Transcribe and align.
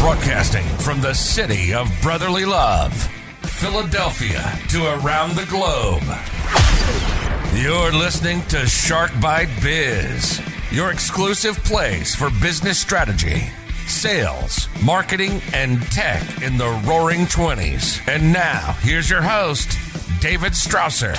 Broadcasting 0.00 0.64
from 0.78 1.02
the 1.02 1.12
city 1.12 1.74
of 1.74 1.92
brotherly 2.00 2.46
love, 2.46 2.90
Philadelphia 3.42 4.58
to 4.70 4.86
around 4.94 5.36
the 5.36 5.44
globe. 5.44 6.02
You're 7.54 7.92
listening 7.92 8.40
to 8.46 8.66
Shark 8.66 9.10
Bite 9.20 9.50
Biz, 9.62 10.40
your 10.72 10.90
exclusive 10.90 11.62
place 11.64 12.14
for 12.14 12.30
business 12.40 12.78
strategy, 12.78 13.42
sales, 13.86 14.68
marketing, 14.82 15.42
and 15.52 15.82
tech 15.92 16.40
in 16.40 16.56
the 16.56 16.70
roaring 16.86 17.26
20s. 17.26 18.00
And 18.08 18.32
now, 18.32 18.72
here's 18.80 19.10
your 19.10 19.22
host, 19.22 19.76
David 20.18 20.52
Strausser. 20.52 21.14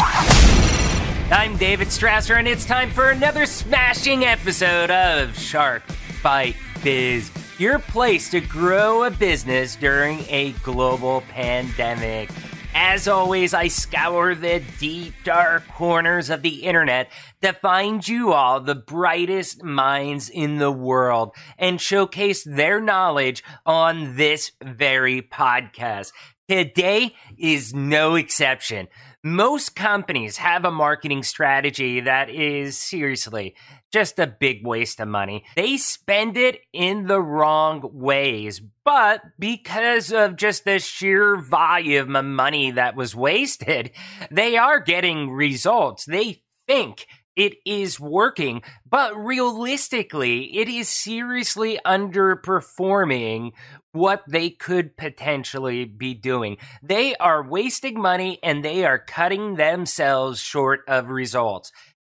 I'm 1.32 1.56
David 1.56 1.90
Strausser, 1.90 2.40
and 2.40 2.48
it's 2.48 2.66
time 2.66 2.90
for 2.90 3.12
another 3.12 3.46
smashing 3.46 4.26
episode 4.26 4.90
of 4.90 5.38
Shark 5.38 5.84
Bite 6.24 6.56
Biz, 6.84 7.30
your 7.62 7.78
place 7.78 8.32
to 8.32 8.42
grow 8.42 9.04
a 9.04 9.12
business 9.12 9.76
during 9.76 10.18
a 10.30 10.52
global 10.64 11.22
pandemic. 11.30 12.28
As 12.74 13.08
always, 13.08 13.54
I 13.54 13.68
scour 13.68 14.34
the 14.34 14.64
deep, 14.80 15.14
dark 15.24 15.68
corners 15.68 16.32
of 16.32 16.42
the 16.42 16.64
internet 16.64 17.12
to 17.44 17.54
find 17.54 18.08
you 18.08 18.34
all 18.34 18.62
the 18.62 18.74
brightest 18.74 19.62
minds 19.62 20.28
in 20.28 20.58
the 20.58 20.72
world 20.72 21.36
and 21.60 21.80
showcase 21.80 22.44
their 22.44 22.82
knowledge 22.82 23.44
on 23.64 24.16
this 24.16 24.54
very 24.64 25.22
podcast. 25.22 26.14
Today 26.50 27.14
is 27.38 27.76
no 27.76 28.16
exception. 28.16 28.88
Most 29.24 29.76
companies 29.76 30.38
have 30.38 30.66
a 30.66 30.72
marketing 30.72 31.22
strategy 31.22 32.00
that 32.00 32.32
is 32.32 32.76
seriously 32.76 33.56
just 33.92 34.20
a 34.20 34.28
big 34.28 34.66
waste 34.66 35.00
of 35.00 35.08
money. 35.08 35.44
They 35.56 35.78
spend 35.78 36.38
it 36.38 36.60
in 36.74 37.08
the 37.08 37.22
wrong 37.22 37.82
ways, 37.94 38.62
but 38.84 39.22
because 39.38 40.12
of 40.12 40.36
just 40.36 40.66
the 40.66 40.80
sheer 40.80 41.38
volume 41.38 42.16
of 42.16 42.26
money 42.26 42.72
that 42.72 42.96
was 42.96 43.16
wasted, 43.16 43.92
they 44.30 44.58
are 44.58 44.80
getting 44.80 45.32
results. 45.32 46.06
They 46.06 46.42
think 46.68 47.06
it 47.36 47.56
is 47.66 48.00
working, 48.00 48.62
but 48.90 49.16
realistically, 49.16 50.58
it 50.58 50.68
is 50.68 50.90
seriously 50.90 51.80
underperforming 51.86 53.52
what 53.94 54.24
they 54.28 54.50
could 54.50 54.96
potentially 54.96 55.86
be 55.86 56.14
doing. 56.14 56.58
They 56.82 57.16
are 57.16 57.48
wasting 57.48 58.00
money 58.00 58.40
and 58.44 58.64
they 58.64 58.86
are 58.86 59.00
cutting 59.00 59.56
themselves 59.56 60.40
short 60.40 60.82
of 60.88 61.10
results. 61.10 61.72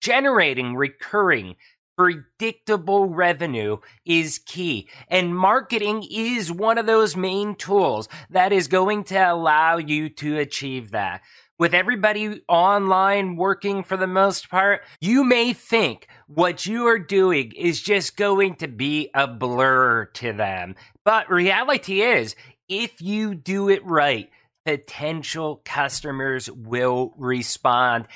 Generating 0.03 0.75
recurring, 0.75 1.55
predictable 1.97 3.07
revenue 3.07 3.77
is 4.05 4.41
key. 4.45 4.89
And 5.07 5.37
marketing 5.37 6.05
is 6.11 6.51
one 6.51 6.77
of 6.77 6.87
those 6.87 7.17
main 7.17 7.55
tools 7.55 8.09
that 8.29 8.53
is 8.53 8.67
going 8.67 9.05
to 9.05 9.17
allow 9.17 9.77
you 9.77 10.09
to 10.09 10.39
achieve 10.39 10.91
that. 10.91 11.21
With 11.57 11.73
everybody 11.73 12.43
online 12.49 13.37
working 13.37 13.85
for 13.85 13.97
the 13.97 14.09
most 14.09 14.51
part, 14.51 14.83
you 15.01 15.23
may 15.23 15.53
think 15.53 16.09
what 16.27 16.67
you 16.67 16.89
are 16.89 16.99
doing 16.99 17.53
is 17.53 17.81
just 17.81 18.17
going 18.17 18.57
to 18.57 18.67
be 18.67 19.09
a 19.15 19.29
blur 19.29 20.07
to 20.15 20.33
them. 20.33 20.75
But 21.05 21.31
reality 21.31 22.03
is, 22.03 22.35
if 22.69 23.01
you 23.01 23.37
do 23.37 23.69
it 23.69 23.85
right, 23.87 24.29
potential 24.65 25.61
customers 25.65 26.51
will 26.51 27.15
respond. 27.17 28.07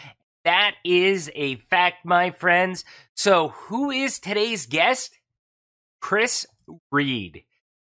That 0.46 0.76
is 0.84 1.28
a 1.34 1.56
fact, 1.56 2.04
my 2.04 2.30
friends. 2.30 2.84
So, 3.16 3.48
who 3.48 3.90
is 3.90 4.20
today's 4.20 4.66
guest? 4.66 5.18
Kris 6.00 6.46
Reid. 6.92 7.42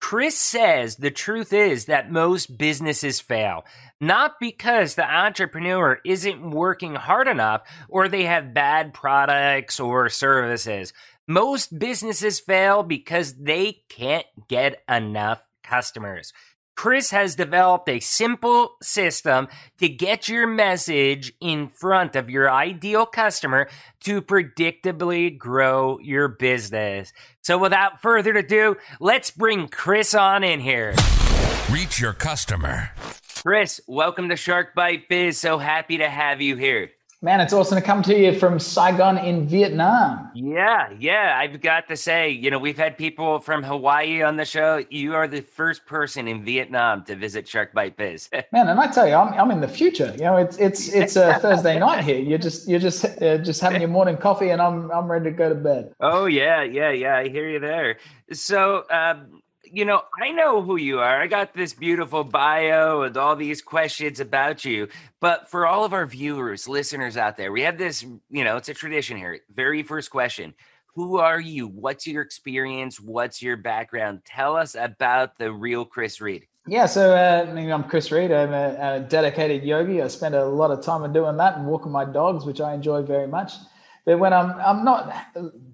Kris 0.02 0.38
says 0.38 0.98
the 0.98 1.12
truth 1.12 1.54
is 1.54 1.86
that 1.86 2.12
most 2.12 2.58
businesses 2.58 3.22
fail, 3.22 3.64
not 4.02 4.34
because 4.42 4.96
the 4.96 5.10
entrepreneur 5.10 6.00
isn't 6.04 6.52
working 6.52 6.96
hard 6.96 7.30
enough 7.30 7.62
or 7.88 8.10
they 8.10 8.26
have 8.26 8.54
bad 8.54 8.94
products 8.94 9.80
or 9.80 10.10
services. 10.10 10.92
Most 11.30 11.80
businesses 11.80 12.42
fail 12.42 12.84
because 12.84 13.34
they 13.34 13.78
can't 13.88 14.26
get 14.50 14.84
enough 14.90 15.42
customers. 15.64 16.34
Kris 16.82 17.12
has 17.12 17.36
developed 17.36 17.88
a 17.90 18.00
simple 18.00 18.76
system 18.82 19.48
to 19.78 19.88
get 19.88 20.28
your 20.28 20.48
message 20.48 21.32
in 21.40 21.68
front 21.68 22.16
of 22.16 22.28
your 22.28 22.52
ideal 22.52 23.06
customer 23.06 23.70
to 24.00 24.20
predictably 24.20 25.38
grow 25.38 26.00
your 26.00 26.28
business. 26.28 27.14
So 27.44 27.60
without 27.60 28.02
further 28.02 28.36
ado, 28.36 28.78
let's 29.00 29.30
bring 29.30 29.68
Kris 29.68 30.16
on 30.16 30.44
in 30.44 30.60
here. 30.60 30.96
Reach 31.70 32.02
your 32.02 32.14
customer. 32.14 32.90
Kris, 33.44 33.80
welcome 33.86 34.30
to 34.30 34.36
Shark 34.36 34.74
Bite 34.74 35.08
Biz. 35.08 35.38
So 35.38 35.60
happy 35.60 36.00
to 36.00 36.10
have 36.10 36.42
you 36.42 36.56
here. 36.56 36.90
Man, 37.24 37.40
it's 37.40 37.54
awesome 37.54 37.76
to 37.76 37.84
come 37.84 38.02
to 38.02 38.18
you 38.18 38.34
from 38.34 38.58
Saigon 38.58 39.20
in 39.20 39.48
Vietnam. 39.48 40.32
Yeah, 40.34 40.90
yeah. 40.98 41.38
I've 41.38 41.62
got 41.62 41.88
to 41.90 41.96
say, 41.96 42.32
you 42.32 42.50
know, 42.50 42.58
we've 42.58 42.80
had 42.80 42.98
people 42.98 43.38
from 43.38 43.62
Hawaii 43.62 44.24
on 44.24 44.38
the 44.38 44.46
show. 44.46 44.84
You 44.90 45.14
are 45.14 45.28
the 45.28 45.42
first 45.42 45.86
person 45.86 46.28
in 46.28 46.44
Vietnam 46.44 47.04
to 47.04 47.16
visit 47.16 47.48
Shark 47.48 47.74
Bite 47.74 47.96
Biz. 47.96 48.28
Man, 48.52 48.70
and 48.70 48.80
I 48.80 48.88
tell 48.88 49.08
you, 49.08 49.14
I'm, 49.14 49.40
I'm 49.40 49.52
in 49.52 49.62
the 49.62 49.68
future. 49.68 50.12
You 50.18 50.24
know, 50.24 50.38
it's 50.38 50.58
it's 50.58 50.88
it's 50.90 51.16
a 51.16 51.36
Thursday 51.42 51.78
night 51.78 52.04
here. 52.04 52.18
You're 52.18 52.40
just 52.40 52.68
you're 52.68 52.80
just 52.80 53.06
uh, 53.06 53.38
just 53.38 53.62
having 53.62 53.82
your 53.82 53.92
morning 53.92 54.18
coffee, 54.18 54.50
and 54.50 54.60
I'm 54.60 54.90
I'm 54.90 55.06
ready 55.06 55.26
to 55.26 55.32
go 55.32 55.48
to 55.48 55.54
bed. 55.54 55.94
Oh 56.00 56.26
yeah, 56.26 56.64
yeah, 56.64 56.90
yeah. 56.90 57.18
I 57.18 57.30
hear 57.30 57.48
you 57.48 57.60
there. 57.60 57.98
So. 58.32 58.86
Um, 58.90 59.41
you 59.72 59.86
know, 59.86 60.02
I 60.22 60.32
know 60.32 60.62
who 60.62 60.76
you 60.76 61.00
are. 61.00 61.22
I 61.22 61.28
got 61.28 61.54
this 61.54 61.74
beautiful 61.74 62.24
bio 62.24 63.04
and 63.04 63.16
all 63.16 63.36
these 63.36 63.62
questions 63.62 64.20
about 64.20 64.66
you. 64.66 64.88
But 65.20 65.50
for 65.50 65.66
all 65.66 65.86
of 65.86 65.94
our 65.94 66.06
viewers, 66.06 66.68
listeners 66.68 67.18
out 67.18 67.38
there, 67.38 67.52
we 67.52 67.62
have 67.62 67.78
this, 67.78 68.04
you 68.30 68.44
know, 68.44 68.58
it's 68.58 68.70
a 68.70 68.74
tradition 68.74 69.18
here. 69.18 69.40
Very 69.54 69.84
first 69.84 70.12
question 70.12 70.54
Who 70.96 71.18
are 71.18 71.40
you? 71.40 71.68
What's 71.68 72.06
your 72.06 72.22
experience? 72.22 73.00
What's 73.00 73.42
your 73.42 73.58
background? 73.58 74.22
Tell 74.26 74.56
us 74.58 74.76
about 74.76 75.38
the 75.38 75.52
real 75.52 75.86
Kris 75.86 76.20
Reid. 76.20 76.48
Yeah, 76.68 76.86
so 76.86 77.14
uh, 77.14 77.52
I'm 77.52 77.84
Kris 77.86 78.12
Reid. 78.12 78.32
I'm 78.32 78.54
a, 78.54 78.98
a 78.98 79.00
dedicated 79.00 79.64
yogi. 79.64 80.02
I 80.02 80.08
spend 80.10 80.36
a 80.36 80.46
lot 80.46 80.70
of 80.70 80.84
time 80.84 81.12
doing 81.12 81.38
that 81.38 81.58
and 81.58 81.66
walking 81.66 81.92
my 81.92 82.06
dogs, 82.06 82.46
which 82.46 82.62
I 82.62 82.74
enjoy 82.74 83.02
very 83.02 83.28
much. 83.28 83.54
But 84.06 84.20
when 84.20 84.34
I'm 84.34 84.52
I'm 84.60 84.84
not 84.84 85.14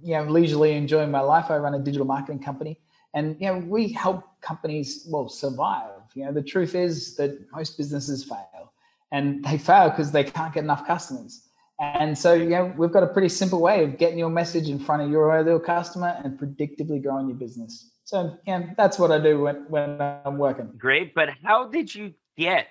you 0.04 0.14
know 0.14 0.24
leisurely 0.24 0.74
enjoying 0.74 1.12
my 1.12 1.22
life, 1.22 1.50
I 1.50 1.58
run 1.58 1.74
a 1.74 1.80
digital 1.80 2.06
marketing 2.06 2.40
company 2.40 2.80
and 3.18 3.36
you 3.42 3.48
know, 3.48 3.58
we 3.76 3.92
help 3.92 4.24
companies 4.42 5.08
well 5.10 5.28
survive. 5.28 6.02
You 6.14 6.26
know, 6.26 6.32
the 6.32 6.48
truth 6.54 6.76
is 6.76 7.16
that 7.16 7.32
most 7.52 7.78
businesses 7.78 8.24
fail, 8.24 8.72
and 9.12 9.44
they 9.44 9.58
fail 9.58 9.90
because 9.90 10.12
they 10.12 10.24
can't 10.24 10.54
get 10.54 10.64
enough 10.64 10.86
customers. 10.86 11.48
And 11.80 12.18
so, 12.18 12.34
you 12.34 12.50
know, 12.50 12.74
we've 12.78 12.92
got 12.92 13.04
a 13.04 13.08
pretty 13.08 13.30
simple 13.30 13.62
way 13.62 13.84
of 13.84 13.98
getting 13.98 14.18
your 14.18 14.30
message 14.30 14.68
in 14.68 14.80
front 14.80 15.02
of 15.04 15.10
your 15.12 15.32
ideal 15.32 15.60
customer 15.60 16.20
and 16.24 16.40
predictably 16.40 17.02
growing 17.02 17.28
your 17.28 17.38
business. 17.38 17.92
So, 18.04 18.38
yeah, 18.48 18.74
that's 18.78 18.98
what 18.98 19.12
I 19.12 19.20
do 19.20 19.42
when, 19.42 19.66
when 19.70 20.02
I'm 20.02 20.38
working. 20.38 20.72
Great. 20.78 21.14
But 21.14 21.30
how 21.44 21.68
did 21.68 21.94
you 21.94 22.14
get 22.36 22.68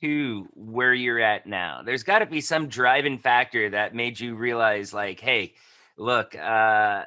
to 0.00 0.48
where 0.54 0.92
you're 0.92 1.20
at 1.20 1.46
now? 1.46 1.82
There's 1.82 2.02
got 2.02 2.18
to 2.18 2.26
be 2.26 2.40
some 2.40 2.68
driving 2.68 3.18
factor 3.18 3.70
that 3.70 3.94
made 3.94 4.20
you 4.20 4.34
realize, 4.34 4.92
like, 4.92 5.20
hey, 5.20 5.54
look, 5.96 6.36
uh, 6.36 7.04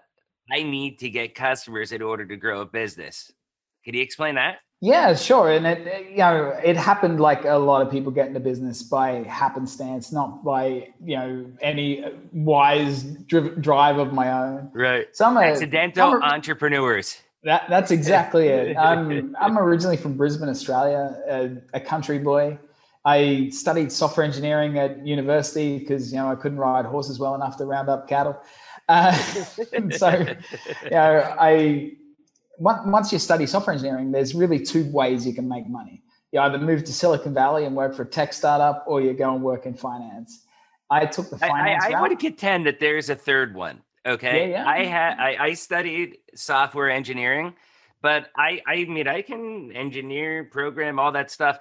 I 0.51 0.63
need 0.63 0.99
to 0.99 1.09
get 1.09 1.35
customers 1.35 1.91
in 1.91 2.01
order 2.01 2.25
to 2.25 2.35
grow 2.35 2.61
a 2.61 2.65
business. 2.65 3.31
Can 3.83 3.93
you 3.93 4.01
explain 4.01 4.35
that? 4.35 4.57
Yeah, 4.81 5.15
sure. 5.15 5.51
And 5.51 5.65
it, 5.65 6.11
you 6.11 6.17
know, 6.17 6.55
it 6.63 6.75
happened 6.75 7.19
like 7.19 7.45
a 7.45 7.55
lot 7.55 7.81
of 7.81 7.91
people 7.91 8.11
get 8.11 8.27
into 8.27 8.39
business 8.39 8.83
by 8.83 9.23
happenstance, 9.23 10.11
not 10.11 10.43
by 10.43 10.89
you 11.03 11.17
know 11.17 11.51
any 11.61 12.03
wise 12.31 13.03
drive 13.03 13.97
of 13.97 14.13
my 14.13 14.31
own. 14.31 14.69
Right. 14.73 15.07
Some 15.15 15.37
accidental 15.37 16.13
a, 16.13 16.19
entrepreneurs. 16.19 17.21
That, 17.43 17.65
that's 17.69 17.91
exactly 17.91 18.49
it. 18.49 18.77
I'm 18.77 19.35
I'm 19.39 19.57
originally 19.57 19.97
from 19.97 20.17
Brisbane, 20.17 20.49
Australia, 20.49 21.19
a, 21.27 21.77
a 21.77 21.79
country 21.79 22.19
boy. 22.19 22.59
I 23.05 23.49
studied 23.51 23.91
software 23.91 24.25
engineering 24.25 24.79
at 24.79 25.05
university 25.05 25.79
because 25.79 26.11
you 26.11 26.17
know 26.17 26.29
I 26.29 26.35
couldn't 26.35 26.57
ride 26.57 26.85
horses 26.85 27.17
well 27.17 27.35
enough 27.35 27.55
to 27.57 27.65
round 27.65 27.87
up 27.87 28.09
cattle. 28.09 28.37
Uh, 28.87 29.13
so, 29.91 30.09
you 30.83 30.89
know, 30.91 31.35
I 31.39 31.93
once 32.57 33.11
you 33.11 33.19
study 33.19 33.45
software 33.45 33.73
engineering, 33.73 34.11
there's 34.11 34.33
really 34.33 34.59
two 34.59 34.89
ways 34.91 35.25
you 35.27 35.33
can 35.33 35.47
make 35.47 35.67
money. 35.67 36.03
You 36.31 36.39
either 36.41 36.57
move 36.57 36.83
to 36.85 36.93
Silicon 36.93 37.33
Valley 37.33 37.65
and 37.65 37.75
work 37.75 37.95
for 37.95 38.03
a 38.03 38.05
tech 38.05 38.33
startup, 38.33 38.83
or 38.87 39.01
you 39.01 39.13
go 39.13 39.33
and 39.33 39.43
work 39.43 39.65
in 39.65 39.73
finance. 39.73 40.45
I 40.89 41.05
took 41.05 41.29
the 41.29 41.37
finance. 41.37 41.83
I, 41.83 41.91
I, 41.91 41.97
I 41.97 42.01
want 42.01 42.17
to 42.17 42.25
contend 42.25 42.65
that 42.67 42.79
there's 42.79 43.09
a 43.09 43.15
third 43.15 43.55
one. 43.55 43.81
Okay, 44.05 44.51
yeah, 44.51 44.63
yeah. 44.63 44.69
I 44.69 44.85
had 44.85 45.17
I, 45.17 45.37
I 45.45 45.53
studied 45.53 46.17
software 46.35 46.89
engineering, 46.89 47.53
but 48.01 48.29
I 48.37 48.61
I 48.67 48.85
mean 48.85 49.07
I 49.07 49.21
can 49.21 49.71
engineer, 49.71 50.43
program, 50.43 50.99
all 50.99 51.11
that 51.13 51.31
stuff. 51.31 51.59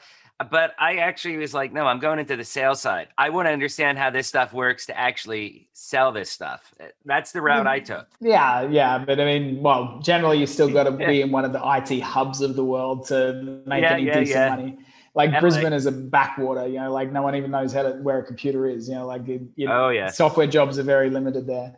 But 0.51 0.75
I 0.79 0.97
actually 0.97 1.37
was 1.37 1.55
like, 1.55 1.73
no, 1.73 1.87
I'm 1.87 1.99
going 1.99 2.19
into 2.19 2.37
the 2.37 2.45
sales 2.45 2.81
side. 2.81 3.09
I 3.19 3.31
want 3.31 3.47
to 3.49 3.53
understand 3.53 3.99
how 3.99 4.11
this 4.11 4.27
stuff 4.27 4.53
works 4.53 4.87
to 4.87 4.99
actually 4.99 5.69
sell 5.73 6.13
this 6.13 6.31
stuff. 6.31 6.73
Eh, 6.81 6.89
that's 7.05 7.33
the 7.33 7.43
route 7.43 7.67
I 7.67 7.81
took. 7.81 8.07
Yeah, 8.21 8.63
yeah. 8.69 8.99
But 8.99 9.21
I 9.21 9.25
mean, 9.25 9.63
well, 9.63 10.01
generally 10.03 10.39
you 10.39 10.47
still 10.47 10.69
got 10.73 10.85
to 10.85 10.93
be 10.93 11.21
in 11.23 11.31
one 11.31 11.45
of 11.45 11.53
the 11.53 11.61
IT 11.65 12.01
hubs 12.01 12.41
of 12.41 12.57
the 12.57 12.65
world 12.65 13.07
to 13.09 13.63
make 13.67 13.83
yeah, 13.83 13.95
any 13.95 14.05
yeah, 14.05 14.19
decent 14.21 14.37
yeah. 14.37 14.57
money. 14.57 14.79
Like 15.15 15.31
and 15.31 15.41
Brisbane 15.41 15.65
like, 15.65 15.75
is 15.75 15.87
a 15.87 15.93
backwater, 15.93 16.67
you 16.67 16.81
know, 16.81 16.93
like 16.93 17.13
no 17.13 17.23
one 17.23 17.37
even 17.37 17.53
knows 17.53 17.73
how 17.73 17.83
to 17.83 17.91
where 18.03 18.19
a 18.19 18.25
computer 18.25 18.69
is, 18.69 18.89
you 18.89 18.97
know, 18.97 19.07
like 19.07 19.29
it, 19.29 19.43
you 19.55 19.69
know, 19.69 19.87
oh 19.87 19.89
yeah, 19.91 20.09
software 20.09 20.49
jobs 20.49 20.77
are 20.77 20.83
very 20.83 21.09
limited 21.09 21.47
there. 21.47 21.77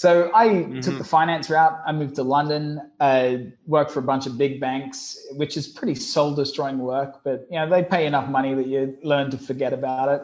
So 0.00 0.30
I 0.34 0.48
mm-hmm. 0.48 0.80
took 0.80 0.96
the 0.96 1.04
finance 1.04 1.50
route. 1.50 1.78
I 1.84 1.92
moved 1.92 2.14
to 2.14 2.22
London, 2.22 2.90
uh, 3.00 3.34
worked 3.66 3.90
for 3.90 3.98
a 3.98 4.02
bunch 4.02 4.26
of 4.26 4.38
big 4.38 4.58
banks, 4.58 5.26
which 5.32 5.58
is 5.58 5.68
pretty 5.68 5.94
soul 5.94 6.34
destroying 6.34 6.78
work, 6.78 7.22
but 7.22 7.46
you 7.50 7.58
know 7.58 7.68
they 7.68 7.82
pay 7.82 8.06
enough 8.06 8.26
money 8.26 8.54
that 8.54 8.66
you 8.66 8.96
learn 9.02 9.30
to 9.30 9.36
forget 9.36 9.74
about 9.74 10.08
it. 10.08 10.22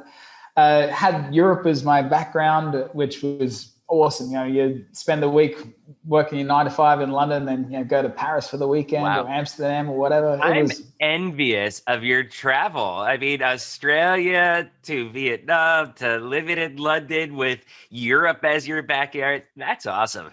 Uh, 0.57 0.89
had 0.89 1.35
Europe 1.35 1.67
as 1.67 1.85
my 1.85 2.01
background, 2.01 2.89
which 2.95 3.21
was 3.23 3.76
awesome. 3.89 4.29
You 4.29 4.35
know, 4.35 4.45
you 4.45 4.85
spend 4.93 5.23
the 5.23 5.29
week 5.29 5.57
working 6.05 6.39
your 6.39 6.47
nine 6.47 6.65
to 6.65 6.71
five 6.71 7.01
in 7.01 7.11
London, 7.11 7.45
then 7.45 7.71
you 7.71 7.79
know 7.79 7.85
go 7.85 8.03
to 8.03 8.09
Paris 8.09 8.49
for 8.49 8.57
the 8.57 8.69
weekend 8.69 9.03
wow. 9.03 9.25
or 9.25 9.29
Amsterdam 9.29 9.89
or 9.89 9.99
whatever. 9.99 10.39
I'm 10.41 10.65
was... 10.65 10.83
envious 11.01 11.83
of 11.87 12.05
your 12.05 12.25
travel. 12.25 12.85
I 12.85 13.17
mean, 13.17 13.43
Australia 13.43 14.71
to 14.85 15.11
Vietnam 15.11 15.93
to 15.95 16.19
living 16.19 16.59
in 16.59 16.77
London 16.77 17.37
with 17.37 17.61
Europe 17.91 18.45
as 18.45 18.67
your 18.67 18.83
backyard. 18.83 19.45
That's 19.57 19.87
awesome. 19.87 20.31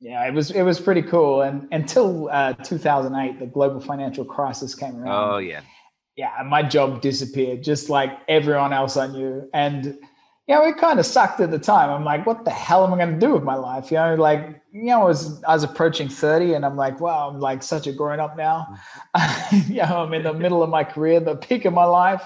Yeah, 0.00 0.26
it 0.26 0.34
was 0.34 0.50
it 0.50 0.62
was 0.62 0.80
pretty 0.80 1.02
cool. 1.02 1.42
And 1.42 1.68
until 1.72 2.28
uh, 2.30 2.54
2008, 2.54 3.38
the 3.38 3.46
global 3.46 3.80
financial 3.80 4.24
crisis 4.24 4.74
came 4.74 4.96
around. 4.96 5.34
Oh 5.34 5.38
yeah. 5.38 5.60
Yeah, 6.16 6.30
my 6.44 6.62
job 6.62 7.00
disappeared, 7.00 7.64
just 7.64 7.88
like 7.88 8.18
everyone 8.28 8.74
else 8.74 8.98
I 8.98 9.06
knew, 9.06 9.48
and 9.54 9.98
you 10.48 10.54
know, 10.54 10.64
it 10.64 10.76
kind 10.76 10.98
of 10.98 11.06
sucked 11.06 11.40
at 11.40 11.50
the 11.50 11.58
time. 11.58 11.88
I'm 11.90 12.04
like, 12.04 12.26
what 12.26 12.44
the 12.44 12.50
hell 12.50 12.84
am 12.84 12.92
I 12.92 12.96
going 12.96 13.18
to 13.18 13.26
do 13.26 13.32
with 13.32 13.44
my 13.44 13.54
life? 13.54 13.90
You 13.90 13.98
know, 13.98 14.16
like, 14.16 14.60
you 14.72 14.84
know, 14.86 15.02
I 15.02 15.04
was, 15.04 15.42
I 15.44 15.54
was 15.54 15.62
approaching 15.62 16.08
30 16.08 16.54
and 16.54 16.66
I'm 16.66 16.76
like, 16.76 16.98
wow, 17.00 17.28
I'm 17.28 17.38
like 17.38 17.62
such 17.62 17.86
a 17.86 17.92
grown 17.92 18.18
up 18.18 18.36
now. 18.36 18.76
you 19.52 19.76
know, 19.76 20.02
I'm 20.02 20.12
in 20.14 20.24
the 20.24 20.34
middle 20.34 20.62
of 20.62 20.68
my 20.68 20.82
career, 20.82 21.20
the 21.20 21.36
peak 21.36 21.64
of 21.64 21.72
my 21.72 21.84
life. 21.84 22.24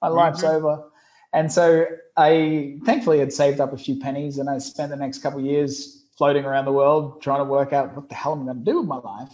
My 0.00 0.08
mm-hmm. 0.08 0.16
life's 0.16 0.44
over. 0.44 0.84
And 1.32 1.50
so 1.50 1.86
I 2.16 2.78
thankfully 2.84 3.18
had 3.18 3.32
saved 3.32 3.60
up 3.60 3.72
a 3.72 3.76
few 3.76 3.98
pennies 3.98 4.38
and 4.38 4.48
I 4.48 4.58
spent 4.58 4.90
the 4.90 4.96
next 4.96 5.18
couple 5.18 5.40
of 5.40 5.44
years 5.44 6.04
floating 6.16 6.44
around 6.44 6.66
the 6.66 6.72
world 6.72 7.20
trying 7.20 7.40
to 7.40 7.44
work 7.44 7.72
out 7.72 7.94
what 7.96 8.08
the 8.08 8.14
hell 8.14 8.32
am 8.32 8.42
I 8.42 8.44
going 8.52 8.58
to 8.58 8.64
do 8.64 8.78
with 8.78 8.86
my 8.86 8.98
life. 8.98 9.32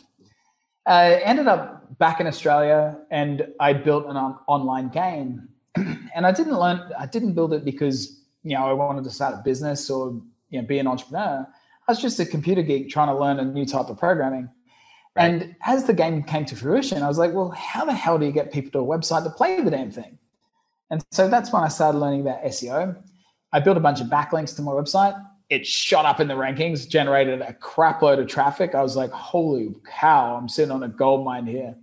I 0.87 1.17
ended 1.17 1.49
up 1.49 1.99
back 1.99 2.19
in 2.19 2.27
Australia 2.27 2.99
and 3.11 3.47
I 3.61 3.75
built 3.75 4.07
an 4.07 4.17
on- 4.17 4.39
online 4.49 4.89
game. 4.89 5.49
and 5.77 6.27
I 6.27 6.33
didn't 6.33 6.59
learn, 6.59 6.91
I 6.99 7.07
didn't 7.07 7.35
build 7.35 7.53
it 7.53 7.65
because 7.65 8.22
you 8.43 8.57
know, 8.57 8.65
I 8.65 8.73
wanted 8.73 9.05
to 9.05 9.11
start 9.11 9.35
a 9.35 9.43
business 9.43 9.91
or 9.91 10.21
you 10.51 10.61
know 10.61 10.67
be 10.67 10.79
an 10.79 10.87
entrepreneur. 10.87 11.47
I 11.89 11.93
was 11.93 12.01
just 12.01 12.21
a 12.21 12.27
computer 12.27 12.63
geek 12.63 12.89
trying 12.89 13.09
to 13.09 13.19
learn 13.19 13.41
a 13.41 13.45
new 13.45 13.67
type 13.67 13.89
of 13.89 13.99
programming. 13.99 14.49
Right. 15.15 15.31
And 15.31 15.57
as 15.67 15.85
the 15.85 15.93
game 15.93 16.23
came 16.23 16.45
to 16.47 16.57
fruition, 16.57 17.03
I 17.03 17.09
was 17.09 17.19
like, 17.19 17.35
well, 17.35 17.51
how 17.51 17.85
the 17.85 17.93
hell 17.93 18.19
do 18.19 18.25
you 18.25 18.33
get 18.33 18.53
people 18.53 18.71
to 18.73 18.79
a 18.79 18.99
website 18.99 19.25
to 19.25 19.31
play 19.31 19.61
the 19.61 19.71
damn 19.71 19.91
thing? 19.91 20.19
And 20.91 21.05
so 21.11 21.29
that's 21.29 21.53
when 21.53 21.63
I 21.63 21.69
started 21.69 21.99
learning 21.99 22.23
about 22.23 22.43
SEO. 22.45 22.97
I 23.53 23.61
built 23.61 23.77
a 23.77 23.81
bunch 23.81 24.01
of 24.01 24.07
backlinks 24.07 24.57
to 24.57 24.63
my 24.63 24.73
website. 24.73 25.21
It 25.51 25.67
shot 25.67 26.07
up 26.07 26.21
in 26.21 26.29
the 26.29 26.35
rankings, 26.35 26.89
generated 26.89 27.43
a 27.43 27.53
crap 27.53 28.01
load 28.01 28.19
of 28.19 28.27
traffic. 28.27 28.75
I 28.75 28.83
was 28.83 28.97
like, 28.97 29.11
holy 29.11 29.75
cow, 29.87 30.37
I'm 30.37 30.49
sitting 30.49 30.71
on 30.71 30.83
a 30.83 30.89
gold 30.89 31.27
mine 31.27 31.47
here. 31.47 31.75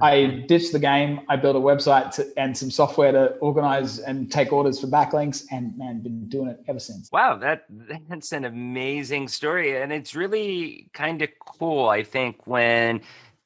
I 0.00 0.44
ditched 0.48 0.72
the 0.72 0.78
game. 0.78 1.20
I 1.28 1.36
built 1.36 1.56
a 1.56 1.60
website 1.60 2.14
to, 2.16 2.26
and 2.36 2.56
some 2.56 2.70
software 2.70 3.12
to 3.12 3.26
organize 3.36 3.98
and 3.98 4.30
take 4.30 4.52
orders 4.52 4.80
for 4.80 4.86
backlinks, 4.86 5.44
and 5.50 5.76
man, 5.76 6.02
been 6.02 6.28
doing 6.28 6.48
it 6.48 6.60
ever 6.68 6.78
since. 6.78 7.10
Wow, 7.12 7.36
that 7.38 7.64
that's 8.08 8.32
an 8.32 8.44
amazing 8.44 9.28
story, 9.28 9.80
and 9.80 9.92
it's 9.92 10.14
really 10.14 10.88
kind 10.92 11.22
of 11.22 11.30
cool. 11.46 11.88
I 11.88 12.02
think 12.02 12.46
when 12.46 13.00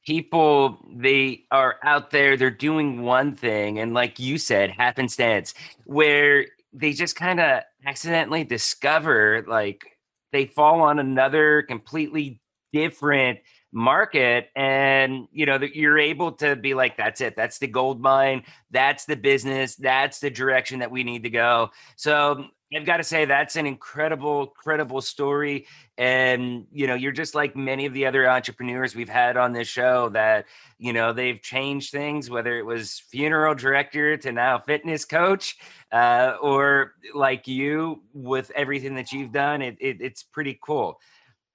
people 0.05 0.79
they 0.97 1.44
are 1.50 1.76
out 1.85 2.11
there, 2.11 2.37
they're 2.37 2.50
doing 2.50 3.03
one 3.03 3.37
thing, 3.37 3.79
and 3.79 3.94
like 3.94 4.19
you 4.19 4.38
said, 4.38 4.70
happenstance, 4.70 5.55
where 5.85 6.46
they 6.73 6.93
just 6.93 7.17
kind 7.17 7.41
of 7.41 7.62
accidentally 7.87 8.44
discover 8.44 9.44
like 9.49 9.85
they 10.32 10.46
fall 10.46 10.81
on 10.81 10.99
another 10.99 11.62
completely 11.62 12.41
different 12.73 13.41
market 13.72 14.49
and 14.56 15.28
you 15.32 15.46
know 15.46 15.58
that 15.58 15.76
you're 15.76 15.99
able 15.99 16.32
to 16.32 16.56
be 16.56 16.75
like 16.75 16.96
that's 16.96 17.20
it. 17.20 17.37
That's 17.37 17.58
the 17.58 17.67
gold 17.67 18.00
mine. 18.00 18.44
That's 18.70 19.05
the 19.05 19.17
business. 19.17 19.76
That's 19.76 20.20
the 20.20 20.31
direction 20.31 20.81
that 20.81 20.90
we 20.90 21.05
need 21.05 21.22
to 21.25 21.31
go. 21.31 21.70
So 21.96 22.46
i've 22.72 22.87
got 22.87 22.99
to 22.99 23.02
say 23.02 23.25
that's 23.25 23.56
an 23.56 23.67
incredible 23.67 24.46
credible 24.46 25.00
story 25.00 25.67
and 25.99 26.69
you 26.70 26.87
know 26.87 26.94
you're 26.94 27.11
just 27.11 27.34
like 27.34 27.56
many 27.56 27.84
of 27.84 27.93
the 27.94 28.06
other 28.06 28.31
entrepreneurs 28.31 28.94
we've 28.94 29.08
had 29.08 29.37
on 29.37 29.52
this 29.52 29.67
show 29.67 30.08
that 30.08 30.46
you 30.78 30.93
know 30.93 31.12
they've 31.12 31.43
changed 31.43 31.90
things 31.90 32.31
whether 32.31 32.56
it 32.61 32.64
was 32.64 33.02
funeral 33.11 33.56
director 33.56 34.17
to 34.17 34.31
now 34.31 34.56
fitness 34.56 35.05
coach 35.05 35.56
uh, 35.93 36.37
or 36.40 36.94
like 37.14 37.49
you 37.49 38.02
with 38.12 38.50
everything 38.55 38.94
that 38.94 39.12
you've 39.12 39.32
done. 39.32 39.62
It, 39.62 39.76
it 39.81 40.00
it's 40.00 40.22
pretty 40.22 40.58
cool 40.62 40.99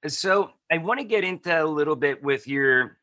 so 0.08 0.52
I 0.72 0.78
want 0.78 1.00
to 1.00 1.06
get 1.06 1.24
into 1.24 1.64
a 1.64 1.66
little 1.66 1.96
bit 1.96 2.24
with 2.24 2.48
your 2.48 2.98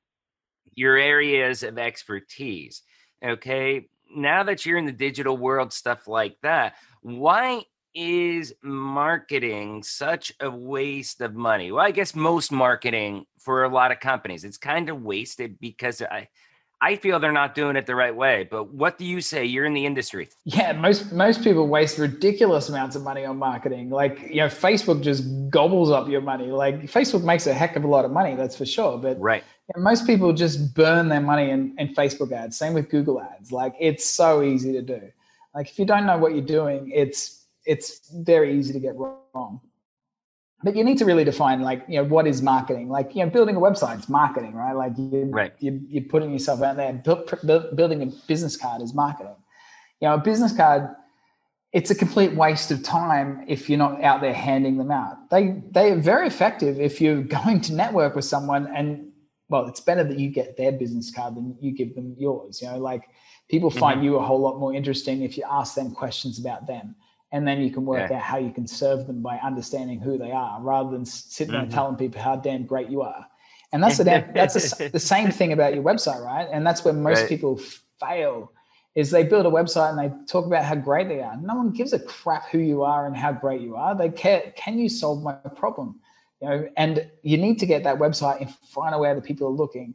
your 0.74 0.96
areas 0.96 1.62
of 1.62 1.78
expertise. 1.78 2.82
Okay. 3.24 3.88
Now 4.14 4.42
that 4.44 4.66
you're 4.66 4.78
in 4.78 4.86
the 4.86 4.92
digital 4.92 5.36
world, 5.36 5.72
stuff 5.72 6.06
like 6.06 6.36
that, 6.42 6.74
why 7.02 7.62
is 7.94 8.54
marketing 8.62 9.82
such 9.82 10.32
a 10.40 10.50
waste 10.50 11.20
of 11.20 11.34
money? 11.34 11.72
Well, 11.72 11.84
I 11.84 11.90
guess 11.90 12.14
most 12.14 12.52
marketing 12.52 13.26
for 13.38 13.64
a 13.64 13.68
lot 13.68 13.92
of 13.92 14.00
companies, 14.00 14.44
it's 14.44 14.58
kind 14.58 14.88
of 14.88 15.02
wasted 15.02 15.58
because 15.60 16.02
I 16.02 16.28
I 16.82 16.96
feel 16.96 17.20
they're 17.20 17.30
not 17.30 17.54
doing 17.54 17.76
it 17.76 17.86
the 17.86 17.94
right 17.94 18.14
way. 18.14 18.48
But 18.50 18.74
what 18.74 18.98
do 18.98 19.04
you 19.04 19.20
say? 19.20 19.44
You're 19.44 19.64
in 19.64 19.72
the 19.72 19.86
industry. 19.86 20.28
Yeah, 20.44 20.72
most 20.72 21.12
most 21.12 21.44
people 21.44 21.68
waste 21.68 21.96
ridiculous 21.96 22.68
amounts 22.68 22.96
of 22.96 23.02
money 23.02 23.24
on 23.24 23.38
marketing. 23.38 23.88
Like 23.88 24.20
you 24.28 24.38
know, 24.38 24.48
Facebook 24.48 25.00
just 25.00 25.24
gobbles 25.48 25.92
up 25.92 26.08
your 26.08 26.20
money. 26.20 26.48
Like 26.48 26.82
Facebook 26.82 27.22
makes 27.22 27.46
a 27.46 27.54
heck 27.54 27.76
of 27.76 27.84
a 27.84 27.86
lot 27.86 28.04
of 28.04 28.10
money, 28.10 28.34
that's 28.34 28.56
for 28.56 28.66
sure. 28.66 28.98
But 28.98 29.18
right. 29.20 29.44
most 29.76 30.08
people 30.08 30.32
just 30.32 30.74
burn 30.74 31.08
their 31.08 31.20
money 31.20 31.50
in, 31.50 31.74
in 31.78 31.94
Facebook 31.94 32.32
ads. 32.32 32.58
Same 32.58 32.74
with 32.74 32.90
Google 32.90 33.22
ads. 33.22 33.52
Like 33.52 33.74
it's 33.78 34.04
so 34.04 34.42
easy 34.42 34.72
to 34.72 34.82
do. 34.82 35.00
Like 35.54 35.70
if 35.70 35.78
you 35.78 35.84
don't 35.84 36.04
know 36.04 36.18
what 36.18 36.32
you're 36.32 36.44
doing, 36.44 36.90
it's 36.92 37.46
it's 37.64 38.10
very 38.12 38.58
easy 38.58 38.72
to 38.72 38.80
get 38.80 38.96
wrong 38.96 39.60
but 40.64 40.76
you 40.76 40.84
need 40.84 40.98
to 40.98 41.04
really 41.04 41.24
define 41.24 41.60
like 41.60 41.84
you 41.88 41.96
know 41.96 42.04
what 42.04 42.26
is 42.26 42.42
marketing? 42.42 42.88
Like 42.88 43.14
you 43.14 43.24
know 43.24 43.30
building 43.30 43.56
a 43.56 43.60
website 43.60 43.98
is 43.98 44.08
marketing 44.08 44.54
right? 44.54 44.74
Like 44.74 44.92
you, 44.96 45.28
right. 45.30 45.52
you, 45.58 45.80
you're 45.88 46.04
putting 46.04 46.32
yourself 46.32 46.62
out 46.62 46.76
there 46.76 46.92
building 47.74 48.02
a 48.02 48.06
business 48.26 48.56
card 48.56 48.82
is 48.82 48.94
marketing. 48.94 49.36
You 50.00 50.08
know 50.08 50.14
a 50.14 50.18
business 50.18 50.54
card 50.56 50.88
it's 51.72 51.90
a 51.90 51.94
complete 51.94 52.34
waste 52.34 52.70
of 52.70 52.82
time 52.82 53.44
if 53.48 53.70
you're 53.70 53.78
not 53.78 54.02
out 54.04 54.20
there 54.20 54.34
handing 54.34 54.76
them 54.76 54.90
out. 54.90 55.30
They 55.30 55.62
they 55.70 55.90
are 55.90 55.98
very 55.98 56.26
effective 56.26 56.80
if 56.80 57.00
you're 57.00 57.22
going 57.40 57.60
to 57.62 57.72
network 57.72 58.14
with 58.14 58.24
someone 58.24 58.68
and 58.74 59.10
well 59.48 59.66
it's 59.66 59.80
better 59.80 60.04
that 60.04 60.18
you 60.18 60.30
get 60.30 60.56
their 60.56 60.72
business 60.72 61.12
card 61.14 61.34
than 61.34 61.56
you 61.60 61.72
give 61.72 61.94
them 61.94 62.14
yours 62.18 62.62
you 62.62 62.68
know? 62.68 62.78
Like 62.78 63.04
people 63.50 63.70
find 63.70 63.96
mm-hmm. 63.96 64.04
you 64.04 64.16
a 64.16 64.22
whole 64.22 64.40
lot 64.40 64.58
more 64.58 64.74
interesting 64.74 65.22
if 65.22 65.36
you 65.36 65.44
ask 65.50 65.74
them 65.74 65.90
questions 65.90 66.38
about 66.38 66.66
them 66.66 66.94
and 67.32 67.48
then 67.48 67.60
you 67.62 67.70
can 67.70 67.84
work 67.84 68.10
yeah. 68.10 68.16
out 68.16 68.22
how 68.22 68.36
you 68.36 68.50
can 68.50 68.66
serve 68.66 69.06
them 69.06 69.22
by 69.22 69.38
understanding 69.38 69.98
who 69.98 70.18
they 70.18 70.30
are 70.30 70.60
rather 70.60 70.90
than 70.90 71.04
sitting 71.04 71.54
mm-hmm. 71.54 71.64
there 71.64 71.72
telling 71.72 71.96
people 71.96 72.20
how 72.20 72.36
damn 72.36 72.64
great 72.64 72.88
you 72.88 73.02
are 73.02 73.26
and 73.72 73.82
that's 73.82 73.98
the 73.98 74.04
that's 74.34 74.80
a, 74.80 74.88
the 74.90 75.00
same 75.00 75.30
thing 75.30 75.52
about 75.52 75.74
your 75.74 75.82
website 75.82 76.22
right 76.24 76.48
and 76.52 76.66
that's 76.66 76.84
where 76.84 76.94
most 76.94 77.20
right. 77.20 77.28
people 77.28 77.60
fail 77.98 78.52
is 78.94 79.10
they 79.10 79.24
build 79.24 79.46
a 79.46 79.50
website 79.50 79.88
and 79.90 79.98
they 79.98 80.14
talk 80.26 80.44
about 80.44 80.64
how 80.64 80.74
great 80.74 81.08
they 81.08 81.20
are 81.20 81.36
no 81.38 81.54
one 81.54 81.70
gives 81.70 81.92
a 81.92 81.98
crap 81.98 82.48
who 82.50 82.58
you 82.58 82.82
are 82.82 83.06
and 83.06 83.16
how 83.16 83.32
great 83.32 83.60
you 83.60 83.74
are 83.74 83.96
they 83.96 84.10
care 84.10 84.52
can 84.56 84.78
you 84.78 84.88
solve 84.88 85.22
my 85.22 85.32
problem 85.56 85.98
you 86.40 86.48
know 86.48 86.68
and 86.76 87.10
you 87.22 87.38
need 87.38 87.58
to 87.58 87.66
get 87.66 87.82
that 87.82 87.98
website 87.98 88.40
in 88.40 88.48
front 88.72 88.94
of 88.94 89.00
where 89.00 89.14
the 89.14 89.22
people 89.22 89.46
are 89.48 89.50
looking 89.50 89.94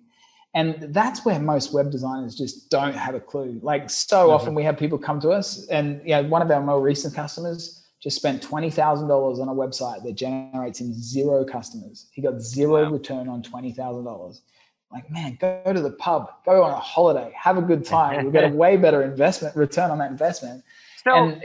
and 0.54 0.94
that's 0.94 1.26
where 1.26 1.40
most 1.40 1.74
web 1.74 1.92
designers 1.92 2.36
just 2.36 2.70
don't 2.70 2.96
have 2.96 3.16
a 3.16 3.20
clue. 3.20 3.60
Like 3.62 3.90
so 3.90 4.18
mm-hmm. 4.18 4.32
often 4.32 4.56
we 4.56 4.64
have 4.64 4.78
people 4.78 4.98
come 4.98 5.20
to 5.22 5.30
us 5.30 5.68
and 5.68 6.02
you 6.04 6.12
know, 6.12 6.24
one 6.24 6.42
of 6.42 6.50
our 6.50 6.62
more 6.62 6.82
recent 6.82 7.14
customers 7.14 7.86
just 8.02 8.16
spent 8.16 8.42
$20,000 8.42 9.40
on 9.40 9.48
a 9.48 9.54
website 9.54 10.04
that 10.04 10.14
generates 10.14 10.80
him 10.80 10.94
zero 10.94 11.44
customers. 11.44 12.08
He 12.12 12.22
got 12.22 12.40
zero 12.42 12.84
wow. 12.84 12.92
return 12.92 13.28
on 13.28 13.42
$20,000. 13.42 14.40
Like, 14.92 15.12
man, 15.12 15.38
go 15.42 15.74
to 15.74 15.82
the 15.82 15.92
pub, 15.92 16.32
go 16.46 16.64
on 16.64 16.72
a 16.72 16.80
holiday, 16.80 17.34
have 17.36 17.58
a 17.58 17.62
good 17.62 17.84
time. 17.84 18.22
You'll 18.22 18.32
get 18.32 18.46
a 18.46 18.56
way 18.56 18.78
better 18.78 19.04
investment 19.04 19.56
return 19.56 19.92
on 19.92 19.98
that 19.98 20.12
investment. 20.12 20.64
So, 21.04 21.14
and, 21.14 21.44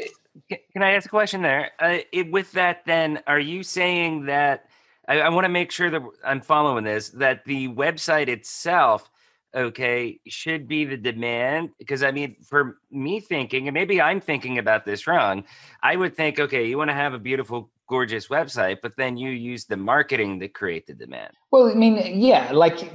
can 0.72 0.82
I 0.82 0.92
ask 0.92 1.06
a 1.06 1.08
question 1.08 1.42
there? 1.42 1.72
Uh, 1.78 1.98
it, 2.12 2.30
with 2.30 2.52
that, 2.52 2.82
then, 2.86 3.20
are 3.26 3.40
you 3.40 3.62
saying 3.62 4.26
that 4.26 4.68
I, 5.08 5.20
I 5.20 5.28
want 5.28 5.44
to 5.44 5.48
make 5.50 5.70
sure 5.70 5.90
that 5.90 6.02
I'm 6.24 6.40
following 6.40 6.84
this. 6.84 7.10
That 7.10 7.44
the 7.44 7.68
website 7.68 8.28
itself, 8.28 9.10
okay, 9.54 10.20
should 10.26 10.68
be 10.68 10.84
the 10.84 10.96
demand. 10.96 11.70
Because 11.78 12.02
I 12.02 12.10
mean, 12.10 12.36
for 12.42 12.78
me 12.90 13.20
thinking, 13.20 13.68
and 13.68 13.74
maybe 13.74 14.00
I'm 14.00 14.20
thinking 14.20 14.58
about 14.58 14.84
this 14.84 15.06
wrong, 15.06 15.44
I 15.82 15.96
would 15.96 16.16
think, 16.16 16.38
okay, 16.38 16.66
you 16.66 16.78
want 16.78 16.90
to 16.90 16.94
have 16.94 17.14
a 17.14 17.18
beautiful 17.18 17.70
gorgeous 17.92 18.28
website, 18.28 18.78
but 18.82 18.96
then 18.96 19.18
you 19.18 19.28
use 19.28 19.66
the 19.66 19.76
marketing 19.76 20.40
to 20.40 20.48
create 20.48 20.86
the 20.86 20.94
demand. 20.94 21.30
Well, 21.50 21.70
I 21.70 21.74
mean, 21.74 22.18
yeah, 22.18 22.50
like 22.50 22.90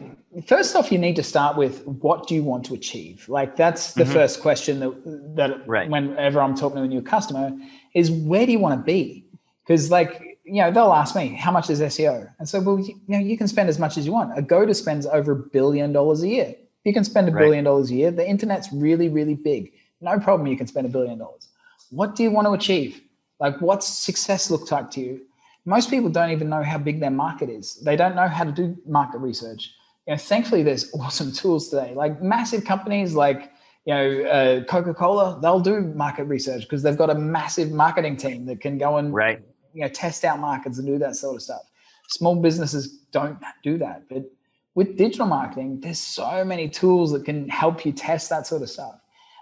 first 0.47 0.75
off, 0.75 0.91
you 0.91 0.97
need 0.97 1.15
to 1.17 1.23
start 1.23 1.55
with 1.55 1.85
what 1.85 2.27
do 2.27 2.33
you 2.33 2.43
want 2.43 2.65
to 2.65 2.73
achieve? 2.73 3.29
Like 3.29 3.55
that's 3.55 3.93
the 3.93 4.03
mm-hmm. 4.03 4.13
first 4.13 4.41
question 4.41 4.79
that 4.79 5.35
that 5.35 5.67
right. 5.67 5.87
whenever 5.87 6.41
I'm 6.41 6.55
talking 6.55 6.77
to 6.77 6.83
a 6.83 6.87
new 6.87 7.03
customer 7.03 7.55
is 7.93 8.09
where 8.09 8.45
do 8.47 8.51
you 8.51 8.59
want 8.59 8.79
to 8.79 8.83
be? 8.83 9.27
Because 9.63 9.91
like 9.91 10.36
you 10.47 10.61
know 10.61 10.71
they'll 10.71 10.93
ask 10.93 11.15
me 11.15 11.27
how 11.27 11.51
much 11.51 11.69
is 11.69 11.81
SEO, 11.81 12.29
and 12.39 12.47
so 12.47 12.59
well 12.59 12.79
you 12.79 12.95
know 13.07 13.19
you 13.19 13.37
can 13.37 13.47
spend 13.47 13.69
as 13.69 13.79
much 13.79 13.97
as 13.97 14.05
you 14.05 14.13
want. 14.13 14.31
A 14.37 14.41
Agoda 14.41 14.73
spends 14.73 15.05
over 15.05 15.31
a 15.33 15.35
billion 15.35 15.91
dollars 15.91 16.23
a 16.23 16.27
year. 16.27 16.55
You 16.85 16.93
can 16.93 17.03
spend 17.03 17.27
a 17.27 17.31
right. 17.31 17.41
billion 17.41 17.65
dollars 17.65 17.91
a 17.91 17.95
year. 17.95 18.11
The 18.11 18.27
internet's 18.27 18.71
really 18.71 19.09
really 19.09 19.35
big. 19.35 19.73
No 20.01 20.19
problem. 20.19 20.47
You 20.47 20.57
can 20.57 20.67
spend 20.67 20.87
a 20.87 20.89
billion 20.89 21.19
dollars. 21.19 21.49
What 21.89 22.15
do 22.15 22.23
you 22.23 22.31
want 22.31 22.47
to 22.47 22.53
achieve? 22.53 23.01
Like, 23.39 23.61
what's 23.61 23.87
success 23.87 24.49
look 24.49 24.71
like 24.71 24.91
to 24.91 25.01
you? 25.01 25.21
Most 25.65 25.89
people 25.89 26.09
don't 26.09 26.31
even 26.31 26.49
know 26.49 26.63
how 26.63 26.77
big 26.77 26.99
their 26.99 27.11
market 27.11 27.49
is. 27.49 27.75
They 27.83 27.95
don't 27.95 28.15
know 28.15 28.27
how 28.27 28.43
to 28.45 28.51
do 28.51 28.77
market 28.85 29.19
research. 29.19 29.71
You 30.07 30.13
know, 30.13 30.17
thankfully, 30.17 30.63
there's 30.63 30.93
awesome 30.99 31.31
tools 31.31 31.69
today. 31.69 31.93
Like 31.95 32.21
massive 32.21 32.63
companies 32.65 33.13
like 33.13 33.51
you 33.85 33.93
know 33.93 34.21
uh, 34.23 34.63
Coca-Cola, 34.63 35.39
they'll 35.41 35.59
do 35.59 35.81
market 35.81 36.25
research 36.25 36.61
because 36.61 36.83
they've 36.83 36.97
got 36.97 37.09
a 37.09 37.15
massive 37.15 37.71
marketing 37.71 38.17
team 38.17 38.45
that 38.45 38.61
can 38.61 38.77
go 38.77 38.97
and 38.97 39.13
right. 39.13 39.41
You 39.77 39.83
know 39.83 39.89
test 39.89 40.25
out 40.25 40.39
markets 40.39 40.77
and 40.79 40.87
do 40.87 40.97
that 40.97 41.15
sort 41.15 41.35
of 41.35 41.41
stuff. 41.41 41.61
Small 42.09 42.35
businesses 42.35 42.99
don't 43.11 43.37
do 43.63 43.77
that, 43.77 44.09
but 44.09 44.23
with 44.75 44.97
digital 44.97 45.27
marketing, 45.27 45.79
there's 45.81 45.99
so 45.99 46.43
many 46.45 46.69
tools 46.69 47.11
that 47.11 47.25
can 47.25 47.49
help 47.49 47.85
you 47.85 47.91
test 47.91 48.29
that 48.29 48.45
sort 48.45 48.61
of 48.61 48.69
stuff. 48.69 48.95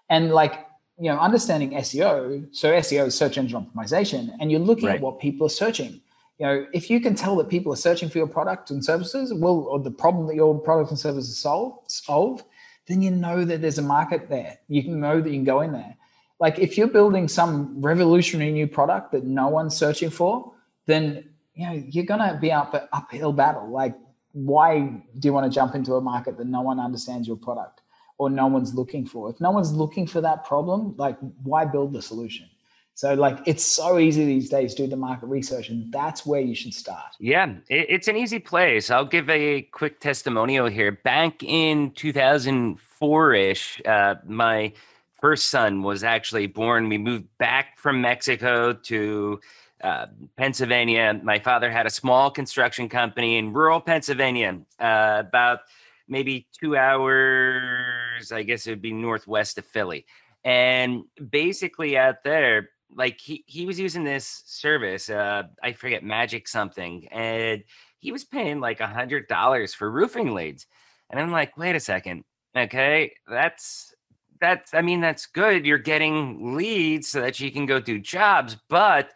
And 0.10 0.32
like 0.32 0.66
you 0.98 1.12
know, 1.12 1.18
understanding 1.20 1.72
SEO. 1.72 2.48
So 2.56 2.72
SEO 2.72 3.08
is 3.08 3.16
search 3.16 3.38
engine 3.38 3.66
optimization, 3.66 4.32
and 4.40 4.50
you're 4.50 4.62
looking 4.62 4.88
right. 4.88 4.96
at 4.96 5.02
what 5.02 5.20
people 5.20 5.48
are 5.48 5.50
searching. 5.50 6.02
You 6.40 6.46
know, 6.46 6.66
if 6.74 6.90
you 6.90 7.00
can 7.00 7.16
tell 7.16 7.36
that 7.38 7.50
people 7.50 7.72
are 7.74 7.78
searching 7.78 8.10
for 8.10 8.18
your 8.18 8.28
product 8.28 8.72
and 8.72 8.84
services, 8.84 9.34
well, 9.34 9.68
or 9.70 9.80
the 9.80 9.92
problem 9.92 10.28
that 10.28 10.36
your 10.36 10.58
product 10.60 10.92
and 10.92 11.00
services 11.00 11.38
solve, 11.38 11.80
solve, 11.88 12.44
then 12.88 13.02
you 13.02 13.12
know 13.12 13.46
that 13.46 13.62
there's 13.62 13.78
a 13.78 13.82
market 13.82 14.30
there. 14.30 14.58
You 14.68 14.84
can 14.84 15.00
know 15.00 15.22
that 15.22 15.30
you 15.30 15.36
can 15.36 15.44
go 15.46 15.62
in 15.62 15.72
there. 15.72 15.96
Like 16.40 16.60
if 16.60 16.78
you're 16.78 16.88
building 16.88 17.28
some 17.28 17.82
revolutionary 17.82 18.52
new 18.52 18.68
product 18.68 19.12
that 19.14 19.24
no 19.24 19.48
one's 19.48 19.76
searching 19.76 20.10
for, 20.10 20.54
then 20.86 21.30
you 21.54 21.68
know 21.68 21.84
you're 21.88 22.06
gonna 22.06 22.38
be 22.40 22.52
up 22.52 22.74
an 22.74 22.82
uphill 22.92 23.34
battle. 23.34 23.70
Like, 23.70 23.96
why 24.34 24.80
do 25.20 25.28
you 25.28 25.34
want 25.34 25.52
to 25.52 25.54
jump 25.54 25.76
into 25.76 25.96
a 25.96 26.02
market 26.02 26.38
that 26.38 26.48
no 26.48 26.62
one 26.62 26.80
understands 26.80 27.28
your 27.28 27.38
product? 27.38 27.82
or 28.18 28.30
no 28.30 28.48
one's 28.48 28.74
looking 28.74 29.06
for. 29.06 29.30
If 29.30 29.42
no 29.42 29.52
one's 29.52 29.74
looking 29.74 30.08
for 30.08 30.22
that 30.22 30.46
problem, 30.46 30.96
like 30.98 31.18
why 31.44 31.66
build 31.66 31.94
the 31.94 32.02
solution? 32.02 32.48
So 32.94 33.14
like 33.14 33.40
it's 33.46 33.66
so 33.66 34.00
easy 34.00 34.26
these 34.26 34.50
days 34.50 34.74
to 34.76 34.84
do 34.84 34.90
the 34.90 34.96
market 34.96 35.26
research, 35.26 35.68
and 35.68 35.92
that's 35.92 36.26
where 36.26 36.40
you 36.40 36.56
should 36.56 36.74
start. 36.74 37.16
Yeah, 37.20 37.56
it's 37.68 38.08
an 38.08 38.16
easy 38.16 38.40
place. 38.40 38.90
I'll 38.90 39.04
give 39.04 39.30
a 39.30 39.64
quick 39.64 40.00
testimonial 40.00 40.68
here. 40.68 40.94
Back 41.04 41.44
in 41.44 41.92
2004 41.92 43.34
ish, 43.34 43.82
uh, 43.86 44.16
my 44.26 44.72
first 45.26 45.48
son 45.48 45.82
was 45.82 46.04
actually 46.04 46.46
born. 46.46 46.88
We 46.88 47.00
moved 47.00 47.26
back 47.40 47.80
from 47.80 48.00
Mexico 48.00 48.74
to 48.74 49.40
uh, 49.84 50.06
Pennsylvania. 50.38 51.20
My 51.24 51.40
father 51.40 51.72
had 51.72 51.88
a 51.88 51.90
small 51.90 52.30
construction 52.30 52.88
company 52.88 53.40
in 53.40 53.52
rural 53.52 53.82
Pennsylvania, 53.82 54.60
uh, 54.80 55.24
about 55.28 55.62
maybe 56.08 56.48
two 56.62 56.78
hours, 56.78 58.32
I 58.32 58.44
guess 58.44 58.68
it 58.68 58.70
would 58.70 58.84
be 58.84 58.94
northwest 58.94 59.58
of 59.58 59.66
Philly. 59.66 60.06
And 60.44 61.06
basically 61.32 61.98
out 61.98 62.24
there, 62.24 62.70
like 62.96 63.20
he, 63.20 63.44
he 63.48 63.66
was 63.66 63.80
using 63.80 64.04
this 64.04 64.44
service, 64.46 65.10
uh, 65.10 65.42
I 65.64 65.72
forget 65.72 66.04
magic 66.04 66.48
something, 66.48 67.08
and 67.12 67.64
he 67.98 68.12
was 68.12 68.24
paying 68.24 68.60
like 68.60 68.80
a 68.80 68.86
hundred 68.86 69.28
dollars 69.28 69.74
for 69.74 69.90
roofing 69.90 70.36
leads. 70.36 70.68
And 71.10 71.20
I'm 71.20 71.32
like, 71.32 71.58
wait 71.58 71.76
a 71.76 71.80
second. 71.80 72.26
Okay, 72.56 73.14
that's 73.28 73.92
that's 74.40 74.74
I 74.74 74.82
mean, 74.82 75.02
that's 75.02 75.26
good. 75.26 75.66
You're 75.66 75.78
getting 75.78 76.56
leads 76.56 77.08
so 77.08 77.22
that 77.22 77.40
you 77.40 77.52
can 77.52 77.66
go 77.66 77.80
do 77.80 78.00
jobs, 78.00 78.58
but 78.70 79.12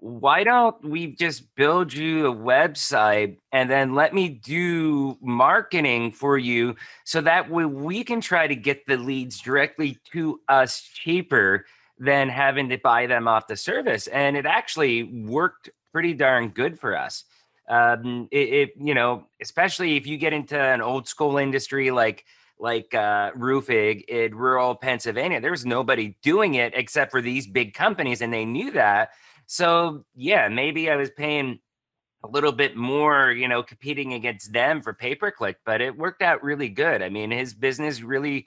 why 0.00 0.42
don't 0.42 0.82
we 0.82 1.08
just 1.08 1.54
build 1.56 1.92
you 1.92 2.26
a 2.26 2.34
website 2.34 3.36
and 3.52 3.70
then 3.70 3.94
let 3.94 4.14
me 4.14 4.30
do 4.30 5.14
marketing 5.20 6.10
for 6.10 6.38
you 6.38 6.74
so 7.04 7.20
that 7.20 7.50
way 7.50 7.66
we 7.66 8.02
can 8.02 8.18
try 8.18 8.46
to 8.46 8.56
get 8.56 8.86
the 8.86 8.96
leads 8.96 9.40
directly 9.40 9.98
to 10.10 10.40
us 10.48 10.80
cheaper 10.80 11.66
than 11.98 12.30
having 12.30 12.70
to 12.70 12.78
buy 12.78 13.06
them 13.06 13.28
off 13.28 13.46
the 13.46 13.56
service 13.56 14.06
and 14.06 14.38
it 14.38 14.46
actually 14.46 15.02
worked 15.02 15.68
pretty 15.92 16.14
darn 16.14 16.48
good 16.48 16.80
for 16.80 16.96
us 16.96 17.24
um, 17.68 18.26
it, 18.30 18.48
it, 18.48 18.70
you 18.78 18.94
know 18.94 19.26
especially 19.42 19.98
if 19.98 20.06
you 20.06 20.16
get 20.16 20.32
into 20.32 20.58
an 20.58 20.80
old 20.80 21.06
school 21.06 21.36
industry 21.36 21.90
like 21.90 22.24
like 22.60 22.94
uh, 22.94 23.30
roofing 23.34 24.00
in 24.08 24.34
rural 24.34 24.74
pennsylvania 24.74 25.40
there 25.40 25.50
was 25.50 25.66
nobody 25.66 26.16
doing 26.22 26.54
it 26.54 26.72
except 26.76 27.10
for 27.10 27.22
these 27.22 27.46
big 27.46 27.74
companies 27.74 28.20
and 28.20 28.32
they 28.32 28.44
knew 28.44 28.70
that 28.70 29.10
so 29.50 30.04
yeah, 30.14 30.46
maybe 30.46 30.88
I 30.88 30.94
was 30.94 31.10
paying 31.10 31.58
a 32.22 32.28
little 32.28 32.52
bit 32.52 32.76
more, 32.76 33.32
you 33.32 33.48
know, 33.48 33.64
competing 33.64 34.12
against 34.12 34.52
them 34.52 34.80
for 34.80 34.94
pay 34.94 35.16
per 35.16 35.32
click, 35.32 35.56
but 35.66 35.80
it 35.80 35.98
worked 35.98 36.22
out 36.22 36.44
really 36.44 36.68
good. 36.68 37.02
I 37.02 37.08
mean, 37.08 37.32
his 37.32 37.52
business 37.52 38.00
really 38.00 38.46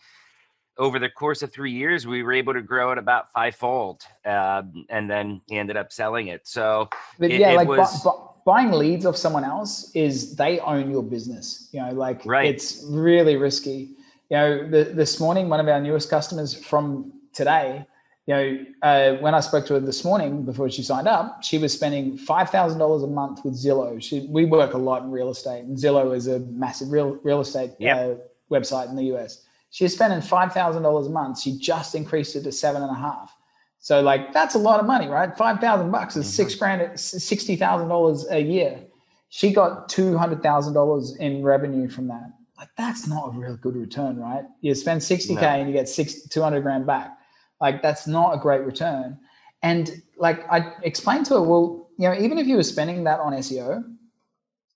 over 0.77 0.99
the 0.99 1.09
course 1.09 1.41
of 1.41 1.51
three 1.51 1.73
years, 1.73 2.07
we 2.07 2.23
were 2.23 2.31
able 2.31 2.53
to 2.53 2.61
grow 2.61 2.93
it 2.93 2.97
about 2.97 3.33
fivefold, 3.33 4.03
uh, 4.25 4.61
and 4.89 5.11
then 5.11 5.41
he 5.47 5.57
ended 5.57 5.75
up 5.75 5.91
selling 5.91 6.27
it. 6.27 6.47
So, 6.47 6.87
but 7.19 7.31
it, 7.31 7.41
yeah, 7.41 7.51
it 7.51 7.55
like 7.57 7.67
was, 7.67 8.01
bu- 8.01 8.09
bu- 8.09 8.17
buying 8.45 8.71
leads 8.71 9.05
of 9.05 9.17
someone 9.17 9.43
else 9.43 9.91
is 9.93 10.37
they 10.37 10.59
own 10.59 10.89
your 10.89 11.03
business. 11.03 11.67
You 11.73 11.81
know, 11.81 11.91
like 11.91 12.25
right. 12.25 12.45
it's 12.45 12.81
really 12.87 13.35
risky. 13.35 13.89
You 14.29 14.37
know, 14.37 14.69
the, 14.69 14.83
this 14.85 15.19
morning, 15.19 15.49
one 15.49 15.59
of 15.59 15.67
our 15.67 15.79
newest 15.79 16.09
customers 16.09 16.53
from 16.53 17.13
today 17.33 17.85
you 18.25 18.33
know, 18.33 18.65
uh, 18.81 19.13
when 19.15 19.35
I 19.35 19.41
spoke 19.41 19.65
to 19.67 19.73
her 19.73 19.79
this 19.81 20.05
morning 20.05 20.43
before 20.43 20.69
she 20.69 20.81
signed 20.81 21.07
up, 21.07 21.43
she 21.43 21.57
was 21.57 21.73
spending 21.73 22.17
five 22.17 22.49
thousand 22.49 22.79
dollars 22.79 23.03
a 23.03 23.07
month 23.07 23.43
with 23.43 23.53
Zillow. 23.53 24.01
She, 24.01 24.21
we 24.29 24.45
work 24.45 24.73
a 24.73 24.77
lot 24.77 25.03
in 25.03 25.11
real 25.11 25.29
estate, 25.29 25.65
and 25.65 25.77
Zillow 25.77 26.15
is 26.15 26.27
a 26.27 26.39
massive 26.39 26.89
real 26.89 27.19
real 27.23 27.41
estate 27.41 27.71
yep. 27.79 27.97
uh, 27.97 28.53
website 28.53 28.89
in 28.89 28.95
the 28.95 29.13
US. 29.15 29.43
She's 29.71 29.93
spending 29.93 30.21
five 30.21 30.53
thousand 30.53 30.83
dollars 30.83 31.07
a 31.07 31.09
month. 31.09 31.41
She 31.41 31.57
just 31.57 31.95
increased 31.95 32.37
it 32.37 32.43
to 32.43 32.51
seven 32.51 32.81
and 32.81 32.91
a 32.91 32.95
half. 32.95 33.35
So 33.79 33.99
like 33.99 34.31
that's 34.31 34.55
a 34.55 34.59
lot 34.59 34.79
of 34.79 34.85
money, 34.85 35.07
right? 35.09 35.35
Five 35.37 35.59
thousand 35.59 35.91
bucks 35.91 36.15
is 36.15 36.25
mm-hmm. 36.25 36.31
six 36.31 36.55
grand, 36.55 36.97
sixty 36.97 37.57
thousand 37.57 37.89
dollars 37.89 38.25
a 38.29 38.39
year. 38.39 38.79
She 39.27 39.51
got 39.51 39.89
two 39.89 40.17
hundred 40.17 40.41
thousand 40.41 40.75
dollars 40.75 41.17
in 41.17 41.43
revenue 41.43 41.89
from 41.89 42.07
that. 42.07 42.31
Like 42.57 42.69
that's 42.77 43.07
not 43.07 43.27
a 43.27 43.31
real 43.31 43.57
good 43.57 43.75
return, 43.75 44.19
right? 44.19 44.45
You 44.61 44.75
spend 44.75 45.01
sixty 45.03 45.35
k 45.35 45.41
no. 45.41 45.47
and 45.47 45.67
you 45.67 45.73
get 45.73 45.89
six 45.89 46.27
two 46.27 46.41
hundred 46.41 46.61
grand 46.61 46.85
back 46.85 47.17
like 47.63 47.81
that's 47.81 48.05
not 48.07 48.35
a 48.35 48.37
great 48.37 48.61
return. 48.61 49.17
And 49.61 50.01
like 50.17 50.45
I 50.51 50.73
explained 50.83 51.25
to 51.27 51.35
her, 51.35 51.41
well, 51.41 51.89
you 51.97 52.09
know, 52.09 52.15
even 52.15 52.37
if 52.37 52.45
you 52.45 52.57
were 52.57 52.69
spending 52.75 53.05
that 53.05 53.21
on 53.21 53.31
SEO, 53.33 53.83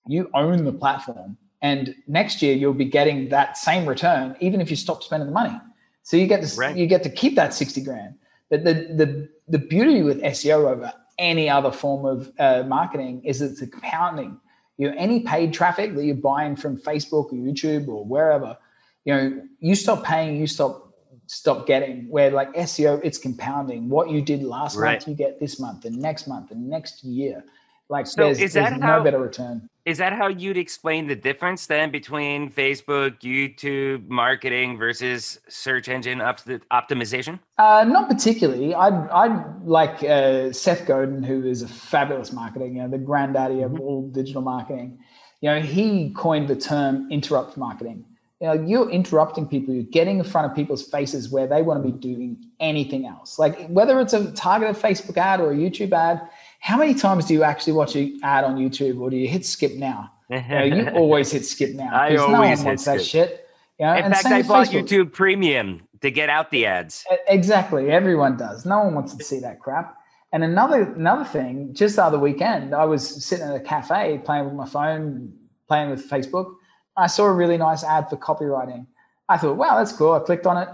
you 0.06 0.30
own 0.32 0.64
the 0.64 0.72
platform. 0.72 1.36
And 1.60 1.94
next 2.06 2.40
year 2.40 2.56
you'll 2.56 2.72
be 2.72 2.86
getting 2.86 3.28
that 3.28 3.58
same 3.58 3.84
return, 3.86 4.36
even 4.40 4.62
if 4.62 4.70
you 4.70 4.76
stop 4.76 5.02
spending 5.02 5.26
the 5.26 5.34
money. 5.34 5.60
So 6.02 6.16
you 6.16 6.26
get 6.26 6.42
to 6.42 6.56
right. 6.56 6.74
you 6.74 6.86
get 6.86 7.02
to 7.02 7.10
keep 7.10 7.34
that 7.34 7.52
60 7.52 7.82
grand. 7.82 8.14
But 8.48 8.64
the 8.64 8.74
the 9.00 9.28
the 9.48 9.58
beauty 9.58 10.02
with 10.02 10.22
SEO 10.22 10.70
over 10.70 10.90
any 11.18 11.50
other 11.50 11.70
form 11.70 12.06
of 12.06 12.32
uh, 12.38 12.62
marketing 12.62 13.22
is 13.24 13.42
it's 13.42 13.60
a 13.60 13.66
compounding. 13.66 14.40
You 14.78 14.90
know, 14.90 14.96
any 14.96 15.20
paid 15.20 15.52
traffic 15.52 15.94
that 15.94 16.04
you're 16.04 16.14
buying 16.14 16.56
from 16.56 16.78
Facebook 16.78 17.26
or 17.26 17.34
YouTube 17.34 17.88
or 17.88 18.04
wherever, 18.04 18.56
you 19.04 19.14
know, 19.14 19.42
you 19.60 19.74
stop 19.74 20.04
paying, 20.04 20.36
you 20.36 20.46
stop 20.46 20.88
stop 21.26 21.66
getting 21.66 22.08
where 22.08 22.30
like 22.30 22.52
SEO 22.54 23.00
it's 23.04 23.18
compounding. 23.18 23.88
What 23.88 24.10
you 24.10 24.22
did 24.22 24.42
last 24.42 24.76
right. 24.76 24.92
month 24.92 25.08
you 25.08 25.14
get 25.14 25.38
this 25.40 25.60
month 25.60 25.84
and 25.84 25.98
next 25.98 26.26
month 26.26 26.50
and 26.50 26.68
next 26.68 27.04
year. 27.04 27.44
Like 27.88 28.06
so 28.06 28.24
there's, 28.24 28.40
is 28.40 28.52
that 28.54 28.70
there's 28.70 28.82
how, 28.82 28.98
no 28.98 29.04
better 29.04 29.18
return 29.18 29.68
is 29.88 29.96
that 29.96 30.12
how 30.12 30.28
you'd 30.28 30.58
explain 30.58 31.06
the 31.06 31.16
difference 31.16 31.66
then 31.66 31.90
between 31.90 32.52
Facebook 32.52 33.20
YouTube 33.20 34.06
marketing 34.06 34.76
versus 34.76 35.40
search 35.48 35.88
engine 35.88 36.18
optimization? 36.18 37.38
Uh, 37.56 37.86
not 37.88 38.10
particularly. 38.10 38.74
I 38.74 38.88
I 39.24 39.44
like 39.64 40.04
uh, 40.04 40.52
Seth 40.52 40.84
Godin 40.86 41.22
who 41.22 41.42
is 41.46 41.62
a 41.62 41.68
fabulous 41.68 42.34
marketing 42.34 42.76
you 42.76 42.82
know, 42.82 42.88
the 42.88 42.98
granddaddy 42.98 43.62
of 43.62 43.72
mm-hmm. 43.72 43.80
all 43.80 44.08
digital 44.10 44.42
marketing. 44.42 44.98
You 45.40 45.50
know 45.50 45.60
he 45.60 46.10
coined 46.10 46.48
the 46.48 46.56
term 46.56 47.10
interrupt 47.10 47.56
marketing. 47.56 48.04
You 48.42 48.46
know, 48.48 48.52
you're 48.52 48.90
interrupting 48.90 49.48
people, 49.48 49.74
you're 49.74 49.92
getting 50.00 50.18
in 50.18 50.24
front 50.24 50.48
of 50.48 50.54
people's 50.54 50.84
faces 50.88 51.30
where 51.30 51.48
they 51.48 51.62
want 51.62 51.82
to 51.82 51.90
be 51.90 51.98
doing 51.98 52.36
anything 52.60 53.06
else. 53.06 53.38
Like 53.38 53.66
whether 53.68 53.98
it's 54.00 54.12
a 54.12 54.30
targeted 54.32 54.76
Facebook 54.76 55.16
ad 55.16 55.40
or 55.40 55.50
a 55.52 55.56
YouTube 55.56 55.92
ad, 55.92 56.20
how 56.58 56.76
many 56.76 56.94
times 56.94 57.26
do 57.26 57.34
you 57.34 57.42
actually 57.42 57.72
watch 57.72 57.94
an 57.96 58.18
ad 58.22 58.44
on 58.44 58.56
YouTube 58.56 59.00
or 59.00 59.10
do 59.10 59.16
you 59.16 59.28
hit 59.28 59.46
skip 59.46 59.74
now? 59.74 60.10
You, 60.28 60.42
know, 60.42 60.62
you 60.64 60.88
always 60.94 61.30
hit 61.30 61.46
skip 61.46 61.74
now. 61.74 61.94
I 61.94 62.10
because 62.10 62.28
no 62.28 62.34
always 62.34 62.48
one 62.48 62.58
hit 62.58 62.66
wants 62.66 62.84
that 62.84 63.04
shit. 63.04 63.48
You 63.78 63.86
know, 63.86 63.94
In 63.94 64.04
and 64.06 64.14
fact, 64.14 64.26
I 64.26 64.42
bought 64.42 64.66
Facebook. 64.66 64.88
YouTube 64.88 65.12
Premium 65.12 65.82
to 66.00 66.10
get 66.10 66.28
out 66.28 66.50
the 66.50 66.66
ads. 66.66 67.04
Exactly. 67.28 67.90
Everyone 67.90 68.36
does. 68.36 68.66
No 68.66 68.80
one 68.80 68.94
wants 68.94 69.14
to 69.14 69.24
see 69.24 69.38
that 69.40 69.60
crap. 69.60 69.96
And 70.32 70.44
another 70.44 70.82
another 70.92 71.24
thing, 71.24 71.72
just 71.72 71.96
the 71.96 72.04
other 72.04 72.18
weekend, 72.18 72.74
I 72.74 72.84
was 72.84 73.24
sitting 73.24 73.46
at 73.46 73.54
a 73.54 73.60
cafe 73.60 74.20
playing 74.24 74.44
with 74.44 74.54
my 74.54 74.66
phone, 74.66 75.32
playing 75.68 75.90
with 75.90 76.08
Facebook. 76.10 76.54
I 76.96 77.06
saw 77.06 77.24
a 77.24 77.32
really 77.32 77.56
nice 77.56 77.82
ad 77.82 78.10
for 78.10 78.16
copywriting. 78.16 78.86
I 79.28 79.38
thought, 79.38 79.56
wow, 79.56 79.78
that's 79.78 79.92
cool. 79.92 80.12
I 80.12 80.20
clicked 80.20 80.46
on 80.46 80.58
it. 80.58 80.68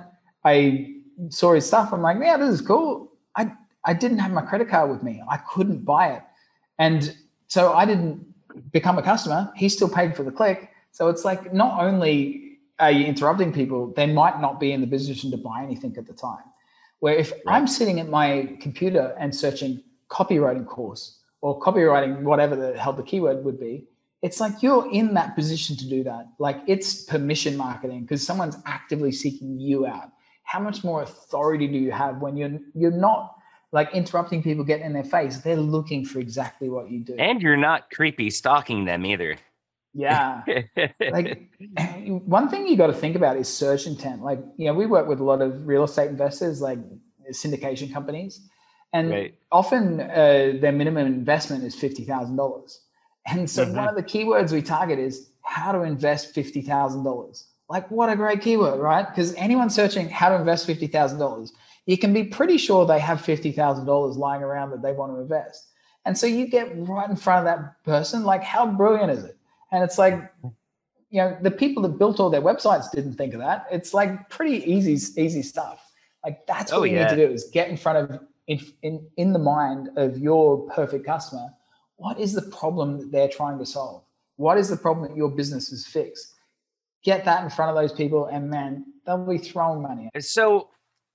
I 0.45 0.95
saw 1.29 1.53
his 1.53 1.67
stuff. 1.67 1.93
I'm 1.93 2.03
like, 2.03 2.17
yeah, 2.21 2.37
this 2.37 2.49
is 2.49 2.61
cool. 2.61 3.13
I 3.37 3.53
I 3.85 3.95
didn't 3.95 4.19
have 4.19 4.33
my 4.33 4.43
credit 4.43 4.69
card 4.69 4.91
with 4.91 5.03
me. 5.03 5.23
I 5.29 5.37
couldn't 5.37 5.85
buy 5.85 6.13
it. 6.13 6.23
And 6.79 7.17
so 7.49 7.73
I 7.73 7.85
didn't 7.85 8.25
become 8.73 8.99
a 8.99 9.03
customer. 9.03 9.53
He 9.57 9.69
still 9.69 9.89
paid 9.89 10.17
for 10.17 10.23
the 10.23 10.31
click. 10.31 10.71
So 10.93 11.09
it's 11.09 11.25
like 11.25 11.53
not 11.53 11.83
only 11.83 12.59
are 12.79 12.91
you 12.91 13.05
interrupting 13.05 13.53
people, 13.53 13.93
they 13.95 14.07
might 14.07 14.41
not 14.41 14.59
be 14.59 14.73
in 14.73 14.81
the 14.81 14.87
position 14.87 15.31
to 15.31 15.37
buy 15.37 15.63
anything 15.63 15.95
at 15.97 16.07
the 16.07 16.13
time. 16.13 16.45
Where 17.01 17.15
if 17.15 17.33
I'm 17.47 17.67
sitting 17.67 18.01
at 18.01 18.09
my 18.09 18.57
computer 18.61 19.15
and 19.19 19.35
searching 19.35 19.83
copywriting 20.09 20.67
course 20.67 21.19
or 21.41 21.61
copywriting, 21.61 22.23
whatever 22.23 22.57
the 22.57 22.79
hell 22.79 22.93
the 22.93 23.03
keyword 23.03 23.45
would 23.45 23.61
be, 23.61 23.85
it's 24.23 24.41
like 24.41 24.63
you're 24.63 24.91
in 24.91 25.13
that 25.15 25.35
position 25.35 25.77
to 25.77 25.89
do 25.89 26.03
that. 26.05 26.29
Like 26.39 26.63
it's 26.67 27.03
permission 27.03 27.57
marketing 27.57 28.03
because 28.03 28.27
someone's 28.27 28.57
actively 28.65 29.13
seeking 29.13 29.61
you 29.61 29.87
out. 29.87 30.13
How 30.45 30.61
much 30.61 30.83
more 30.83 31.03
authority 31.03 31.67
do 31.67 31.77
you 31.77 31.93
have 31.93 32.19
when 32.23 32.37
you're 32.37 32.59
you're 32.75 32.91
not 32.91 33.34
like 33.75 33.93
interrupting 33.93 34.43
people 34.43 34.65
getting 34.65 34.87
in 34.87 34.93
their 34.93 35.05
face? 35.05 35.39
They're 35.39 35.57
looking 35.57 36.05
for 36.05 36.21
exactly 36.21 36.69
what 36.71 36.91
you 36.91 37.01
do. 37.01 37.17
And 37.19 37.43
you're 37.43 37.57
not 37.57 37.91
creepy 37.91 38.31
stalking 38.31 38.85
them 38.85 39.05
either. 39.05 39.37
yeah. 39.93 40.43
like 41.11 41.51
one 42.27 42.49
thing 42.49 42.67
you 42.67 42.77
got 42.77 42.87
to 42.89 42.95
think 42.95 43.17
about 43.17 43.37
is 43.37 43.49
search 43.49 43.87
intent. 43.87 44.23
Like, 44.23 44.41
you 44.57 44.67
know, 44.67 44.75
we 44.75 44.87
work 44.87 45.07
with 45.09 45.21
a 45.21 45.25
lot 45.25 45.43
of 45.43 45.67
real 45.67 45.85
estate 45.85 46.09
investors, 46.09 46.61
like 46.61 46.79
syndication 47.33 47.93
companies, 47.93 48.41
and 48.93 49.11
Right. 49.11 49.35
often 49.51 50.01
uh, 50.01 50.53
their 50.61 50.73
minimum 50.73 51.07
investment 51.07 51.65
is 51.65 51.75
fifty 51.75 52.05
thousand 52.05 52.37
dollars. 52.37 52.81
And 53.27 53.49
so 53.49 53.65
Mhm. 53.67 53.75
one 53.75 53.89
of 53.89 53.97
the 53.97 54.03
keywords 54.03 54.53
we 54.53 54.63
target 54.63 54.99
is 54.99 55.31
how 55.43 55.73
to 55.73 55.83
invest 55.83 56.35
fifty 56.35 56.63
thousand 56.63 57.03
dollars. 57.05 57.47
Like, 57.69 57.91
what 57.91 58.09
a 58.11 58.17
great 58.17 58.41
keyword, 58.43 58.79
right? 58.79 59.07
Because 59.09 59.35
anyone 59.35 59.71
searching 59.71 60.09
how 60.11 60.29
to 60.29 60.37
invest 60.37 60.67
fifty 60.67 60.87
thousand 60.87 61.19
dollars, 61.19 61.53
you 61.87 61.99
can 61.99 62.13
be 62.13 62.25
pretty 62.25 62.57
sure 62.59 62.87
they 62.87 62.99
have 62.99 63.21
fifty 63.21 63.53
thousand 63.53 63.87
dollars 63.87 64.17
lying 64.17 64.43
around 64.43 64.71
that 64.71 64.83
they 64.83 64.93
want 64.93 65.13
to 65.13 65.21
invest. 65.21 65.69
And 66.07 66.17
so 66.17 66.27
you 66.27 66.47
get 66.47 66.71
right 66.77 67.09
in 67.09 67.17
front 67.17 67.47
of 67.47 67.55
that 67.55 67.83
person. 67.85 68.25
Like, 68.25 68.43
how 68.43 68.67
brilliant 68.67 69.11
is 69.11 69.25
it? 69.25 69.39
And 69.73 69.83
it's 69.83 69.97
like, 69.99 70.33
you 70.43 71.21
know, 71.21 71.37
the 71.43 71.51
people 71.51 71.83
that 71.85 71.99
built 71.99 72.21
all 72.21 72.29
their 72.31 72.43
websites 72.43 72.91
didn't 72.91 73.15
think 73.15 73.33
of 73.35 73.41
that. 73.41 73.67
It's 73.71 73.95
like 73.95 74.29
pretty 74.29 74.71
easy, 74.71 74.93
easy 75.21 75.43
stuff. 75.43 75.81
Like 76.25 76.47
that's 76.47 76.73
oh, 76.73 76.81
what 76.81 76.83
Oh, 76.83 76.85
you 76.85 76.97
yeah. 76.97 77.05
need 77.05 77.17
to 77.17 77.27
do 77.27 77.33
is 77.33 77.45
get 77.53 77.69
in 77.69 77.77
front 77.77 78.11
of 78.11 78.21
in, 78.47 78.61
in 78.83 79.07
in 79.17 79.33
the 79.33 79.39
mind 79.39 79.91
of 79.97 80.19
your 80.19 80.69
perfect 80.71 81.07
customer. 81.07 81.49
What 81.97 82.19
is 82.19 82.33
the 82.33 82.43
problem 82.43 82.99
that 82.99 83.13
they're 83.13 83.29
trying 83.29 83.59
to 83.59 83.67
solve? 83.67 84.03
What 84.37 84.59
is 84.59 84.69
the 84.69 84.77
problem 84.77 85.09
that 85.09 85.17
your 85.17 85.31
business 85.31 85.71
is 85.73 85.87
fixed? 85.87 86.35
Get 87.05 87.25
that 87.25 87.45
in 87.45 87.51
front 87.51 87.71
of 87.71 87.77
those 87.77 87.93
people, 87.93 88.27
and 88.27 88.51
man, 88.51 88.85
they'll 89.07 89.25
be 89.25 89.39
throwing 89.39 89.83
money. 89.83 90.11
So, 90.19 90.71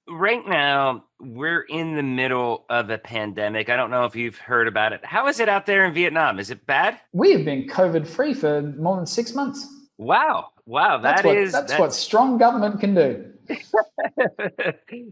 right 0.09 0.45
now, 0.47 1.05
we're 1.19 1.61
in 1.61 1.95
the 1.95 2.03
middle 2.03 2.65
of 2.69 2.89
a 2.89 2.97
pandemic. 2.97 3.69
I 3.69 3.75
don't 3.75 3.91
know 3.91 4.05
if 4.05 4.15
you've 4.15 4.37
heard 4.37 4.67
about 4.67 4.93
it. 4.93 5.03
How 5.03 5.27
is 5.27 5.39
it 5.39 5.49
out 5.49 5.65
there 5.65 5.85
in 5.85 5.93
Vietnam? 5.93 6.39
Is 6.39 6.49
it 6.49 6.65
bad? 6.65 6.99
We 7.13 7.31
have 7.31 7.45
been 7.45 7.67
COVID 7.67 8.07
free 8.07 8.33
for 8.33 8.61
more 8.61 8.95
than 8.95 9.05
six 9.05 9.33
months. 9.33 9.67
Wow. 9.97 10.49
Wow. 10.65 10.99
that's 10.99 11.23
what, 11.23 11.37
is, 11.37 11.51
that's, 11.51 11.71
that- 11.71 11.79
what 11.79 11.93
strong 11.93 12.37
government 12.37 12.79
can 12.79 12.95
do. 12.95 13.25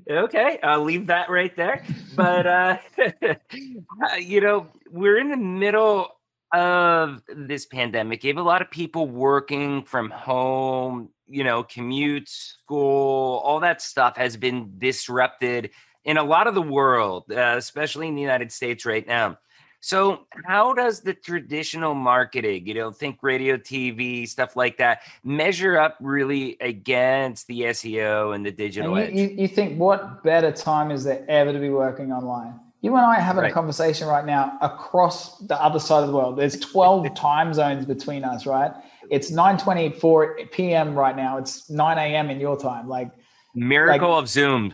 okay, 0.09 0.59
I'll 0.61 0.83
leave 0.83 1.07
that 1.07 1.29
right 1.29 1.55
there. 1.55 1.83
But 2.15 2.45
uh, 2.45 2.77
you 4.19 4.41
know, 4.41 4.67
we're 4.91 5.17
in 5.17 5.29
the 5.29 5.37
middle 5.37 6.09
of 6.53 7.23
this 7.35 7.65
pandemic. 7.65 8.23
You 8.23 8.29
have 8.29 8.37
a 8.37 8.47
lot 8.47 8.61
of 8.61 8.69
people 8.69 9.07
working 9.07 9.83
from 9.83 10.11
home. 10.11 11.09
You 11.27 11.43
know, 11.43 11.63
commute, 11.63 12.29
school, 12.29 13.41
all 13.43 13.59
that 13.61 13.81
stuff 13.81 14.17
has 14.17 14.37
been 14.37 14.73
disrupted 14.77 15.71
in 16.05 16.17
a 16.17 16.23
lot 16.23 16.47
of 16.47 16.55
the 16.55 16.61
world, 16.61 17.25
uh, 17.31 17.55
especially 17.57 18.07
in 18.07 18.15
the 18.15 18.21
United 18.21 18.51
States 18.51 18.85
right 18.85 19.05
now. 19.05 19.37
So, 19.79 20.25
how 20.45 20.73
does 20.73 21.01
the 21.01 21.13
traditional 21.13 21.93
marketing, 21.93 22.65
you 22.65 22.73
know, 22.73 22.91
think 22.91 23.19
radio, 23.21 23.57
TV, 23.57 24.27
stuff 24.27 24.55
like 24.55 24.77
that, 24.77 25.01
measure 25.23 25.77
up 25.77 25.97
really 26.01 26.57
against 26.61 27.47
the 27.47 27.61
SEO 27.61 28.33
and 28.33 28.45
the 28.45 28.51
digital 28.51 28.95
And 28.95 28.97
edge? 28.97 29.17
you, 29.17 29.27
you, 29.27 29.35
you 29.41 29.47
think 29.47 29.79
what 29.79 30.23
better 30.23 30.51
time 30.51 30.91
is 30.91 31.03
there 31.03 31.25
ever 31.27 31.53
to 31.53 31.59
be 31.59 31.69
working 31.69 32.11
online? 32.11 32.59
You 32.81 32.95
and 32.95 33.05
I 33.05 33.17
are 33.17 33.21
having 33.21 33.43
Right. 33.43 33.51
a 33.51 33.53
conversation 33.53 34.07
right 34.07 34.25
now 34.25 34.57
across 34.61 35.37
the 35.39 35.61
other 35.61 35.79
side 35.79 36.03
of 36.03 36.09
the 36.09 36.15
world. 36.15 36.37
There's 36.37 36.59
12 36.59 37.15
time 37.15 37.53
zones 37.53 37.85
between 37.85 38.23
us, 38.23 38.45
right? 38.45 38.71
It's 39.09 39.31
9:24 39.31 40.51
p.m. 40.51 40.95
right 40.95 41.15
now. 41.15 41.37
It's 41.37 41.69
9 41.69 41.97
a.m. 41.97 42.29
in 42.29 42.39
your 42.39 42.57
time. 42.57 42.87
Like 42.87 43.11
Miracle 43.55 44.17
of 44.17 44.27
Zoom. 44.29 44.73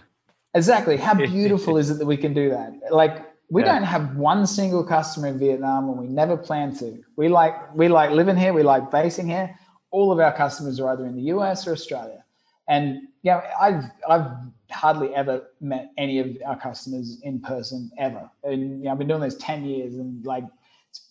exactly, 0.56 0.98
how 0.98 1.14
beautiful 1.36 1.78
is 1.78 1.90
it 1.90 1.98
that 2.00 2.06
we 2.06 2.18
can 2.18 2.34
do 2.34 2.50
that? 2.50 2.74
Like 2.92 3.30
we 3.50 3.62
Yeah. 3.62 3.74
don't 3.74 3.84
have 3.84 4.16
one 4.16 4.48
single 4.48 4.84
customer 4.84 5.28
in 5.28 5.38
Vietnam, 5.40 5.90
and 5.90 5.98
we 5.98 6.08
never 6.08 6.36
plan 6.38 6.76
to. 6.78 7.02
We 7.18 7.28
like 7.30 7.56
we 7.76 7.88
like 7.88 8.12
living 8.12 8.38
here. 8.38 8.54
We 8.54 8.64
like 8.64 8.90
basing 8.92 9.28
here. 9.28 9.56
All 9.92 10.12
of 10.12 10.20
our 10.20 10.34
customers 10.34 10.80
are 10.80 10.90
either 10.94 11.06
in 11.06 11.16
the 11.16 11.24
US 11.36 11.68
or 11.68 11.72
Australia, 11.74 12.24
and 12.68 13.02
yeah, 13.22 13.42
I've 13.60 13.84
I've 14.10 14.28
hardly 14.72 15.14
ever 15.14 15.44
met 15.62 15.92
any 15.98 16.18
of 16.20 16.28
our 16.48 16.60
customers 16.60 17.20
in 17.24 17.40
person 17.42 17.92
ever. 18.00 18.28
And 18.44 18.80
you 18.80 18.86
know, 18.86 18.92
I've 18.92 18.98
been 18.98 19.08
doing 19.08 19.22
this 19.22 19.36
ten 19.40 19.64
years, 19.66 19.94
and 19.96 20.26
like 20.26 20.46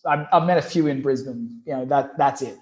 I've, 0.05 0.27
I've 0.33 0.45
met 0.45 0.57
a 0.57 0.61
few 0.61 0.87
in 0.87 1.01
Brisbane. 1.01 1.61
You 1.65 1.73
know 1.77 1.85
that 1.85 2.17
that's 2.17 2.41
it. 2.41 2.57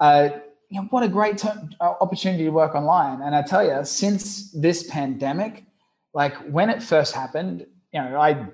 Uh, 0.00 0.28
you 0.68 0.80
know 0.80 0.86
what 0.90 1.02
a 1.02 1.08
great 1.08 1.38
t- 1.38 1.48
opportunity 1.80 2.44
to 2.44 2.50
work 2.50 2.74
online. 2.74 3.22
And 3.22 3.34
I 3.34 3.42
tell 3.42 3.64
you, 3.64 3.84
since 3.84 4.50
this 4.52 4.88
pandemic, 4.90 5.64
like 6.12 6.34
when 6.50 6.70
it 6.70 6.82
first 6.82 7.14
happened, 7.14 7.66
you 7.92 8.00
know, 8.00 8.18
I 8.20 8.46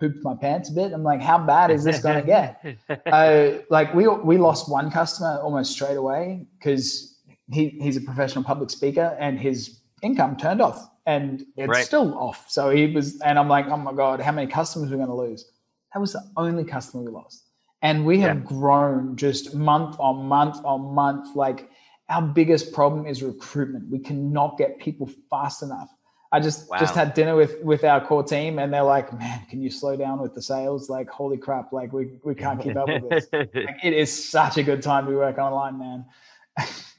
pooped 0.00 0.24
my 0.24 0.34
pants 0.34 0.70
a 0.70 0.72
bit. 0.72 0.92
I'm 0.92 1.04
like, 1.04 1.20
how 1.20 1.38
bad 1.38 1.70
is 1.70 1.84
this 1.84 2.00
going 2.00 2.20
to 2.20 2.26
get? 2.26 2.64
uh, 3.06 3.62
like 3.70 3.94
we 3.94 4.08
we 4.08 4.36
lost 4.38 4.68
one 4.70 4.90
customer 4.90 5.38
almost 5.42 5.72
straight 5.72 5.96
away 5.96 6.46
because 6.58 7.18
he 7.50 7.68
he's 7.80 7.96
a 7.96 8.00
professional 8.00 8.42
public 8.44 8.70
speaker 8.70 9.16
and 9.20 9.38
his 9.38 9.80
income 10.02 10.36
turned 10.36 10.60
off 10.62 10.88
and 11.06 11.44
it's 11.56 11.68
Right. 11.68 11.84
still 11.84 12.16
off. 12.18 12.50
So 12.50 12.70
he 12.70 12.86
was, 12.86 13.20
and 13.20 13.38
I'm 13.38 13.48
like, 13.48 13.66
oh 13.68 13.76
my 13.76 13.92
god, 13.92 14.20
how 14.20 14.32
many 14.32 14.50
customers 14.50 14.90
are 14.90 14.96
we 14.96 15.04
going 15.04 15.08
to 15.08 15.14
lose? 15.14 15.50
That 15.92 16.00
was 16.00 16.12
the 16.12 16.22
only 16.36 16.64
customer 16.64 17.02
we 17.02 17.10
lost, 17.10 17.49
and 17.82 18.04
we 18.04 18.20
have 18.20 18.36
Yeah. 18.38 18.42
grown 18.44 19.16
just 19.16 19.54
month 19.54 19.96
on 19.98 20.26
month 20.26 20.64
on 20.64 20.94
month. 20.94 21.34
Like 21.36 21.70
our 22.08 22.22
biggest 22.22 22.72
problem 22.72 23.06
is 23.06 23.22
recruitment. 23.22 23.88
We 23.90 23.98
cannot 23.98 24.58
get 24.58 24.78
people 24.78 25.08
fast 25.30 25.62
enough. 25.62 25.88
I 26.32 26.38
just 26.38 26.70
just 26.78 26.94
had 26.94 27.14
dinner 27.14 27.34
with 27.34 27.60
with 27.64 27.82
our 27.82 28.00
core 28.00 28.22
team, 28.22 28.60
and 28.60 28.72
they're 28.72 28.84
like, 28.84 29.12
"Man, 29.18 29.40
can 29.50 29.60
you 29.60 29.68
slow 29.68 29.96
down 29.96 30.20
with 30.20 30.32
the 30.32 30.42
sales? 30.42 30.88
Like, 30.88 31.10
holy 31.10 31.36
crap! 31.36 31.72
Like, 31.72 31.92
we 31.92 32.12
we 32.22 32.36
can't 32.36 32.60
keep 32.60 32.76
up 32.76 32.86
with 32.86 33.08
this." 33.08 33.26
Like, 33.32 33.78
it 33.82 33.92
is 33.92 34.30
such 34.30 34.56
a 34.56 34.62
good 34.62 34.80
time 34.80 35.06
to 35.06 35.12
work 35.16 35.38
online, 35.38 35.78
man. 35.78 36.04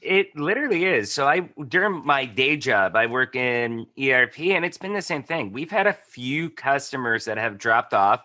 It 0.02 0.36
literally 0.36 0.84
is. 0.84 1.12
So 1.12 1.28
I 1.28 1.48
during 1.68 2.04
my 2.04 2.26
day 2.26 2.56
job, 2.58 2.96
I 2.96 3.06
work 3.06 3.36
in 3.36 3.86
ERP 3.98 4.38
and 4.50 4.64
it's 4.64 4.76
been 4.76 4.92
the 4.92 5.00
same 5.00 5.22
thing. 5.22 5.52
We've 5.52 5.70
had 5.70 5.86
a 5.86 5.92
few 5.92 6.50
customers 6.50 7.24
that 7.26 7.38
have 7.38 7.56
dropped 7.56 7.94
off. 7.94 8.24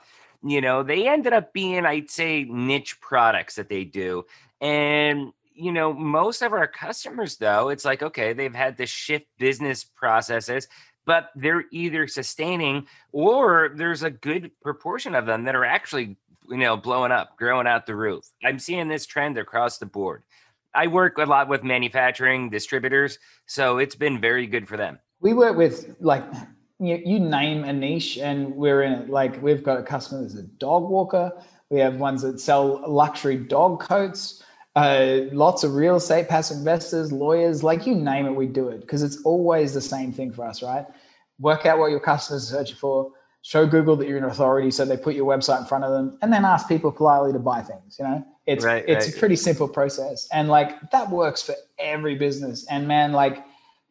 You 0.50 0.62
know, 0.62 0.84
they 0.84 1.08
ended 1.08 1.34
up 1.34 1.54
being, 1.54 1.86
I'd 1.86 2.10
say, 2.10 2.44
niche 2.44 3.00
products 3.02 3.56
that 3.56 3.70
they 3.70 3.84
do. 3.84 4.26
And 4.62 5.34
you 5.58 5.72
know, 5.72 5.92
most 5.92 6.44
of 6.44 6.54
our 6.54 6.68
customers 6.68 7.38
though, 7.38 7.70
it's 7.70 7.84
like, 7.84 8.04
okay, 8.04 8.34
they've 8.34 8.54
had 8.54 8.78
to 8.78 8.86
shift 8.86 9.26
business 9.40 9.84
processes, 9.84 10.68
but 11.06 11.32
they're 11.36 11.66
either 11.72 12.08
sustaining 12.08 12.86
or 13.12 13.72
there's 13.76 14.04
a 14.04 14.12
good 14.12 14.52
proportion 14.62 15.16
of 15.16 15.26
them 15.26 15.46
that 15.46 15.56
are 15.56 15.66
actually, 15.66 16.16
you 16.48 16.58
know, 16.58 16.78
blowing 16.78 17.12
up, 17.12 17.36
growing 17.38 17.66
out 17.66 17.88
the 17.88 17.96
roof. 17.96 18.24
I'm 18.46 18.60
seeing 18.60 18.88
this 18.88 19.08
trend 19.08 19.38
across 19.38 19.80
the 19.80 19.88
board. 19.88 20.24
I 20.76 20.88
work 20.88 21.18
a 21.18 21.24
lot 21.24 21.50
with 21.50 21.64
manufacturing 21.64 22.52
distributors, 22.52 23.18
so 23.48 23.80
it's 23.80 23.96
been 23.96 24.22
very 24.22 24.46
good 24.46 24.68
for 24.68 24.78
them. 24.78 25.00
We 25.22 25.34
work 25.34 25.58
with 25.58 25.96
like 26.00 26.24
you, 26.80 27.02
you 27.04 27.20
name 27.20 27.64
a 27.64 27.74
niche, 27.74 28.18
and 28.18 28.56
we're 28.56 28.84
in 28.84 28.94
it. 28.94 29.10
Like 29.10 29.42
we've 29.42 29.64
got 29.64 29.80
a 29.80 29.84
customer 29.84 30.22
that's 30.22 30.36
a 30.36 30.44
dog 30.44 30.90
walker. 30.90 31.32
We 31.70 31.80
have 31.80 31.96
ones 31.96 32.22
that 32.22 32.40
sell 32.40 32.84
luxury 32.90 33.38
dog 33.38 33.82
coats. 33.82 34.44
Uh, 34.76 35.22
lots 35.32 35.64
of 35.64 35.74
real 35.74 35.96
estate, 35.96 36.30
passive 36.30 36.58
investors, 36.58 37.12
lawyers, 37.12 37.64
like 37.64 37.88
you 37.88 37.96
name 37.96 38.28
it, 38.28 38.32
we 38.32 38.46
do 38.46 38.70
it 38.70 38.82
because 38.82 39.02
it's 39.02 39.20
always 39.24 39.74
the 39.74 39.82
same 39.82 40.12
thing 40.12 40.32
for 40.32 40.46
us, 40.46 40.62
right? 40.62 40.86
Work 41.40 41.66
out 41.66 41.80
what 41.80 41.90
your 41.90 42.00
customers 42.00 42.54
are 42.54 42.58
searching 42.58 42.76
for, 42.76 43.12
show 43.42 43.66
Google 43.66 43.96
that 43.96 44.08
you're 44.08 44.20
an 44.20 44.26
authority, 44.26 44.70
so 44.70 44.86
they 44.86 44.96
put 44.96 45.16
your 45.16 45.26
website 45.26 45.62
in 45.62 45.66
front 45.66 45.84
of 45.84 45.92
them, 45.92 46.20
and 46.22 46.32
then 46.32 46.46
ask 46.46 46.68
people 46.68 46.92
politely 46.92 47.34
to 47.34 47.40
buy 47.40 47.64
things. 47.64 47.98
You 47.98 48.06
know, 48.06 48.28
it's 48.46 48.64
right, 48.64 48.86
it's 48.88 49.08
right. 49.08 49.16
a 49.16 49.20
pretty 49.20 49.36
simple 49.36 49.68
process, 49.68 50.28
and 50.32 50.48
like 50.48 50.92
that 50.92 51.10
works 51.10 51.42
for 51.42 51.56
every 51.80 52.14
business. 52.14 52.68
And 52.70 52.88
man, 52.88 53.14
like 53.14 53.44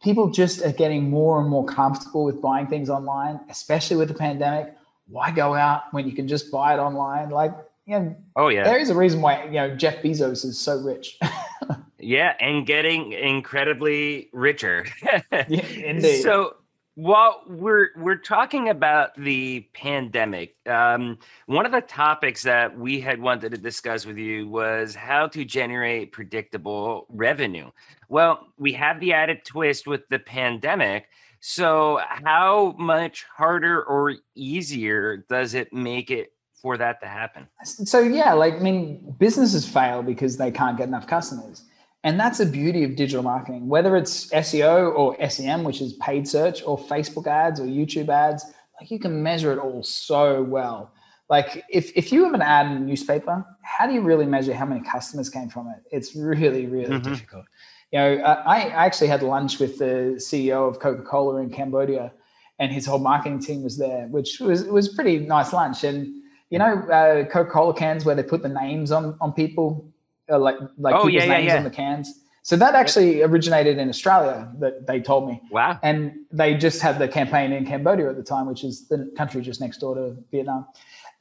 people 0.07 0.31
just 0.31 0.65
are 0.65 0.71
getting 0.71 1.11
more 1.11 1.41
and 1.41 1.51
more 1.51 1.67
comfortable 1.67 2.25
with 2.25 2.41
buying 2.41 2.69
things 2.69 2.89
online, 2.89 3.41
especially 3.51 3.97
with 3.97 4.07
the 4.07 4.15
pandemic. 4.15 4.73
Why 5.09 5.33
go 5.33 5.53
out 5.53 5.83
when 5.91 6.07
you 6.07 6.13
can 6.13 6.29
just 6.29 6.53
buy 6.53 6.75
it 6.75 6.79
online? 6.79 7.31
Like, 7.31 7.53
you 7.87 7.99
know, 7.99 8.17
oh 8.37 8.47
yeah, 8.47 8.63
there 8.63 8.79
is 8.79 8.89
a 8.89 8.95
reason 8.95 9.21
why 9.21 9.45
you 9.47 9.51
know 9.51 9.75
Jeff 9.75 10.03
Bezos 10.03 10.45
is 10.45 10.61
so 10.61 10.79
rich. 10.79 11.19
yeah, 11.99 12.35
and 12.39 12.65
getting 12.65 13.13
incredibly 13.13 14.29
richer. 14.33 14.87
yeah, 15.03 15.23
indeed. 15.49 16.23
So 16.23 16.55
while 16.97 17.43
we're 17.47 17.91
we're 17.95 18.17
talking 18.17 18.71
about 18.71 19.15
the 19.23 19.69
pandemic, 19.75 20.57
um, 20.67 21.19
one 21.45 21.67
of 21.67 21.73
the 21.73 21.83
topics 21.83 22.43
that 22.43 22.77
we 22.77 23.01
had 23.01 23.21
wanted 23.21 23.51
to 23.53 23.59
discuss 23.59 24.07
with 24.07 24.17
you 24.17 24.49
was 24.49 24.95
how 24.95 25.29
to 25.29 25.45
generate 25.45 26.11
predictable 26.11 27.07
revenue. 27.11 27.71
Well, 28.09 28.49
we 28.59 28.73
have 28.73 28.99
the 28.99 29.13
added 29.13 29.45
twist 29.45 29.87
with 29.87 30.09
the 30.09 30.19
pandemic. 30.19 31.09
So, 31.41 32.01
how 32.09 32.75
much 32.79 33.25
harder 33.25 33.85
or 33.85 34.15
easier 34.35 35.19
does 35.29 35.53
it 35.53 35.75
make 35.75 36.11
it 36.11 36.33
for 36.55 36.79
that 36.79 37.03
to 37.03 37.07
happen? 37.07 37.47
So, 37.63 38.01
yeah, 38.01 38.33
like 38.33 38.55
I 38.55 38.61
mean, 38.61 39.15
businesses 39.19 39.69
fail 39.69 40.03
because 40.03 40.39
they 40.39 40.51
can't 40.51 40.79
get 40.79 40.89
enough 40.89 41.07
customers. 41.07 41.66
And 42.07 42.21
that's 42.21 42.39
the 42.39 42.47
beauty 42.47 42.85
of 42.85 42.95
digital 42.95 43.25
marketing, 43.25 43.67
whether 43.67 43.97
it's 43.97 44.31
SEO 44.31 44.97
or 44.97 45.17
SEM, 45.29 45.65
which 45.65 45.81
is 45.81 45.95
paid 45.95 46.29
search, 46.29 46.63
or 46.65 46.79
Facebook 46.79 47.27
ads 47.27 47.59
or 47.59 47.65
YouTube 47.65 48.11
ads, 48.11 48.45
like 48.81 48.93
you 48.93 49.01
can 49.01 49.25
measure 49.25 49.53
it 49.53 49.59
all 49.59 49.83
so 49.83 50.41
well. 50.45 50.93
Like 51.29 51.65
if, 51.69 51.91
if 51.97 52.13
you 52.13 52.23
have 52.23 52.33
an 52.33 52.43
ad 52.43 52.67
in 52.67 52.77
a 52.77 52.79
newspaper, 52.79 53.45
how 53.63 53.89
do 53.89 53.93
you 53.93 54.03
really 54.03 54.25
measure 54.25 54.55
how 54.55 54.67
many 54.67 54.83
customers 54.83 55.29
came 55.29 55.49
from 55.49 55.67
it? 55.67 55.83
It's 55.91 56.15
really, 56.15 56.67
really 56.67 56.95
mm-hmm. 56.95 57.11
difficult. 57.11 57.45
You 57.91 57.99
know, 57.99 58.19
I, 58.19 58.69
I 58.69 58.87
actually 58.87 59.09
had 59.09 59.25
lunch 59.25 59.59
with 59.59 59.77
the 59.79 60.15
CEO 60.19 60.69
of 60.69 60.79
Coca-Cola 60.79 61.41
in 61.43 61.51
Cambodia 61.51 62.13
and 62.61 62.71
his 62.71 62.87
whole 62.87 63.01
marketing 63.01 63.41
team 63.41 63.65
was 63.65 63.79
there, 63.79 64.07
which 64.13 64.39
was, 64.39 64.63
was 64.67 64.89
pretty 64.91 65.19
nice 65.19 65.53
lunch. 65.53 65.83
And, 65.83 66.23
you 66.51 66.61
know, 66.61 66.79
uh, 66.89 67.25
Coca-Cola 67.25 67.75
cans 67.75 68.05
where 68.05 68.15
they 68.15 68.23
put 68.23 68.45
the 68.45 68.49
names 68.49 68.93
on, 68.93 69.17
on 69.21 69.33
people, 69.33 69.93
uh, 70.31 70.39
like 70.39 70.57
like 70.79 70.95
oh, 70.95 71.05
people's 71.05 71.25
yeah, 71.25 71.27
names 71.27 71.47
yeah, 71.47 71.59
on 71.59 71.65
the 71.65 71.71
cans. 71.71 72.21
So 72.43 72.55
that 72.57 72.77
actually 72.77 73.23
originated 73.23 73.79
in 73.79 73.89
Australia. 73.89 74.53
That 74.59 74.87
they 74.87 75.01
told 75.01 75.29
me. 75.29 75.41
Wow. 75.51 75.79
And 75.83 76.13
they 76.31 76.55
just 76.55 76.81
had 76.81 76.99
the 76.99 77.09
campaign 77.09 77.53
in 77.53 77.67
Cambodia 77.67 78.09
at 78.09 78.17
the 78.17 78.23
time, 78.23 78.47
which 78.47 78.63
is 78.63 78.87
the 78.89 79.13
country 79.17 79.43
just 79.43 79.61
next 79.61 79.79
door 79.79 79.95
to 79.97 80.17
Vietnam. 80.31 80.67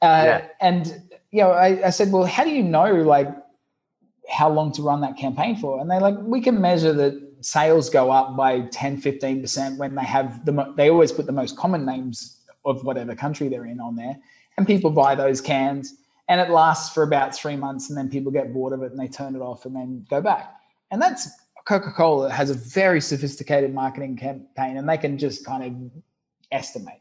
Uh, 0.02 0.22
yeah. 0.24 0.48
And 0.60 1.02
you 1.30 1.40
know, 1.40 1.50
I, 1.50 1.86
I 1.86 1.90
said, 1.90 2.12
well, 2.12 2.24
how 2.24 2.44
do 2.44 2.50
you 2.50 2.62
know 2.62 2.92
like 2.94 3.28
how 4.28 4.48
long 4.48 4.72
to 4.72 4.82
run 4.82 5.00
that 5.00 5.16
campaign 5.16 5.56
for? 5.56 5.80
And 5.80 5.90
they're 5.90 6.00
like, 6.00 6.16
we 6.20 6.40
can 6.40 6.60
measure 6.60 6.92
that 6.92 7.20
sales 7.40 7.90
go 7.90 8.10
up 8.10 8.36
by 8.36 8.60
10, 8.72 9.00
15% 9.00 9.76
when 9.76 9.94
they 9.94 10.04
have 10.04 10.44
the, 10.44 10.52
mo- 10.52 10.72
they 10.76 10.90
always 10.90 11.12
put 11.12 11.26
the 11.26 11.32
most 11.32 11.56
common 11.56 11.84
names 11.84 12.40
of 12.64 12.82
whatever 12.84 13.14
country 13.14 13.48
they're 13.48 13.66
in 13.66 13.80
on 13.80 13.96
there. 13.96 14.16
And 14.56 14.66
people 14.66 14.90
buy 14.90 15.14
those 15.14 15.40
cans 15.40 15.94
and 16.28 16.40
it 16.40 16.50
lasts 16.50 16.92
for 16.92 17.02
about 17.02 17.34
three 17.34 17.56
months 17.56 17.88
and 17.88 17.96
then 17.96 18.08
people 18.08 18.32
get 18.32 18.52
bored 18.52 18.72
of 18.72 18.82
it 18.82 18.90
and 18.90 19.00
they 19.00 19.08
turn 19.08 19.36
it 19.36 19.40
off 19.40 19.64
and 19.64 19.74
then 19.74 20.04
go 20.10 20.20
back. 20.20 20.54
And 20.90 21.00
that's 21.00 21.28
coca-cola 21.66 22.30
has 22.30 22.50
a 22.50 22.54
very 22.54 23.00
sophisticated 23.00 23.74
marketing 23.74 24.16
campaign 24.16 24.76
and 24.76 24.88
they 24.88 24.96
can 24.96 25.18
just 25.18 25.44
kind 25.44 25.64
of 25.64 26.02
estimate. 26.52 27.00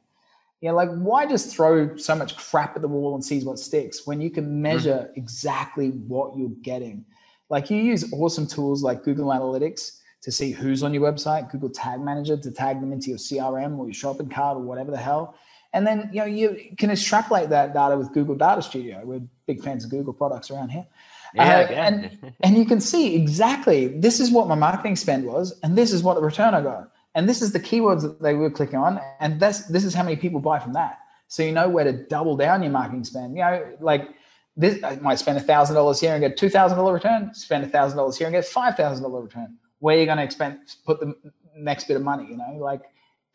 You 0.61 0.69
know 0.69 0.75
like 0.75 0.89
why 0.89 1.25
just 1.25 1.55
throw 1.55 1.95
so 1.97 2.15
much 2.15 2.37
crap 2.37 2.75
at 2.75 2.81
the 2.81 2.87
wall 2.87 3.13
and 3.13 3.23
see 3.23 3.43
what 3.43 3.59
sticks 3.59 4.07
when 4.07 4.21
you 4.21 4.31
can 4.31 4.61
measure 4.61 5.09
mm. 5.11 5.17
exactly 5.17 5.89
what 5.89 6.37
you're 6.37 6.49
getting? 6.63 7.05
Like 7.49 7.69
you 7.69 7.77
use 7.77 8.11
awesome 8.13 8.47
tools 8.47 8.81
like 8.81 9.03
google 9.03 9.27
analytics 9.27 9.99
to 10.21 10.31
see 10.31 10.51
who's 10.51 10.81
on 10.81 10.93
your 10.93 11.03
website 11.03 11.51
google 11.51 11.69
tag 11.69 12.01
manager 12.01 12.35
to 12.35 12.51
tag 12.51 12.81
them 12.81 12.91
into 12.91 13.09
your 13.09 13.19
crm 13.19 13.77
or 13.77 13.85
your 13.85 13.93
shopping 13.93 14.27
cart 14.27 14.57
or 14.57 14.61
whatever 14.61 14.89
the 14.89 14.97
hell 14.97 15.35
and 15.75 15.85
then 15.85 16.09
you 16.11 16.21
know 16.21 16.25
you 16.25 16.71
can 16.77 16.89
extrapolate 16.89 17.49
that 17.49 17.73
data 17.73 17.97
with 17.97 18.11
Google 18.13 18.35
Data 18.35 18.61
Studio. 18.61 19.01
We're 19.03 19.21
big 19.45 19.61
fans 19.61 19.83
of 19.83 19.91
Google 19.91 20.13
products 20.13 20.49
around 20.49 20.69
here. 20.69 20.87
Yeah, 21.35 21.67
uh, 21.69 21.73
and 21.73 22.33
and 22.41 22.57
you 22.57 22.65
can 22.65 22.79
see 22.79 23.15
exactly 23.15 23.87
this 23.87 24.19
is 24.21 24.31
what 24.31 24.47
my 24.47 24.55
marketing 24.55 24.95
spend 24.95 25.25
was, 25.25 25.59
and 25.61 25.77
this 25.77 25.91
is 25.91 26.01
what 26.01 26.15
the 26.15 26.21
return 26.21 26.55
I 26.55 26.61
got, 26.61 26.91
and 27.13 27.27
this 27.27 27.41
is 27.41 27.51
the 27.51 27.59
keywords 27.59 28.01
that 28.03 28.21
they 28.21 28.33
were 28.33 28.49
clicking 28.49 28.79
on, 28.79 29.01
and 29.19 29.39
this 29.39 29.65
this 29.65 29.83
is 29.83 29.93
how 29.93 30.03
many 30.03 30.15
people 30.15 30.39
buy 30.39 30.59
from 30.59 30.73
that. 30.73 30.99
So 31.27 31.43
you 31.43 31.51
know 31.51 31.67
where 31.67 31.83
to 31.83 31.91
double 31.91 32.37
down 32.37 32.63
your 32.63 32.71
marketing 32.71 33.03
spend. 33.03 33.35
You 33.35 33.41
know, 33.41 33.77
like 33.81 34.09
this, 34.55 34.81
I 34.81 34.95
might 34.97 35.19
spend 35.19 35.37
a 35.37 35.41
thousand 35.41 35.75
dollars 35.75 35.99
here 35.99 36.13
and 36.13 36.21
get 36.21 36.37
two 36.37 36.49
thousand 36.49 36.77
dollar 36.77 36.93
return. 36.93 37.33
Spend 37.33 37.65
a 37.65 37.67
thousand 37.67 37.97
dollars 37.97 38.17
here 38.17 38.27
and 38.27 38.33
get 38.33 38.45
five 38.45 38.77
thousand 38.77 39.03
dollar 39.03 39.21
return. 39.21 39.57
Where 39.79 39.97
you're 39.97 40.05
going 40.05 40.19
to 40.19 40.23
expend 40.23 40.59
put 40.85 41.01
the 41.01 41.13
next 41.57 41.89
bit 41.89 41.97
of 41.97 42.03
money? 42.03 42.27
You 42.29 42.37
know, 42.37 42.55
like 42.59 42.83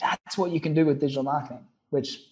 that's 0.00 0.38
what 0.38 0.52
you 0.52 0.60
can 0.60 0.72
do 0.72 0.86
with 0.86 1.00
digital 1.00 1.22
marketing, 1.22 1.66
which 1.90 2.29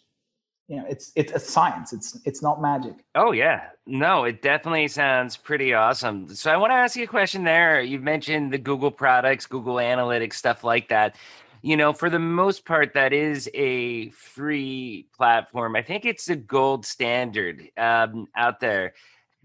you 0.69 0.77
know 0.77 0.85
it's 0.89 1.13
it's 1.17 1.33
a 1.33 1.39
science. 1.39 1.93
It's 1.93 2.19
it's 2.25 2.43
not 2.43 2.61
magic. 2.61 2.97
Oh 3.15 3.33
yeah. 3.33 3.71
No 3.87 4.25
it 4.25 4.43
definitely 4.43 4.89
sounds 4.89 5.37
pretty 5.37 5.73
awesome. 5.73 6.33
So 6.35 6.51
i 6.51 6.57
want 6.57 6.71
to 6.71 6.75
ask 6.75 6.95
you 6.95 7.05
a 7.05 7.09
question 7.09 7.43
there. 7.43 7.81
You've 7.81 8.03
mentioned 8.03 8.53
the 8.53 8.59
google 8.59 8.91
products 8.91 9.47
google 9.47 9.77
analytics 9.77 10.35
stuff 10.35 10.63
like 10.65 10.89
that. 10.89 11.17
You 11.63 11.77
know 11.77 11.93
for 11.95 12.11
the 12.11 12.19
most 12.19 12.67
part 12.67 12.93
that 12.95 13.15
is 13.15 13.51
a 13.55 14.11
free 14.11 15.09
platform. 15.17 15.75
I 15.75 15.83
think 15.83 16.05
it's 16.05 16.29
a 16.29 16.37
gold 16.37 16.85
standard 16.85 17.71
um, 17.79 18.29
out 18.37 18.61
there. 18.61 18.93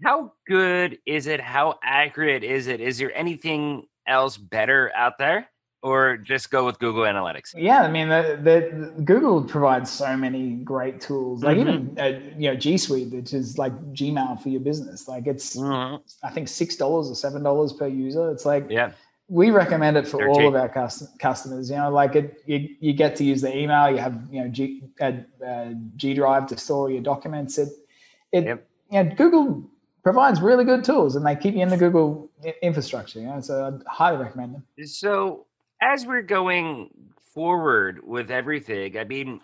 How 0.04 0.34
good 0.46 0.98
is 1.06 1.26
it? 1.26 1.40
How 1.40 1.78
accurate 1.82 2.44
is 2.44 2.66
it? 2.66 2.80
Is 2.82 2.98
there 2.98 3.16
anything 3.16 3.86
else 4.06 4.36
better 4.36 4.92
out 4.94 5.16
there 5.16 5.48
or 5.84 6.16
just 6.16 6.50
go 6.50 6.64
with 6.64 6.78
Google 6.78 7.02
Analytics? 7.02 7.54
Yeah, 7.54 7.82
I 7.82 7.90
mean, 7.90 8.08
the, 8.08 8.40
the, 8.42 9.02
Google 9.02 9.44
provides 9.44 9.90
so 9.90 10.16
many 10.16 10.54
great 10.54 10.98
tools, 10.98 11.44
like 11.44 11.58
mm-hmm. 11.58 11.68
even 11.68 11.98
uh, 11.98 12.20
you 12.38 12.50
know 12.50 12.56
G 12.56 12.78
Suite, 12.78 13.12
which 13.12 13.34
is 13.34 13.58
like 13.58 13.74
Gmail 13.92 14.42
for 14.42 14.48
your 14.48 14.62
business. 14.62 15.06
Like 15.06 15.26
it's 15.26 15.56
mm-hmm. 15.56 15.96
I 16.26 16.30
think 16.30 16.48
six 16.48 16.76
dollars 16.76 17.10
or 17.10 17.14
seven 17.14 17.42
dollars 17.42 17.74
per 17.74 17.86
user. 17.86 18.30
It's 18.32 18.46
like 18.46 18.66
yeah. 18.70 18.92
We 19.28 19.50
recommend 19.50 19.96
it 19.96 20.06
for 20.06 20.18
They're 20.18 20.28
all 20.28 20.36
cheap. 20.36 20.48
of 20.48 20.54
our 20.54 20.68
cust- 20.68 21.18
customers. 21.18 21.70
You 21.70 21.76
know, 21.76 21.90
like 21.90 22.14
it, 22.14 22.42
you, 22.44 22.68
you 22.80 22.92
get 22.92 23.16
to 23.16 23.24
use 23.24 23.40
the 23.40 23.56
email. 23.56 23.90
You 23.90 23.96
have 23.96 24.22
you 24.30 24.42
know 24.42 24.48
G, 24.48 24.82
uh, 25.00 25.12
uh, 25.46 25.72
G 25.96 26.12
Drive 26.12 26.46
to 26.48 26.58
store 26.58 26.90
your 26.90 27.02
documents. 27.02 27.56
It, 27.56 27.68
it, 28.32 28.44
yep. 28.44 28.68
you 28.90 29.02
know, 29.02 29.14
Google 29.14 29.70
provides 30.02 30.42
really 30.42 30.64
good 30.64 30.84
tools, 30.84 31.16
and 31.16 31.24
they 31.24 31.36
keep 31.36 31.54
you 31.54 31.62
in 31.62 31.70
the 31.70 31.78
Google 31.78 32.30
infrastructure. 32.62 33.20
You 33.20 33.26
know, 33.26 33.40
so 33.40 33.66
I'd 33.66 33.86
highly 33.86 34.18
recommend 34.18 34.54
them. 34.54 34.86
So 34.86 35.46
as 35.80 36.06
we're 36.06 36.22
going 36.22 36.90
forward 37.34 38.00
with 38.06 38.30
everything, 38.30 38.98
I 38.98 39.04
mean, 39.04 39.40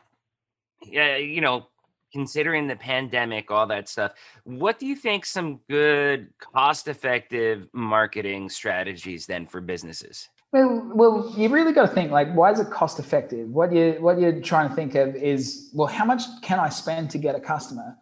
yeah, 0.83 1.17
you 1.17 1.41
know, 1.41 1.67
considering 2.13 2.67
the 2.67 2.77
pandemic, 2.77 3.51
all 3.51 3.67
that 3.69 3.89
stuff, 3.89 4.13
what 4.45 4.79
do 4.79 4.87
you 4.87 4.97
think 4.97 5.25
some 5.25 5.61
good 5.69 6.29
cost-effective 6.39 7.69
marketing 7.73 8.49
strategies 8.49 9.27
then 9.27 9.47
for 9.47 9.61
businesses? 9.61 10.29
Well, 10.53 10.91
well, 10.95 11.33
you 11.37 11.49
really 11.49 11.73
got 11.73 11.89
to 11.89 11.95
think 11.95 12.11
like, 12.11 12.33
why 12.35 12.51
is 12.51 12.59
it 12.59 12.71
cost 12.71 12.99
effective? 12.99 13.49
What 13.49 13.73
you 13.73 13.93
what 14.01 14.19
you're 14.19 14.41
trying 14.41 14.69
to 14.69 14.75
think 14.75 14.97
of 14.97 15.15
is, 15.15 15.71
well, 15.73 15.87
how 15.87 16.05
much 16.05 16.23
can 16.43 16.59
I 16.59 16.69
spend 16.69 17.11
to 17.11 17.19
get 17.19 17.37
a 17.37 17.41
customer? 17.41 17.97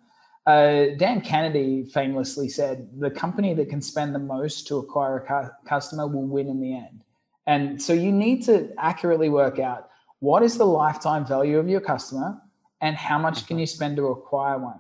Uh, 0.47 0.97
Dan 0.97 1.21
Kennedy 1.21 1.85
famously 1.93 2.49
said, 2.49 2.89
the 2.99 3.11
company 3.11 3.53
that 3.53 3.69
can 3.69 3.83
spend 3.83 4.15
the 4.15 4.19
most 4.19 4.67
to 4.69 4.77
acquire 4.77 5.19
a 5.19 5.27
cu- 5.27 5.69
customer 5.69 6.07
will 6.07 6.27
win 6.27 6.49
in 6.49 6.59
the 6.59 6.75
end. 6.75 7.05
And 7.49 7.83
so 7.83 7.93
you 7.93 8.13
need 8.13 8.45
to 8.45 8.73
accurately 8.79 9.31
work 9.31 9.59
out 9.59 9.89
what 10.21 10.43
is 10.45 10.57
the 10.57 10.67
lifetime 10.67 11.27
value 11.27 11.59
of 11.59 11.69
your 11.69 11.81
customer 11.81 12.41
and 12.81 12.95
how 12.95 13.19
much 13.19 13.47
can 13.49 13.59
you 13.59 13.67
spend 13.67 13.97
to 13.97 14.09
acquire 14.09 14.59
one. 14.59 14.79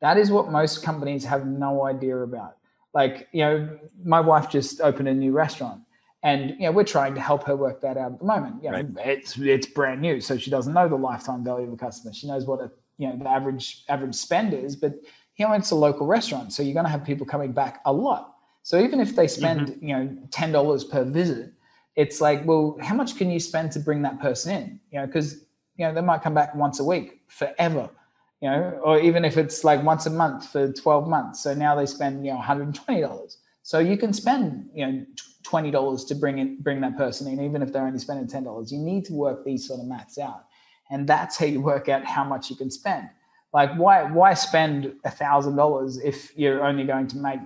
That 0.00 0.16
is 0.16 0.30
what 0.30 0.52
most 0.52 0.84
companies 0.84 1.24
have 1.24 1.46
no 1.46 1.86
idea 1.86 2.18
about. 2.18 2.58
Like, 2.94 3.28
you 3.32 3.40
know, 3.40 3.78
my 4.04 4.20
wife 4.20 4.48
just 4.48 4.80
opened 4.80 5.08
a 5.08 5.14
new 5.14 5.32
restaurant 5.32 5.80
and 6.22 6.50
you 6.50 6.66
know 6.66 6.72
we're 6.72 6.84
trying 6.84 7.14
to 7.14 7.20
help 7.20 7.44
her 7.44 7.56
work 7.56 7.80
that 7.80 7.96
out 7.96 8.12
at 8.12 8.18
the 8.18 8.24
moment. 8.24 8.62
You 8.62 8.70
know, 8.70 8.76
right. 8.76 9.06
it's 9.06 9.38
it's 9.38 9.66
brand 9.66 10.00
new, 10.00 10.20
so 10.20 10.36
she 10.36 10.50
doesn't 10.50 10.74
know 10.74 10.88
the 10.88 10.96
lifetime 10.96 11.42
value 11.42 11.66
of 11.66 11.72
a 11.72 11.76
customer. 11.76 12.12
She 12.12 12.26
knows 12.26 12.46
what 12.46 12.60
a 12.60 12.70
you 12.98 13.08
know 13.08 13.16
the 13.16 13.28
average 13.28 13.84
average 13.88 14.14
spend 14.14 14.52
is, 14.52 14.76
but 14.76 14.94
you 15.36 15.46
know 15.46 15.52
it's 15.54 15.70
a 15.70 15.74
local 15.74 16.06
restaurant, 16.06 16.52
so 16.52 16.62
you're 16.62 16.74
going 16.74 16.84
to 16.84 16.90
have 16.90 17.04
people 17.04 17.24
coming 17.24 17.52
back 17.52 17.80
a 17.86 17.92
lot. 17.92 18.34
So 18.62 18.78
even 18.78 19.00
if 19.00 19.16
they 19.16 19.26
spend 19.26 19.68
mm-hmm. 19.68 19.86
you 19.86 19.96
know 19.96 20.18
ten 20.30 20.52
dollars 20.52 20.84
per 20.84 21.04
visit, 21.04 21.52
it's 22.00 22.18
like, 22.20 22.46
well, 22.46 22.78
how 22.80 22.94
much 22.94 23.16
can 23.18 23.30
you 23.30 23.38
spend 23.38 23.72
to 23.72 23.78
bring 23.78 24.00
that 24.02 24.18
person 24.20 24.56
in? 24.56 24.80
You 24.90 25.00
know, 25.00 25.06
because 25.06 25.44
you 25.76 25.84
know 25.86 25.92
they 25.92 26.00
might 26.00 26.22
come 26.22 26.34
back 26.34 26.54
once 26.54 26.80
a 26.80 26.84
week 26.84 27.20
forever, 27.28 27.90
you 28.40 28.48
know, 28.48 28.80
or 28.82 28.98
even 28.98 29.22
if 29.24 29.36
it's 29.36 29.64
like 29.64 29.82
once 29.82 30.06
a 30.06 30.10
month 30.10 30.48
for 30.50 30.72
12 30.72 31.06
months. 31.06 31.42
So 31.42 31.52
now 31.52 31.74
they 31.74 31.84
spend 31.84 32.24
you 32.24 32.32
know 32.32 32.38
120 32.38 33.00
dollars. 33.02 33.36
So 33.62 33.78
you 33.78 33.98
can 33.98 34.12
spend 34.14 34.70
you 34.74 34.86
know 34.86 35.06
twenty 35.42 35.70
dollars 35.70 36.04
to 36.06 36.14
bring 36.14 36.38
in 36.38 36.56
bring 36.62 36.80
that 36.80 36.96
person 36.96 37.26
in, 37.28 37.44
even 37.44 37.60
if 37.60 37.70
they're 37.70 37.86
only 37.86 37.98
spending 37.98 38.26
ten 38.26 38.44
dollars. 38.44 38.72
You 38.72 38.78
need 38.78 39.04
to 39.06 39.12
work 39.12 39.44
these 39.44 39.68
sort 39.68 39.80
of 39.80 39.86
maths 39.86 40.16
out, 40.18 40.46
and 40.90 41.06
that's 41.06 41.36
how 41.36 41.46
you 41.46 41.60
work 41.60 41.88
out 41.90 42.04
how 42.04 42.24
much 42.24 42.48
you 42.48 42.56
can 42.56 42.70
spend. 42.70 43.10
Like 43.52 43.74
why 43.74 44.04
why 44.04 44.32
spend 44.34 44.94
a 45.04 45.10
thousand 45.10 45.56
dollars 45.56 45.98
if 45.98 46.36
you're 46.38 46.64
only 46.64 46.84
going 46.84 47.08
to 47.08 47.18
make 47.18 47.40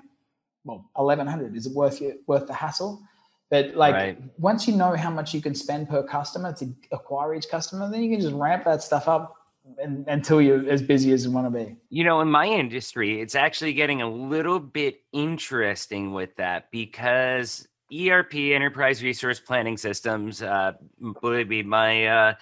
well 0.65 0.89
eleven 0.97 1.27
hundred? 1.27 1.57
Is 1.57 1.67
it 1.67 1.75
worth 1.75 2.01
you 2.01 2.21
worth 2.29 2.47
the 2.47 2.55
hassle? 2.55 3.03
But 3.51 3.75
like 3.77 3.95
right. 3.95 4.19
once 4.39 4.67
you 4.67 4.75
know 4.75 4.97
how 4.97 5.11
much 5.11 5.35
you 5.35 5.41
can 5.41 5.55
spend 5.55 5.89
per 5.89 6.03
customer 6.03 6.53
to 6.55 6.75
acquire 6.93 7.35
each 7.35 7.49
customer, 7.49 7.91
then 7.91 8.03
you 8.03 8.11
can 8.11 8.21
just 8.21 8.35
ramp 8.35 8.65
that 8.65 8.83
stuff 8.83 9.07
up 9.07 9.37
and, 9.79 10.07
until 10.09 10.41
you're 10.41 10.69
as 10.69 10.83
busy 10.83 11.13
as 11.13 11.25
you 11.25 11.31
want 11.31 11.47
to 11.47 11.65
be. 11.65 11.77
You 11.91 12.05
know, 12.05 12.21
in 12.21 12.31
my 12.31 12.47
industry, 12.47 13.21
it's 13.21 13.35
actually 13.35 13.75
getting 13.75 14.03
a 14.03 14.11
little 14.11 14.59
bit 14.59 15.01
interesting 15.13 16.13
with 16.13 16.35
that 16.37 16.71
because 16.71 17.69
ERP, 17.93 18.35
enterprise 18.35 19.03
resource 19.03 19.41
planning 19.41 19.77
systems, 19.77 20.43
uh, 20.43 20.73
believe 21.21 21.49
me, 21.49 21.63
my 21.63 22.07
uh, 22.07 22.35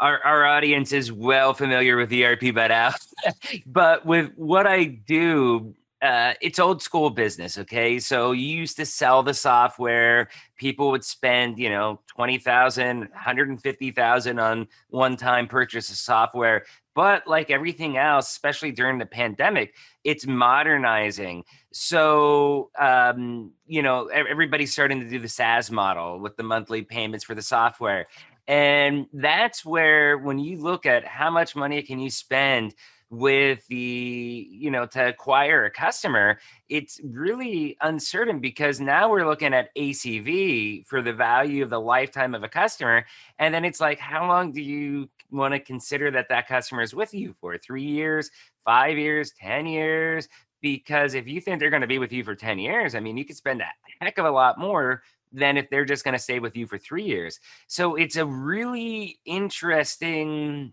our, 0.00 0.22
our 0.24 0.46
audience 0.46 0.92
is 0.92 1.12
well 1.12 1.52
familiar 1.54 1.96
with 1.96 2.12
ERP 2.12 2.54
by 2.54 2.68
now. 2.68 2.92
but 3.66 4.06
with 4.06 4.32
what 4.36 4.66
I 4.66 4.84
do, 4.84 5.74
uh, 6.02 6.32
it's 6.40 6.58
old 6.58 6.82
school 6.82 7.10
business. 7.10 7.58
Okay. 7.58 7.98
So 7.98 8.32
you 8.32 8.46
used 8.46 8.76
to 8.76 8.86
sell 8.86 9.22
the 9.22 9.34
software. 9.34 10.28
People 10.56 10.90
would 10.90 11.04
spend, 11.04 11.58
you 11.58 11.68
know, 11.68 12.00
20,000, 12.08 13.00
150,000 13.00 14.38
on 14.38 14.68
one 14.88 15.16
time 15.16 15.46
purchase 15.46 15.90
of 15.90 15.96
software. 15.96 16.64
But 16.94 17.26
like 17.26 17.50
everything 17.50 17.96
else, 17.96 18.30
especially 18.30 18.72
during 18.72 18.98
the 18.98 19.06
pandemic, 19.06 19.74
it's 20.02 20.26
modernizing. 20.26 21.44
So, 21.72 22.70
um, 22.78 23.52
you 23.66 23.82
know, 23.82 24.06
everybody's 24.06 24.72
starting 24.72 25.00
to 25.00 25.08
do 25.08 25.18
the 25.18 25.28
SaaS 25.28 25.70
model 25.70 26.18
with 26.18 26.36
the 26.36 26.42
monthly 26.42 26.82
payments 26.82 27.24
for 27.24 27.34
the 27.34 27.42
software. 27.42 28.06
And 28.48 29.06
that's 29.12 29.64
where, 29.64 30.18
when 30.18 30.38
you 30.38 30.60
look 30.60 30.84
at 30.84 31.04
how 31.04 31.30
much 31.30 31.54
money 31.54 31.82
can 31.82 32.00
you 32.00 32.10
spend 32.10 32.74
with 33.10 33.66
the 33.66 34.48
you 34.50 34.70
know 34.70 34.86
to 34.86 35.08
acquire 35.08 35.64
a 35.64 35.70
customer 35.70 36.38
it's 36.68 37.00
really 37.02 37.76
uncertain 37.80 38.38
because 38.38 38.80
now 38.80 39.10
we're 39.10 39.26
looking 39.26 39.52
at 39.52 39.74
acv 39.76 40.86
for 40.86 41.02
the 41.02 41.12
value 41.12 41.64
of 41.64 41.70
the 41.70 41.80
lifetime 41.80 42.36
of 42.36 42.44
a 42.44 42.48
customer 42.48 43.04
and 43.40 43.52
then 43.52 43.64
it's 43.64 43.80
like 43.80 43.98
how 43.98 44.28
long 44.28 44.52
do 44.52 44.62
you 44.62 45.08
want 45.30 45.54
to 45.54 45.60
consider 45.60 46.10
that 46.10 46.28
that 46.28 46.48
customer 46.48 46.82
is 46.82 46.94
with 46.94 47.14
you 47.14 47.34
for? 47.40 47.56
Three 47.58 47.84
years 47.84 48.30
five 48.64 48.98
years 48.98 49.32
ten 49.38 49.66
years? 49.66 50.28
Because 50.62 51.14
if 51.14 51.26
you 51.26 51.40
think 51.40 51.58
they're 51.58 51.70
going 51.70 51.80
to 51.80 51.86
be 51.86 51.98
with 51.98 52.12
you 52.12 52.22
for 52.22 52.34
10 52.34 52.58
years 52.58 52.94
i 52.94 53.00
mean 53.00 53.16
you 53.16 53.24
could 53.24 53.36
spend 53.36 53.62
a 53.62 53.66
heck 54.00 54.18
of 54.18 54.26
a 54.26 54.30
lot 54.30 54.58
more 54.58 55.02
than 55.32 55.56
if 55.56 55.70
they're 55.70 55.84
just 55.84 56.04
going 56.04 56.12
to 56.12 56.18
stay 56.18 56.38
with 56.38 56.56
you 56.56 56.66
for 56.66 56.76
three 56.76 57.04
years. 57.04 57.38
So 57.68 57.94
it's 57.94 58.16
a 58.16 58.26
really 58.26 59.20
interesting 59.24 60.72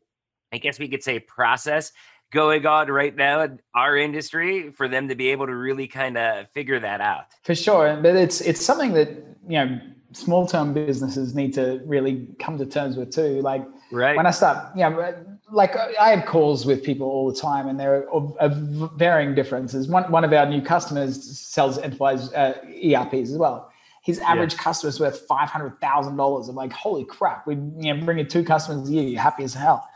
i 0.54 0.58
guess 0.58 0.80
we 0.80 0.88
could 0.88 1.04
say 1.04 1.20
process 1.20 1.92
going 2.32 2.66
on 2.66 2.90
right 2.90 3.16
now 3.16 3.42
in 3.42 3.60
our 3.74 3.98
industry 3.98 4.72
for 4.72 4.88
them 4.88 5.08
to 5.08 5.16
be 5.16 5.30
able 5.30 5.48
to 5.48 5.56
really 5.56 5.88
kind 5.88 6.18
of 6.18 6.50
figure 6.52 6.80
that 6.80 7.02
out. 7.02 7.26
For 7.44 7.56
sure, 7.56 7.98
but 8.02 8.16
it's 8.16 8.42
it's 8.42 8.64
something 8.66 8.94
that 8.94 9.10
you 9.48 9.66
know 9.66 9.80
small 10.12 10.48
term 10.48 10.74
businesses 10.74 11.36
need 11.36 11.54
to 11.54 11.82
really 11.86 12.28
come 12.40 12.58
to 12.58 12.66
terms 12.66 12.98
with 12.98 13.14
too. 13.14 13.42
Like 13.42 13.66
right. 13.92 14.16
when 14.16 14.26
I 14.26 14.32
start, 14.32 14.76
you 14.76 14.82
know, 14.82 15.16
like 15.52 15.76
I 15.76 16.10
have 16.10 16.26
calls 16.26 16.66
with 16.66 16.84
people 16.84 17.08
all 17.08 17.32
the 17.32 17.40
time, 17.40 17.68
and 17.68 17.80
they're 17.80 18.10
of, 18.12 18.36
of 18.38 18.58
varying 18.98 19.36
differences. 19.36 19.88
One 19.88 20.10
one 20.12 20.24
of 20.24 20.34
our 20.34 20.46
new 20.46 20.62
customers 20.62 21.40
sells 21.40 21.78
enterprise 21.78 22.32
uh, 22.34 22.56
ERPs 22.84 23.32
as 23.32 23.38
well. 23.38 23.72
His 24.04 24.20
average 24.20 24.54
yeah. 24.54 24.60
customer 24.60 24.90
is 24.90 25.00
worth 25.00 25.20
five 25.28 25.50
hundred 25.50 25.80
thousand 25.80 26.18
dollars. 26.18 26.50
I'm 26.50 26.56
like, 26.56 26.74
holy 26.74 27.06
crap! 27.06 27.48
We 27.48 27.56
you 27.56 27.94
know 27.94 28.06
bring 28.06 28.20
in 28.20 28.28
two 28.28 28.44
customers 28.44 28.90
a 28.90 28.92
year, 28.92 29.04
you're 29.04 29.22
happy 29.22 29.44
as 29.44 29.54
hell 29.54 29.88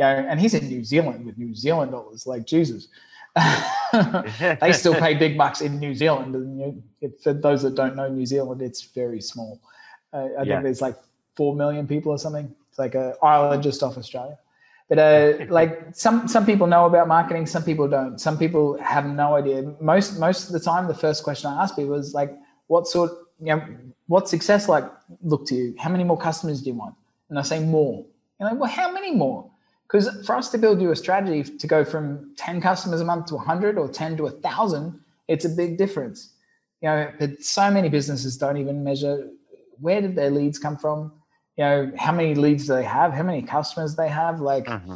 yeah, 0.00 0.24
and 0.30 0.40
he's 0.40 0.54
in 0.54 0.66
New 0.66 0.82
Zealand 0.82 1.26
with 1.26 1.36
New 1.36 1.54
Zealand 1.54 1.92
dollars. 1.92 2.26
Like 2.26 2.46
Jesus, 2.46 2.88
they 4.62 4.72
still 4.72 4.94
pay 4.94 5.12
big 5.12 5.36
bucks 5.36 5.60
in 5.60 5.78
New 5.78 5.94
Zealand. 5.94 6.34
And 6.34 6.58
you 6.58 7.12
for 7.22 7.34
those 7.34 7.60
that 7.62 7.74
don't 7.74 7.96
know 7.96 8.08
New 8.08 8.24
Zealand, 8.24 8.62
it's 8.62 8.82
very 8.82 9.20
small. 9.20 9.60
Uh, 10.14 10.16
I 10.16 10.42
yeah. 10.42 10.44
think 10.44 10.62
there's 10.62 10.80
like 10.80 10.96
four 11.36 11.54
million 11.54 11.86
people 11.86 12.12
or 12.12 12.18
something. 12.18 12.50
It's 12.70 12.78
like 12.78 12.94
a 12.94 13.14
island 13.22 13.62
just 13.62 13.82
off 13.82 13.98
Australia. 13.98 14.38
But 14.88 14.98
uh, 14.98 15.32
like 15.50 15.78
some 15.92 16.26
some 16.26 16.46
people 16.46 16.66
know 16.66 16.86
about 16.86 17.06
marketing, 17.06 17.44
some 17.44 17.62
people 17.62 17.86
don't. 17.86 18.18
Some 18.18 18.38
people 18.38 18.78
have 18.78 19.04
no 19.04 19.34
idea. 19.34 19.70
Most 19.82 20.18
most 20.18 20.46
of 20.46 20.54
the 20.54 20.60
time, 20.60 20.88
the 20.88 20.94
first 20.94 21.24
question 21.24 21.50
I 21.50 21.62
ask 21.62 21.76
people 21.76 21.94
is 21.94 22.14
like, 22.14 22.32
"What 22.68 22.88
sort? 22.88 23.10
You 23.38 23.56
know, 23.56 23.66
what's 24.06 24.30
success 24.30 24.66
like 24.66 24.84
look 25.22 25.44
to 25.48 25.54
you? 25.54 25.74
How 25.78 25.90
many 25.90 26.04
more 26.04 26.16
customers 26.16 26.62
do 26.62 26.70
you 26.70 26.76
want?" 26.76 26.94
And 27.28 27.38
I 27.38 27.42
say 27.42 27.62
more. 27.62 28.06
And 28.38 28.48
I'm 28.48 28.54
like, 28.54 28.62
well, 28.62 28.70
how 28.70 28.90
many 28.90 29.14
more? 29.14 29.49
Because 29.90 30.24
for 30.24 30.36
us 30.36 30.50
to 30.50 30.58
build 30.58 30.80
you 30.80 30.92
a 30.92 30.96
strategy 30.96 31.42
to 31.42 31.66
go 31.66 31.84
from 31.84 32.32
10 32.36 32.60
customers 32.60 33.00
a 33.00 33.04
month 33.04 33.26
to 33.26 33.34
100 33.34 33.76
or 33.76 33.88
10 33.88 34.18
to 34.18 34.22
1,000, 34.24 35.00
it's 35.26 35.44
a 35.44 35.48
big 35.48 35.78
difference. 35.78 36.32
You 36.80 36.88
know, 36.88 37.12
but 37.18 37.42
so 37.42 37.70
many 37.70 37.88
businesses 37.88 38.36
don't 38.36 38.56
even 38.56 38.84
measure 38.84 39.28
where 39.80 40.00
did 40.00 40.14
their 40.14 40.30
leads 40.30 40.58
come 40.58 40.76
from? 40.76 41.12
You 41.56 41.64
know, 41.64 41.92
how 41.96 42.12
many 42.12 42.34
leads 42.34 42.66
do 42.66 42.74
they 42.74 42.84
have? 42.84 43.12
How 43.12 43.22
many 43.22 43.42
customers 43.42 43.96
they 43.96 44.08
have? 44.08 44.40
Like 44.40 44.66
mm-hmm. 44.66 44.94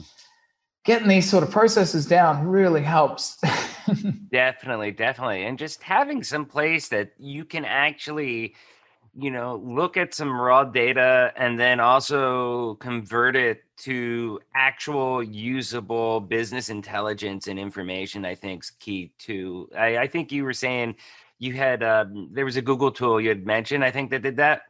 getting 0.85 1.09
these 1.09 1.29
sort 1.29 1.43
of 1.43 1.51
processes 1.51 2.07
down 2.07 2.47
really 2.47 2.83
helps. 2.83 3.43
definitely, 4.31 4.93
definitely. 4.93 5.45
And 5.45 5.59
just 5.59 5.83
having 5.83 6.23
some 6.23 6.47
place 6.47 6.89
that 6.89 7.13
you 7.19 7.45
can 7.45 7.65
actually– 7.65 8.55
you 9.17 9.31
know, 9.31 9.63
look 9.65 9.97
at 9.97 10.15
some 10.15 10.41
raw 10.41 10.65
data 10.65 11.33
and 11.37 11.59
then 11.59 11.81
also 11.81 12.75
convert 12.75 13.37
it 13.37 13.65
to 13.77 14.41
actual 14.55 15.23
usable 15.23 16.21
business 16.21 16.69
intelligence 16.69 17.47
and 17.47 17.59
information, 17.59 18.25
I 18.25 18.35
think 18.35 18.65
is 18.65 18.71
key 18.71 19.13
too. 19.19 19.69
I, 19.77 19.99
I 19.99 20.07
think 20.09 20.33
you 20.33 20.45
were 20.45 20.53
saying 20.53 20.97
you 21.39 21.53
had, 21.53 21.83
um, 21.83 22.29
there 22.33 22.45
was 22.45 22.57
a 22.57 22.63
Google 22.63 22.91
tool 22.91 23.21
you 23.21 23.29
had 23.29 23.47
mentioned, 23.47 23.85
I 23.85 23.91
think 23.91 24.11
that 24.11 24.23
did 24.23 24.37
that. 24.37 24.63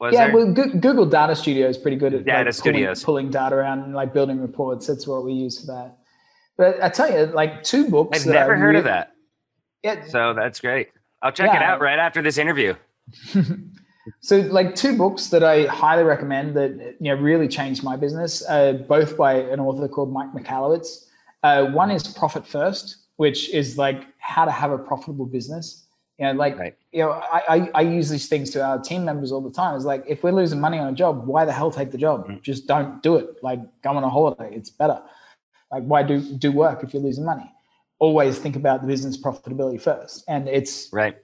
Was 0.00 0.14
yeah, 0.14 0.28
there? 0.28 0.36
well, 0.36 0.52
Google 0.52 1.04
Data 1.04 1.36
Studio 1.36 1.68
is 1.68 1.76
pretty 1.76 1.98
good 1.98 2.14
at 2.14 2.24
data 2.24 2.44
like, 2.44 2.54
studios. 2.54 3.04
Pulling, 3.04 3.26
pulling, 3.26 3.32
data 3.32 3.56
around 3.56 3.80
and 3.80 3.94
like 3.94 4.14
building 4.14 4.40
reports. 4.40 4.86
That's 4.86 5.06
what 5.06 5.24
we 5.24 5.34
use 5.34 5.60
for 5.60 5.66
that. 5.66 5.98
But 6.56 6.82
I 6.82 6.88
tell 6.88 7.12
you, 7.12 7.26
like 7.26 7.62
two 7.62 7.90
books. 7.90 8.20
I've 8.20 8.32
never 8.32 8.56
heard 8.56 8.68
really, 8.68 8.78
of 8.78 8.84
that. 8.84 9.12
Yeah. 9.82 10.06
So 10.06 10.32
that's 10.32 10.58
great. 10.60 10.88
I'll 11.20 11.32
check 11.32 11.50
yeah. 11.52 11.56
it 11.56 11.62
out 11.62 11.82
right 11.82 11.98
after 11.98 12.22
this 12.22 12.38
interview. 12.38 12.74
so 14.20 14.38
like 14.40 14.74
two 14.74 14.96
books 14.96 15.28
that 15.28 15.44
I 15.44 15.66
highly 15.66 16.04
recommend 16.04 16.56
that 16.56 16.96
you 17.00 17.14
know 17.14 17.20
really 17.20 17.48
changed 17.48 17.82
my 17.82 17.96
business, 17.96 18.42
uh, 18.48 18.74
both 18.88 19.16
by 19.16 19.34
an 19.34 19.60
author 19.60 19.88
called 19.88 20.12
Mike 20.12 20.32
Michalowicz. 20.32 21.06
Uh, 21.42 21.66
one 21.66 21.90
is 21.90 22.06
Profit 22.06 22.46
First, 22.46 22.96
which 23.16 23.50
is 23.50 23.78
like 23.78 24.06
how 24.18 24.44
to 24.44 24.50
have 24.50 24.70
a 24.70 24.78
profitable 24.78 25.26
business. 25.26 25.86
You 26.18 26.26
know, 26.26 26.32
like 26.32 26.58
right. 26.58 26.76
you 26.92 27.02
know, 27.02 27.12
I, 27.12 27.42
I, 27.48 27.70
I 27.76 27.80
use 27.80 28.10
these 28.10 28.28
things 28.28 28.50
to 28.50 28.62
our 28.62 28.78
team 28.78 29.06
members 29.06 29.32
all 29.32 29.40
the 29.40 29.50
time. 29.50 29.74
It's 29.74 29.86
like 29.86 30.04
if 30.06 30.22
we're 30.22 30.32
losing 30.32 30.60
money 30.60 30.78
on 30.78 30.88
a 30.88 30.92
job, 30.92 31.26
why 31.26 31.46
the 31.46 31.52
hell 31.52 31.70
take 31.70 31.90
the 31.92 31.98
job? 31.98 32.26
Mm-hmm. 32.28 32.42
Just 32.42 32.66
don't 32.66 33.02
do 33.02 33.16
it. 33.16 33.42
Like 33.42 33.60
go 33.82 33.90
on 33.90 34.04
a 34.04 34.10
holiday. 34.10 34.54
It's 34.54 34.70
better. 34.70 35.00
Like 35.70 35.84
why 35.84 36.02
do 36.02 36.20
do 36.20 36.52
work 36.52 36.82
if 36.82 36.92
you're 36.92 37.02
losing 37.02 37.24
money? 37.24 37.50
Always 38.00 38.38
think 38.38 38.56
about 38.56 38.82
the 38.82 38.86
business 38.86 39.16
profitability 39.16 39.80
first. 39.80 40.24
And 40.28 40.48
it's 40.48 40.90
right 40.92 41.16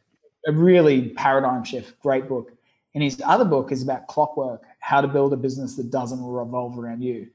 a 0.46 0.52
really 0.52 1.11
paradigm 1.11 1.64
shift. 1.64 1.98
Great 2.00 2.28
book. 2.28 2.52
And 2.94 3.02
his 3.02 3.20
other 3.24 3.44
book 3.44 3.72
is 3.72 3.82
about 3.82 4.06
clockwork, 4.06 4.62
how 4.78 5.00
to 5.00 5.09
build 5.09 5.32
a 5.32 5.37
business 5.37 5.76
that 5.76 5.90
doesn't 5.90 6.24
revolve 6.24 6.78
around 6.78 7.02
you. 7.02 7.28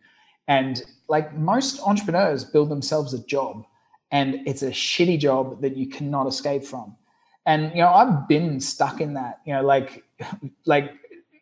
And 0.47 0.82
like 1.08 1.36
most 1.36 1.80
entrepreneurs 1.82 2.43
build 2.43 2.69
themselves 2.69 3.13
a 3.13 3.24
job, 3.26 3.65
and 4.12 4.41
it's 4.47 4.63
a 4.63 4.71
shitty 4.71 5.19
job 5.19 5.62
that 5.62 5.78
you 5.78 5.88
cannot 5.88 6.28
escape 6.28 6.65
from. 6.65 6.95
And 7.45 7.71
you 7.71 7.82
know, 7.82 7.89
I've 7.89 8.28
been 8.28 8.60
stuck 8.60 9.02
in 9.02 9.13
that. 9.13 9.39
You 9.45 9.54
know, 9.54 9.62
like 9.62 10.04
like 10.65 10.93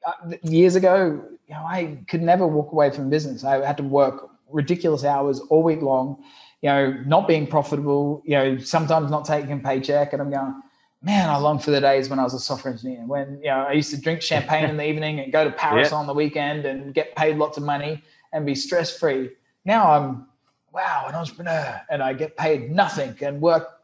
uh, 0.05 0.35
years 0.43 0.75
ago, 0.75 1.23
you 1.47 1.55
know, 1.55 1.63
I 1.65 1.97
could 2.07 2.21
never 2.21 2.45
walk 2.45 2.71
away 2.73 2.91
from 2.91 3.09
business. 3.09 3.43
I 3.43 3.65
had 3.65 3.77
to 3.77 3.83
work 3.83 4.29
ridiculous 4.49 5.03
hours 5.03 5.39
all 5.49 5.63
week 5.63 5.81
long. 5.81 6.21
You 6.61 6.69
know, 6.69 6.91
not 7.05 7.27
being 7.27 7.47
profitable. 7.47 8.21
You 8.25 8.35
know, 8.35 8.57
sometimes 8.57 9.09
not 9.09 9.23
taking 9.23 9.53
a 9.53 9.57
paycheck, 9.57 10.11
and 10.11 10.21
I'm 10.21 10.29
going 10.29 10.61
man, 11.01 11.29
I 11.29 11.37
long 11.37 11.59
for 11.59 11.71
the 11.71 11.81
days 11.81 12.09
when 12.09 12.19
I 12.19 12.23
was 12.23 12.33
a 12.33 12.39
software 12.39 12.73
engineer, 12.73 13.03
when 13.05 13.39
you 13.41 13.49
know 13.49 13.65
I 13.67 13.73
used 13.73 13.89
to 13.91 14.01
drink 14.01 14.21
champagne 14.21 14.69
in 14.69 14.77
the 14.77 14.85
evening 14.89 15.19
and 15.19 15.31
go 15.31 15.43
to 15.43 15.51
Paris 15.51 15.91
yeah. 15.91 15.97
on 15.97 16.07
the 16.07 16.13
weekend 16.13 16.65
and 16.65 16.93
get 16.93 17.15
paid 17.15 17.37
lots 17.37 17.57
of 17.57 17.63
money 17.63 18.03
and 18.33 18.45
be 18.45 18.55
stress 18.55 18.97
free. 18.97 19.31
Now 19.65 19.91
I'm 19.91 20.27
wow, 20.71 21.05
an 21.07 21.15
entrepreneur, 21.15 21.81
and 21.89 22.03
I 22.03 22.13
get 22.13 22.37
paid 22.37 22.71
nothing 22.71 23.15
and 23.21 23.41
work 23.41 23.79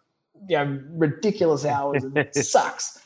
you 0.47 0.57
know 0.57 0.81
ridiculous 0.91 1.65
hours 1.65 2.03
and 2.03 2.17
it 2.17 2.35
sucks. 2.45 2.99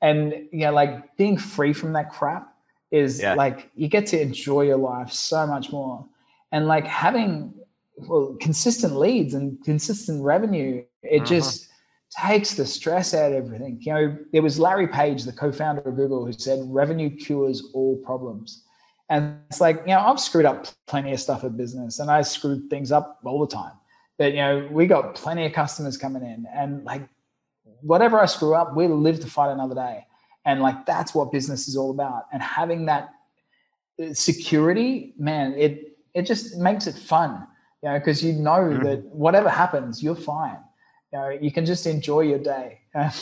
And 0.00 0.32
you 0.52 0.60
know, 0.60 0.72
like 0.72 1.16
being 1.16 1.36
free 1.36 1.72
from 1.72 1.92
that 1.94 2.10
crap 2.10 2.54
is 2.90 3.20
yeah. 3.20 3.34
like 3.34 3.70
you 3.74 3.88
get 3.88 4.06
to 4.06 4.20
enjoy 4.20 4.62
your 4.62 4.78
life 4.78 5.12
so 5.12 5.46
much 5.46 5.70
more. 5.72 6.06
And 6.52 6.66
like 6.66 6.86
having 6.86 7.52
well 7.96 8.36
consistent 8.40 8.96
leads 8.96 9.34
and 9.34 9.62
consistent 9.64 10.22
revenue, 10.22 10.84
it 11.02 11.16
uh-huh. 11.16 11.26
just 11.26 11.67
takes 12.10 12.54
the 12.54 12.66
stress 12.66 13.14
out 13.14 13.32
of 13.32 13.44
everything. 13.44 13.78
You 13.80 13.92
know, 13.92 14.18
there 14.32 14.42
was 14.42 14.58
Larry 14.58 14.88
Page, 14.88 15.24
the 15.24 15.32
co-founder 15.32 15.82
of 15.82 15.96
Google, 15.96 16.24
who 16.24 16.32
said 16.32 16.60
revenue 16.64 17.14
cures 17.14 17.70
all 17.74 17.96
problems. 17.98 18.64
And 19.10 19.38
it's 19.48 19.60
like, 19.60 19.80
you 19.86 19.94
know, 19.94 20.00
I've 20.00 20.20
screwed 20.20 20.44
up 20.44 20.66
plenty 20.86 21.12
of 21.12 21.20
stuff 21.20 21.44
at 21.44 21.56
business 21.56 21.98
and 21.98 22.10
I 22.10 22.22
screwed 22.22 22.68
things 22.68 22.92
up 22.92 23.18
all 23.24 23.40
the 23.40 23.54
time. 23.54 23.72
But 24.18 24.32
you 24.32 24.38
know, 24.38 24.68
we 24.70 24.86
got 24.86 25.14
plenty 25.14 25.46
of 25.46 25.52
customers 25.52 25.96
coming 25.96 26.22
in, 26.22 26.44
and 26.52 26.84
like 26.84 27.08
whatever 27.82 28.20
I 28.20 28.26
screw 28.26 28.54
up, 28.54 28.74
we 28.76 28.88
live 28.88 29.20
to 29.20 29.28
fight 29.28 29.52
another 29.52 29.76
day. 29.76 30.04
And 30.44 30.60
like 30.60 30.84
that's 30.86 31.14
what 31.14 31.30
business 31.30 31.68
is 31.68 31.76
all 31.76 31.90
about. 31.90 32.24
And 32.32 32.42
having 32.42 32.86
that 32.86 33.10
uh, 34.02 34.12
security, 34.12 35.14
man, 35.18 35.54
it 35.54 35.96
it 36.14 36.22
just 36.22 36.56
makes 36.56 36.88
it 36.88 36.96
fun, 36.96 37.46
you 37.82 37.90
know, 37.90 37.98
because 37.98 38.24
you 38.24 38.32
know 38.32 38.50
mm-hmm. 38.50 38.82
that 38.82 39.04
whatever 39.06 39.48
happens, 39.48 40.02
you're 40.02 40.16
fine. 40.16 40.58
You 41.12 41.18
know, 41.18 41.28
you 41.30 41.50
can 41.50 41.64
just 41.64 41.86
enjoy 41.86 42.20
your 42.22 42.38
day. 42.38 42.80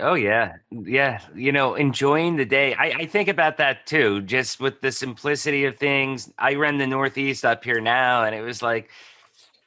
Oh 0.00 0.14
yeah, 0.14 0.54
yeah. 0.70 1.20
You 1.32 1.52
know, 1.52 1.74
enjoying 1.74 2.34
the 2.34 2.46
day. 2.46 2.74
I, 2.74 2.86
I 2.86 3.06
think 3.06 3.28
about 3.28 3.58
that 3.58 3.86
too. 3.86 4.22
Just 4.22 4.58
with 4.58 4.80
the 4.80 4.90
simplicity 4.90 5.64
of 5.66 5.76
things. 5.76 6.32
I 6.38 6.54
run 6.54 6.78
the 6.78 6.86
Northeast 6.86 7.44
up 7.44 7.62
here 7.62 7.80
now, 7.80 8.24
and 8.24 8.34
it 8.34 8.40
was 8.40 8.62
like 8.62 8.90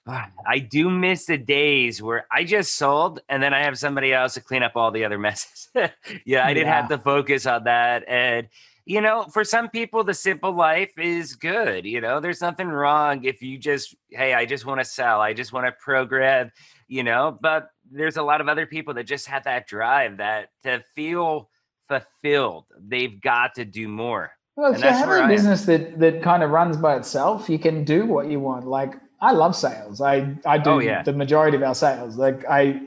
ah, 0.07 0.29
I 0.45 0.59
do 0.59 0.89
miss 0.89 1.25
the 1.25 1.37
days 1.37 2.01
where 2.01 2.25
I 2.31 2.43
just 2.43 2.75
sold 2.75 3.21
and 3.29 3.41
then 3.41 3.53
I 3.53 3.63
have 3.63 3.77
somebody 3.77 4.13
else 4.13 4.35
to 4.35 4.41
clean 4.41 4.63
up 4.63 4.73
all 4.75 4.91
the 4.91 5.05
other 5.05 5.17
messes. 5.17 5.69
yeah, 6.25 6.45
I 6.45 6.53
didn't 6.53 6.67
yeah. 6.67 6.81
have 6.81 6.89
to 6.89 6.97
focus 6.97 7.45
on 7.45 7.63
that. 7.65 8.03
And, 8.07 8.47
you 8.85 9.01
know, 9.01 9.23
for 9.33 9.43
some 9.43 9.69
people, 9.69 10.03
the 10.03 10.13
simple 10.13 10.51
life 10.51 10.97
is 10.97 11.35
good. 11.35 11.85
You 11.85 12.01
know, 12.01 12.19
there's 12.19 12.41
nothing 12.41 12.67
wrong 12.67 13.23
if 13.23 13.41
you 13.41 13.57
just, 13.57 13.95
hey, 14.09 14.33
I 14.33 14.45
just 14.45 14.65
want 14.65 14.79
to 14.79 14.85
sell, 14.85 15.21
I 15.21 15.33
just 15.33 15.53
want 15.53 15.65
to 15.65 15.71
program, 15.71 16.51
you 16.87 17.03
know, 17.03 17.37
but 17.41 17.69
there's 17.91 18.17
a 18.17 18.23
lot 18.23 18.41
of 18.41 18.47
other 18.47 18.65
people 18.65 18.93
that 18.95 19.05
just 19.05 19.27
have 19.27 19.43
that 19.43 19.67
drive 19.67 20.17
that 20.17 20.49
to 20.63 20.83
feel 20.95 21.49
fulfilled, 21.87 22.65
they've 22.79 23.21
got 23.21 23.55
to 23.55 23.65
do 23.65 23.87
more. 23.87 24.31
Well, 24.55 24.73
if 24.73 24.79
you 24.79 24.89
have 24.89 25.09
a 25.09 25.27
business 25.27 25.65
that 25.65 25.99
that 25.99 26.23
kind 26.23 26.41
of 26.41 26.49
runs 26.49 26.77
by 26.77 26.95
itself, 26.95 27.49
you 27.49 27.59
can 27.59 27.83
do 27.83 28.05
what 28.05 28.29
you 28.29 28.39
want. 28.39 28.65
Like 28.65 28.93
I 29.19 29.33
love 29.33 29.55
sales. 29.55 29.99
I 29.99 30.35
I 30.45 30.57
oh, 30.57 30.63
do 30.63 30.69
oh, 30.71 30.79
yeah. 30.79 31.03
the 31.03 31.13
majority 31.13 31.57
of 31.57 31.63
our 31.63 31.75
sales. 31.75 32.15
Like 32.15 32.45
I 32.49 32.81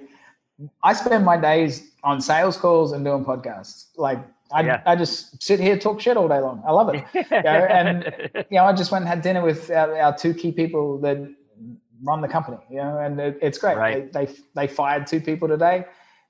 I 0.83 0.95
spend 0.95 1.25
my 1.25 1.37
days 1.37 1.91
on 2.05 2.21
sales 2.21 2.57
calls 2.57 2.93
and 2.93 3.05
doing 3.05 3.25
podcasts. 3.25 3.89
Like 3.97 4.19
I, 4.51 4.63
yeah. 4.63 4.83
I 4.87 4.97
just 4.97 5.43
sit 5.43 5.61
here 5.61 5.79
talk 5.79 6.01
shit 6.01 6.17
all 6.17 6.27
day 6.27 6.41
long. 6.41 6.63
I 6.67 6.73
love 6.73 6.95
it. 6.95 7.05
you 7.13 7.23
know, 7.31 7.39
and 7.39 8.31
you 8.51 8.57
know, 8.57 8.65
I 8.65 8.73
just 8.73 8.91
went 8.91 9.03
and 9.03 9.09
had 9.09 9.21
dinner 9.21 9.43
with 9.43 9.71
our, 9.71 9.95
our, 10.01 10.17
two 10.17 10.33
key 10.33 10.53
people 10.53 10.99
that 11.01 11.19
run 12.03 12.21
the 12.21 12.29
company. 12.29 12.59
You 12.71 12.79
know, 12.79 12.99
and 12.99 13.21
it, 13.21 13.39
it's 13.43 13.59
great. 13.59 13.77
Right. 13.77 14.13
They, 14.13 14.27
they 14.27 14.33
they 14.55 14.67
fired 14.67 15.07
two 15.07 15.21
people 15.21 15.49
today 15.49 15.85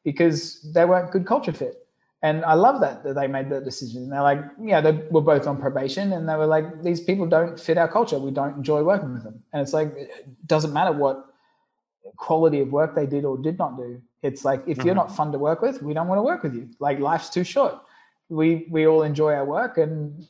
because 0.04 0.60
they 0.72 0.84
weren't 0.84 1.10
good 1.10 1.26
culture 1.26 1.52
fit. 1.52 1.86
And 2.22 2.44
I 2.44 2.54
love 2.54 2.80
that 2.80 3.04
that 3.04 3.14
they 3.14 3.28
made 3.28 3.48
that 3.50 3.64
decision. 3.64 4.02
And 4.02 4.12
they're 4.12 4.22
like, 4.22 4.40
yeah, 4.60 4.80
they 4.80 4.92
were 5.10 5.20
both 5.20 5.46
on 5.46 5.60
probation, 5.60 6.12
and 6.12 6.28
they 6.28 6.34
were 6.34 6.46
like, 6.46 6.82
these 6.82 7.00
people 7.00 7.26
don't 7.26 7.58
fit 7.60 7.78
our 7.78 7.86
culture. 7.86 8.18
We 8.18 8.32
don't 8.32 8.56
enjoy 8.56 8.82
working 8.82 9.12
with 9.12 9.22
them. 9.22 9.42
And 9.52 9.62
it's 9.62 9.72
like, 9.72 9.94
it 9.96 10.46
doesn't 10.46 10.72
matter 10.72 10.92
what 10.92 11.26
quality 12.16 12.60
of 12.60 12.72
work 12.72 12.94
they 12.94 13.06
did 13.06 13.24
or 13.24 13.38
did 13.38 13.58
not 13.58 13.76
do. 13.76 14.00
It's 14.22 14.44
like 14.44 14.62
if 14.66 14.78
mm-hmm. 14.78 14.86
you're 14.86 14.96
not 14.96 15.14
fun 15.14 15.30
to 15.32 15.38
work 15.38 15.62
with, 15.62 15.80
we 15.82 15.94
don't 15.94 16.08
want 16.08 16.18
to 16.18 16.22
work 16.22 16.42
with 16.42 16.54
you. 16.54 16.68
Like 16.80 16.98
life's 16.98 17.30
too 17.30 17.44
short. 17.44 17.78
We 18.28 18.66
we 18.68 18.86
all 18.86 19.02
enjoy 19.02 19.32
our 19.34 19.44
work, 19.44 19.78
and 19.78 20.26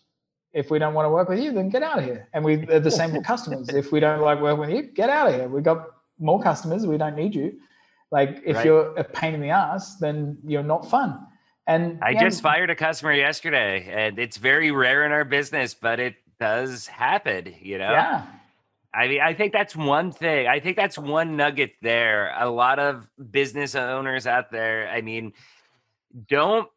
if 0.58 0.70
we 0.72 0.78
don't 0.78 0.92
want 0.92 1.06
to 1.06 1.10
work 1.10 1.28
with 1.28 1.38
you, 1.38 1.52
then 1.52 1.68
get 1.68 1.82
out 1.82 1.98
of 2.00 2.04
here. 2.04 2.28
And 2.32 2.44
we 2.44 2.54
are 2.68 2.80
the 2.80 2.90
same 2.90 3.12
with 3.12 3.24
customers. 3.24 3.68
If 3.82 3.92
we 3.92 4.00
don't 4.00 4.20
like 4.20 4.40
working 4.40 4.60
with 4.60 4.70
you, 4.70 4.82
get 4.82 5.08
out 5.08 5.28
of 5.28 5.34
here. 5.34 5.48
We 5.48 5.62
got 5.62 5.86
more 6.18 6.42
customers. 6.42 6.84
We 6.84 6.98
don't 6.98 7.14
need 7.14 7.34
you. 7.34 7.60
Like 8.10 8.42
if 8.44 8.56
right. 8.56 8.66
you're 8.66 8.96
a 8.96 9.04
pain 9.04 9.34
in 9.34 9.40
the 9.40 9.50
ass, 9.50 9.96
then 9.96 10.38
you're 10.44 10.64
not 10.74 10.90
fun. 10.90 11.20
And 11.68 11.98
I 12.02 12.14
just 12.14 12.40
fired 12.40 12.70
a 12.70 12.74
customer 12.74 13.12
yesterday, 13.12 13.86
and 13.92 14.18
it's 14.18 14.38
very 14.38 14.70
rare 14.70 15.04
in 15.04 15.12
our 15.12 15.26
business, 15.26 15.74
but 15.74 16.00
it 16.00 16.14
does 16.40 16.86
happen, 16.86 17.54
you 17.60 17.76
know? 17.76 17.90
Yeah. 17.90 18.24
I 18.94 19.06
mean, 19.06 19.20
I 19.20 19.34
think 19.34 19.52
that's 19.52 19.76
one 19.76 20.10
thing. 20.10 20.46
I 20.46 20.60
think 20.60 20.76
that's 20.76 20.96
one 20.96 21.36
nugget 21.36 21.72
there. 21.82 22.34
A 22.38 22.48
lot 22.48 22.78
of 22.78 23.06
business 23.30 23.74
owners 23.74 24.26
out 24.26 24.50
there, 24.50 24.88
I 24.88 25.02
mean, 25.02 25.34
don't 26.26 26.68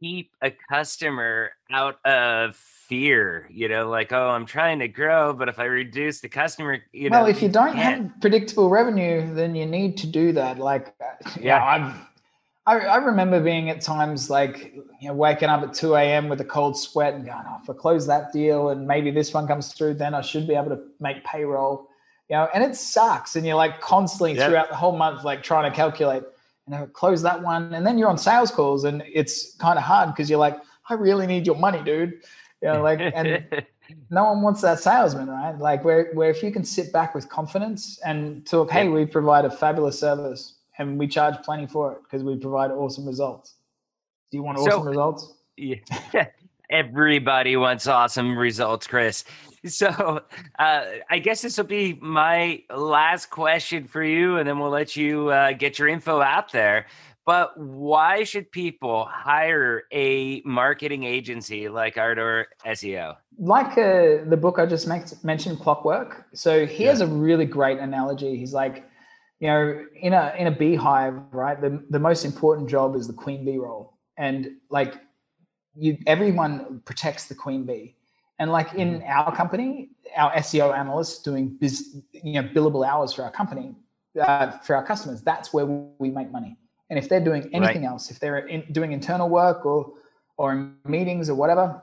keep 0.00 0.30
a 0.42 0.52
customer 0.70 1.50
out 1.70 2.04
of 2.04 2.56
fear, 2.56 3.48
you 3.50 3.68
know, 3.68 3.88
like, 3.88 4.12
oh, 4.12 4.28
I'm 4.28 4.46
trying 4.46 4.78
to 4.78 4.88
grow, 4.88 5.32
but 5.32 5.48
if 5.48 5.58
I 5.58 5.64
reduce 5.64 6.20
the 6.20 6.28
customer, 6.28 6.78
you 6.92 7.10
know. 7.10 7.22
Well, 7.22 7.26
if 7.26 7.42
you 7.42 7.48
don't 7.48 7.76
have 7.76 8.10
predictable 8.20 8.70
revenue, 8.70 9.34
then 9.34 9.54
you 9.54 9.66
need 9.66 9.96
to 9.98 10.06
do 10.06 10.32
that. 10.32 10.58
Like, 10.58 10.94
uh, 11.00 11.30
yeah, 11.40 11.58
know, 11.58 11.64
I've 11.64 12.08
I, 12.68 12.80
I 12.80 12.96
remember 12.98 13.40
being 13.40 13.70
at 13.70 13.80
times 13.80 14.28
like 14.28 14.74
you 15.00 15.08
know 15.08 15.14
waking 15.14 15.48
up 15.48 15.62
at 15.62 15.72
2 15.72 15.94
a.m. 15.94 16.28
with 16.28 16.42
a 16.42 16.44
cold 16.44 16.78
sweat 16.78 17.14
and 17.14 17.24
going, 17.24 17.42
oh, 17.48 17.58
if 17.62 17.70
I 17.70 17.72
close 17.72 18.06
that 18.06 18.30
deal 18.30 18.68
and 18.68 18.86
maybe 18.86 19.10
this 19.10 19.32
one 19.32 19.46
comes 19.46 19.72
through, 19.72 19.94
then 19.94 20.14
I 20.14 20.20
should 20.20 20.46
be 20.46 20.54
able 20.54 20.76
to 20.76 20.82
make 21.00 21.24
payroll. 21.24 21.88
You 22.28 22.36
know, 22.36 22.48
and 22.52 22.62
it 22.62 22.76
sucks. 22.76 23.36
And 23.36 23.46
you're 23.46 23.56
like 23.56 23.80
constantly 23.80 24.34
yep. 24.34 24.50
throughout 24.50 24.68
the 24.68 24.76
whole 24.76 24.94
month, 24.94 25.24
like 25.24 25.42
trying 25.42 25.70
to 25.70 25.74
calculate, 25.74 26.24
you 26.68 26.76
know, 26.76 26.86
close 26.86 27.22
that 27.22 27.42
one. 27.42 27.72
And 27.72 27.86
then 27.86 27.96
you're 27.96 28.08
on 28.08 28.18
sales 28.18 28.50
calls 28.50 28.84
and 28.84 29.02
it's 29.06 29.54
kind 29.56 29.78
of 29.78 29.84
hard 29.84 30.10
because 30.10 30.28
you're 30.28 30.38
like, 30.38 30.58
I 30.88 30.94
really 30.94 31.26
need 31.26 31.46
your 31.46 31.56
money, 31.56 31.82
dude. 31.82 32.20
You 32.62 32.72
know, 32.72 32.82
like 32.82 33.00
and 33.14 33.66
no 34.10 34.24
one 34.24 34.42
wants 34.42 34.60
that 34.60 34.80
salesman, 34.80 35.28
right? 35.28 35.58
Like 35.58 35.82
where 35.84 36.10
where 36.12 36.30
if 36.30 36.42
you 36.42 36.50
can 36.50 36.64
sit 36.64 36.92
back 36.92 37.14
with 37.14 37.28
confidence 37.28 37.98
and 38.04 38.46
talk, 38.46 38.70
hey, 38.70 38.88
we 38.88 39.06
provide 39.06 39.44
a 39.46 39.50
fabulous 39.50 39.98
service 39.98 40.56
and 40.78 40.98
we 40.98 41.08
charge 41.08 41.42
plenty 41.42 41.66
for 41.66 41.92
it 41.92 41.98
because 42.02 42.22
we 42.22 42.36
provide 42.36 42.70
awesome 42.70 43.06
results. 43.06 43.54
Do 44.30 44.36
you 44.36 44.42
want 44.42 44.58
awesome 44.58 44.82
so, 44.82 44.82
results? 44.82 45.34
Yeah. 45.56 45.76
Everybody 46.70 47.56
wants 47.56 47.86
awesome 47.86 48.36
results, 48.36 48.86
Kris. 48.86 49.24
So 49.68 50.22
uh, 50.58 50.84
I 51.10 51.18
guess 51.18 51.42
this 51.42 51.56
will 51.58 51.64
be 51.64 51.98
my 52.00 52.62
last 52.74 53.26
question 53.26 53.86
for 53.86 54.02
you, 54.02 54.38
and 54.38 54.48
then 54.48 54.58
we'll 54.58 54.70
let 54.70 54.96
you 54.96 55.28
uh, 55.30 55.52
get 55.52 55.78
your 55.78 55.88
info 55.88 56.20
out 56.20 56.52
there. 56.52 56.86
But 57.28 57.58
why 57.58 58.24
should 58.24 58.50
people 58.52 59.04
hire 59.04 59.82
a 59.92 60.40
marketing 60.46 61.04
agency 61.04 61.68
like 61.68 61.98
Ardor 61.98 62.46
SEO? 62.64 63.16
Like 63.38 63.76
uh, 63.76 64.24
the 64.26 64.38
book 64.40 64.58
I 64.58 64.64
just 64.64 64.86
mentioned, 64.86 65.60
Clockwork. 65.60 66.26
So 66.32 66.64
he 66.64 66.84
yeah. 66.84 66.90
has 66.90 67.02
a 67.02 67.06
really 67.06 67.44
great 67.44 67.80
analogy. 67.80 68.34
He's 68.36 68.54
like, 68.54 68.88
you 69.40 69.48
know, 69.48 69.84
in 70.00 70.14
a 70.14 70.34
in 70.38 70.46
a 70.46 70.50
beehive, 70.50 71.20
right? 71.30 71.60
The 71.60 71.84
the 71.90 71.98
most 71.98 72.24
important 72.24 72.70
job 72.70 72.96
is 72.96 73.06
the 73.06 73.12
queen 73.12 73.44
bee 73.44 73.58
role, 73.58 73.98
and 74.16 74.52
like 74.70 74.94
you, 75.76 75.98
everyone 76.06 76.80
protects 76.86 77.26
the 77.26 77.34
queen 77.34 77.64
bee. 77.64 77.94
And 78.38 78.50
like 78.52 78.74
in 78.74 79.00
mm-hmm. 79.00 79.10
our 79.10 79.34
company, 79.34 79.90
our 80.16 80.32
SEO 80.34 80.76
analysts 80.76 81.22
doing 81.22 81.56
biz, 81.60 82.02
you 82.12 82.40
know, 82.40 82.48
billable 82.48 82.86
hours 82.86 83.12
for 83.12 83.22
our 83.22 83.30
company, 83.30 83.74
uh, 84.20 84.50
for 84.58 84.76
our 84.76 84.84
customers, 84.84 85.22
that's 85.22 85.52
where 85.52 85.66
we 85.66 86.10
make 86.10 86.30
money. 86.30 86.56
And 86.90 86.98
if 86.98 87.08
they're 87.08 87.24
doing 87.24 87.50
anything 87.52 87.82
right. 87.82 87.90
else, 87.90 88.10
if 88.10 88.18
they're 88.18 88.46
in, 88.46 88.64
doing 88.72 88.92
internal 88.92 89.28
work 89.28 89.66
or 89.66 89.92
or 90.36 90.52
in 90.52 90.74
meetings 90.84 91.28
or 91.28 91.34
whatever, 91.34 91.82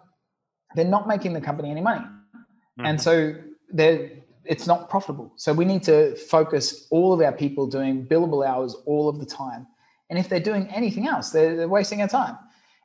they're 0.75 0.85
not 0.85 1.07
making 1.07 1.33
the 1.33 1.41
company 1.41 1.69
any 1.69 1.81
money. 1.81 2.05
Mm-hmm. 2.05 2.85
And 2.85 3.01
so 3.01 3.35
they're 3.69 4.09
it's 4.45 4.67
not 4.67 4.89
profitable. 4.89 5.31
So 5.35 5.53
we 5.53 5.65
need 5.65 5.83
to 5.83 6.15
focus 6.15 6.87
all 6.91 7.13
of 7.13 7.21
our 7.21 7.31
people 7.31 7.67
doing 7.67 8.05
billable 8.05 8.47
hours 8.47 8.75
all 8.85 9.09
of 9.09 9.19
the 9.19 9.25
time. 9.25 9.67
And 10.09 10.19
if 10.19 10.29
they're 10.29 10.39
doing 10.39 10.67
anything 10.67 11.07
else, 11.07 11.31
they're, 11.31 11.55
they're 11.55 11.67
wasting 11.67 12.01
our 12.01 12.07
time. 12.07 12.37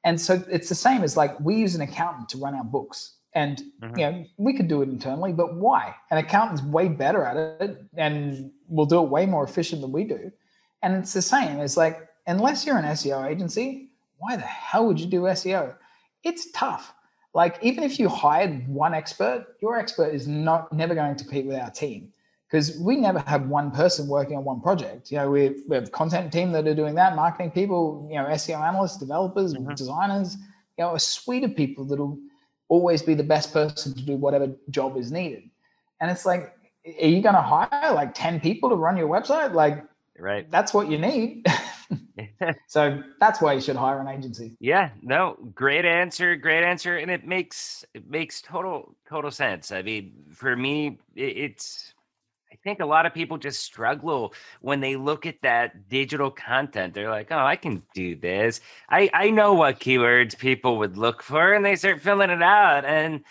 And 0.05 0.19
so 0.19 0.43
it's 0.51 0.71
the 0.71 0.75
same 0.75 1.03
as 1.03 1.17
like 1.17 1.39
we 1.41 1.57
use 1.57 1.75
an 1.75 1.83
accountant 1.83 2.31
to 2.31 2.39
run 2.39 2.55
our 2.55 2.65
books. 2.65 3.17
And 3.35 3.63
mm-hmm. 3.81 3.99
you 3.99 4.11
know, 4.11 4.25
we 4.39 4.55
could 4.55 4.69
do 4.69 4.83
it 4.83 4.89
internally, 4.89 5.33
but 5.33 5.55
why? 5.55 5.95
An 6.11 6.19
accountant's 6.19 6.63
way 6.63 6.89
better 6.89 7.25
at 7.25 7.37
it 7.61 7.85
and 7.97 8.51
will 8.69 8.87
do 8.87 9.03
it 9.03 9.09
way 9.09 9.27
more 9.27 9.45
efficient 9.45 9.83
than 9.83 9.93
we 9.93 10.05
do. 10.05 10.33
And 10.83 10.97
it's 10.97 11.13
the 11.13 11.23
same. 11.23 11.61
It's 11.61 11.77
like, 11.77 12.09
unless 12.27 12.67
you're 12.67 12.79
an 12.79 12.85
SEO 12.85 13.31
agency, 13.31 13.91
why 14.19 14.37
the 14.37 14.43
hell 14.43 14.87
would 14.87 14.99
you 14.99 15.07
do 15.07 15.23
SEO? 15.23 15.75
It's 16.25 16.51
tough 16.53 16.93
like 17.35 17.59
even 17.63 17.85
if 17.85 17.99
you 17.99 18.09
hired 18.09 18.67
one 18.69 18.95
expert, 18.95 19.47
your 19.63 19.79
expert 19.79 20.15
is 20.15 20.27
not 20.27 20.73
never 20.73 20.95
going 20.95 21.15
to 21.15 21.25
compete 21.25 21.47
with 21.47 21.57
our 21.57 21.71
team 21.71 22.13
because 22.49 22.77
we 22.79 22.97
never 22.97 23.21
have 23.21 23.47
one 23.47 23.71
person 23.71 24.09
working 24.09 24.37
on 24.37 24.45
one 24.45 24.61
project. 24.61 25.13
You 25.13 25.19
know, 25.19 25.31
we, 25.31 25.55
we 25.69 25.77
have 25.77 25.93
content 25.93 26.33
team 26.33 26.51
that 26.53 26.67
are 26.67 26.75
doing 26.75 26.97
that, 26.97 27.15
marketing 27.15 27.53
people, 27.53 28.09
you 28.11 28.17
know, 28.17 28.25
SEO 28.25 28.61
analysts, 28.61 28.97
developers, 28.97 29.55
mm-hmm. 29.55 29.73
designers, 29.75 30.37
you 30.77 30.85
know, 30.85 30.95
a 30.97 31.01
suite 31.01 31.45
of 31.45 31.55
people 31.55 31.85
that'll 31.85 32.19
always 32.71 33.03
be 33.03 33.13
the 33.13 33.25
best 33.25 33.53
person 33.53 33.93
to 33.93 34.03
do 34.03 34.17
whatever 34.17 34.51
job 34.71 34.97
is 34.97 35.13
needed. 35.13 35.43
And 36.01 36.11
it's 36.11 36.25
like, 36.25 36.55
are 37.03 37.07
you 37.07 37.21
going 37.21 37.35
to 37.35 37.43
hire 37.43 37.93
like 37.93 38.15
10 38.15 38.41
people 38.41 38.71
to 38.71 38.77
run 38.77 38.97
your 38.97 39.09
website? 39.09 39.53
Like, 39.53 39.85
right. 40.19 40.51
That's 40.51 40.73
what 40.73 40.89
you 40.89 40.97
need. 40.97 41.45
so 42.69 43.03
that's 43.19 43.43
why 43.43 43.53
you 43.53 43.61
should 43.61 43.77
hire 43.77 44.01
an 44.01 44.09
agency. 44.09 44.57
Yeah, 44.61 44.91
no, 45.03 45.37
great 45.55 45.85
answer, 45.85 46.37
great 46.37 46.63
answer, 46.65 46.97
and 46.97 47.11
it 47.11 47.27
makes 47.27 47.85
it 47.93 48.09
makes 48.09 48.41
total 48.41 48.95
total 49.09 49.31
sense. 49.31 49.73
I 49.73 49.83
mean, 49.83 50.13
for 50.33 50.57
me, 50.57 50.99
it's 51.15 51.93
I 52.53 52.57
think 52.65 52.81
a 52.81 52.87
lot 52.87 53.07
of 53.07 53.15
people 53.15 53.39
just 53.39 53.61
struggle 53.61 54.35
when 54.61 54.81
they 54.81 54.97
look 54.97 55.25
at 55.25 55.41
that 55.43 55.89
digital 55.89 56.31
content. 56.31 56.95
They're 56.95 57.11
like, 57.11 57.29
"Oh, 57.31 57.39
I 57.39 57.57
can 57.57 57.83
do 57.95 58.17
this. 58.17 58.61
I 58.89 59.11
I 59.15 59.31
know 59.31 59.55
what 59.55 59.81
keywords 59.81 60.37
people 60.37 60.79
would 60.79 60.97
look 60.97 61.23
for," 61.23 61.55
and 61.55 61.65
they 61.65 61.77
start 61.77 62.01
filling 62.01 62.31
it 62.31 62.43
out, 62.43 62.85
and 62.85 63.23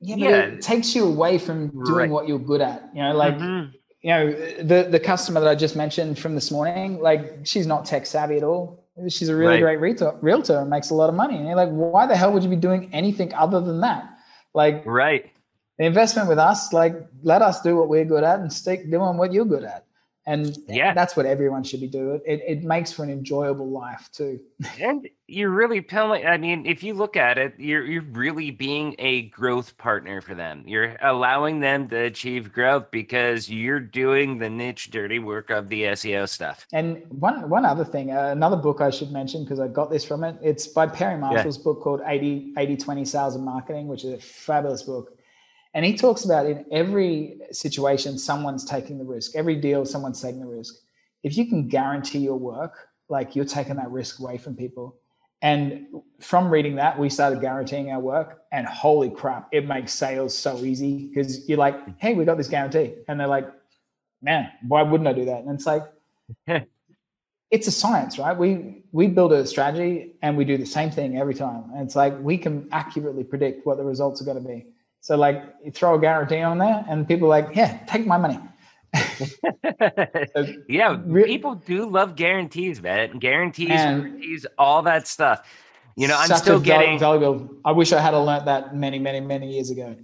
yeah, 0.00 0.16
yeah. 0.16 0.36
it 0.36 0.62
takes 0.62 0.94
you 0.94 1.04
away 1.04 1.38
from 1.38 1.68
doing 1.84 1.96
right. 1.96 2.10
what 2.10 2.28
you're 2.28 2.38
good 2.38 2.60
at. 2.60 2.90
You 2.94 3.02
know, 3.02 3.14
like. 3.14 3.34
Mm-hmm 3.36 3.76
you 4.02 4.08
know, 4.10 4.32
the 4.62 4.88
the 4.90 4.98
customer 4.98 5.40
that 5.40 5.48
I 5.48 5.54
just 5.54 5.76
mentioned 5.76 6.18
from 6.18 6.34
this 6.34 6.50
morning, 6.50 7.00
like 7.00 7.40
she's 7.44 7.66
not 7.66 7.84
tech 7.84 8.06
savvy 8.06 8.38
at 8.38 8.42
all. 8.42 8.82
She's 9.08 9.28
a 9.28 9.36
really 9.36 9.62
right. 9.62 9.76
great 9.78 9.80
realtor, 9.80 10.18
realtor 10.20 10.60
and 10.60 10.70
makes 10.70 10.90
a 10.90 10.94
lot 10.94 11.08
of 11.08 11.14
money. 11.14 11.36
And 11.36 11.46
you're 11.46 11.56
like, 11.56 11.70
why 11.70 12.06
the 12.06 12.16
hell 12.16 12.32
would 12.32 12.42
you 12.42 12.50
be 12.50 12.56
doing 12.56 12.90
anything 12.92 13.32
other 13.34 13.60
than 13.60 13.80
that? 13.80 14.10
Like, 14.54 14.82
right. 14.84 15.30
The 15.80 15.86
investment 15.86 16.28
with 16.28 16.38
us, 16.38 16.74
like, 16.74 16.94
let 17.22 17.40
us 17.40 17.62
do 17.62 17.74
what 17.74 17.88
we're 17.88 18.04
good 18.04 18.22
at 18.22 18.38
and 18.40 18.52
stick 18.52 18.90
doing 18.90 19.16
what 19.16 19.32
you're 19.32 19.46
good 19.46 19.64
at. 19.64 19.86
And 20.26 20.54
yeah. 20.68 20.92
that's 20.92 21.16
what 21.16 21.24
everyone 21.24 21.64
should 21.64 21.80
be 21.80 21.86
doing. 21.86 22.20
It, 22.26 22.42
it 22.46 22.62
makes 22.62 22.92
for 22.92 23.02
an 23.02 23.08
enjoyable 23.08 23.66
life 23.66 24.10
too. 24.12 24.40
And 24.78 25.08
you're 25.26 25.50
really 25.50 25.80
telling 25.80 26.26
i 26.26 26.36
mean 26.36 26.66
if 26.66 26.82
you 26.82 26.92
look 26.92 27.16
at 27.16 27.38
it 27.38 27.54
you're 27.56 27.84
you're 27.84 28.02
really 28.02 28.50
being 28.50 28.96
a 28.98 29.22
growth 29.28 29.78
partner 29.78 30.20
for 30.20 30.34
them. 30.34 30.64
You're 30.66 30.96
allowing 31.02 31.60
them 31.60 31.88
to 31.88 31.96
achieve 31.96 32.52
growth 32.52 32.90
because 32.90 33.48
you're 33.48 33.80
doing 33.80 34.38
the 34.38 34.50
niche 34.50 34.90
dirty 34.90 35.18
work 35.18 35.48
of 35.48 35.68
the 35.70 35.84
seo 35.84 36.28
stuff. 36.28 36.66
And 36.74 37.02
one 37.08 37.48
one 37.48 37.64
other 37.64 37.86
thing 37.86 38.10
uh, 38.10 38.28
another 38.32 38.56
book 38.56 38.82
i 38.82 38.90
should 38.90 39.12
mention 39.12 39.44
because 39.44 39.60
i 39.60 39.68
got 39.68 39.90
this 39.90 40.04
from 40.04 40.24
it. 40.24 40.36
It's 40.42 40.66
by 40.66 40.88
perry 40.88 41.16
marshall's 41.16 41.56
yeah. 41.56 41.64
book 41.64 41.80
called 41.80 42.02
80 42.04 42.52
80 42.58 42.76
20 42.76 43.04
sales 43.06 43.34
and 43.34 43.44
marketing 43.44 43.86
which 43.88 44.04
is 44.04 44.12
a 44.12 44.18
fabulous 44.18 44.82
book 44.82 45.16
and 45.74 45.84
he 45.84 45.96
talks 45.96 46.24
about 46.24 46.46
in 46.46 46.64
every 46.72 47.38
situation, 47.52 48.18
someone's 48.18 48.64
taking 48.64 48.98
the 48.98 49.04
risk. 49.04 49.36
Every 49.36 49.56
deal, 49.56 49.84
someone's 49.84 50.20
taking 50.20 50.40
the 50.40 50.46
risk. 50.46 50.74
If 51.22 51.36
you 51.36 51.46
can 51.46 51.68
guarantee 51.68 52.18
your 52.18 52.36
work, 52.36 52.88
like 53.08 53.36
you're 53.36 53.44
taking 53.44 53.76
that 53.76 53.90
risk 53.90 54.18
away 54.20 54.38
from 54.38 54.56
people. 54.56 54.96
And 55.42 55.86
from 56.20 56.50
reading 56.50 56.76
that, 56.76 56.98
we 56.98 57.08
started 57.08 57.40
guaranteeing 57.40 57.90
our 57.90 58.00
work. 58.00 58.42
And 58.52 58.66
holy 58.66 59.10
crap, 59.10 59.48
it 59.52 59.66
makes 59.66 59.92
sales 59.92 60.36
so 60.36 60.58
easy 60.58 61.06
because 61.06 61.48
you're 61.48 61.58
like, 61.58 61.76
mm. 61.86 61.94
hey, 61.98 62.14
we 62.14 62.24
got 62.24 62.36
this 62.36 62.48
guarantee. 62.48 62.94
And 63.08 63.18
they're 63.18 63.26
like, 63.26 63.48
man, 64.20 64.50
why 64.66 64.82
wouldn't 64.82 65.08
I 65.08 65.12
do 65.12 65.24
that? 65.26 65.44
And 65.44 65.54
it's 65.54 65.66
like, 65.66 65.84
it's 67.50 67.66
a 67.66 67.72
science, 67.72 68.18
right? 68.18 68.36
We 68.36 68.82
we 68.92 69.06
build 69.06 69.32
a 69.32 69.46
strategy 69.46 70.12
and 70.22 70.36
we 70.36 70.44
do 70.44 70.56
the 70.56 70.66
same 70.66 70.90
thing 70.90 71.16
every 71.16 71.34
time. 71.34 71.70
And 71.74 71.82
it's 71.82 71.96
like 71.96 72.18
we 72.20 72.36
can 72.36 72.68
accurately 72.70 73.24
predict 73.24 73.66
what 73.66 73.76
the 73.76 73.84
results 73.84 74.20
are 74.20 74.24
going 74.24 74.42
to 74.42 74.48
be. 74.48 74.66
So 75.00 75.16
like 75.16 75.42
you 75.64 75.70
throw 75.70 75.94
a 75.94 76.00
guarantee 76.00 76.40
on 76.40 76.58
there 76.58 76.84
and 76.88 77.06
people 77.06 77.26
are 77.26 77.40
like, 77.40 77.56
yeah, 77.56 77.78
take 77.86 78.06
my 78.06 78.16
money. 78.16 78.38
so, 78.94 80.46
yeah, 80.68 80.98
re- 81.04 81.24
people 81.24 81.54
do 81.54 81.88
love 81.88 82.16
guarantees, 82.16 82.82
man. 82.82 83.18
Guarantees, 83.18 83.68
guarantees, 83.68 84.46
all 84.58 84.82
that 84.82 85.06
stuff. 85.06 85.46
You 85.96 86.08
know, 86.08 86.16
I'm 86.18 86.34
still 86.36 86.60
getting 86.60 86.98
valuable. 86.98 87.50
I 87.64 87.72
wish 87.72 87.92
I 87.92 88.00
had 88.00 88.14
learned 88.14 88.46
that 88.48 88.74
many, 88.74 88.98
many, 88.98 89.20
many 89.20 89.52
years 89.52 89.70
ago. 89.70 89.96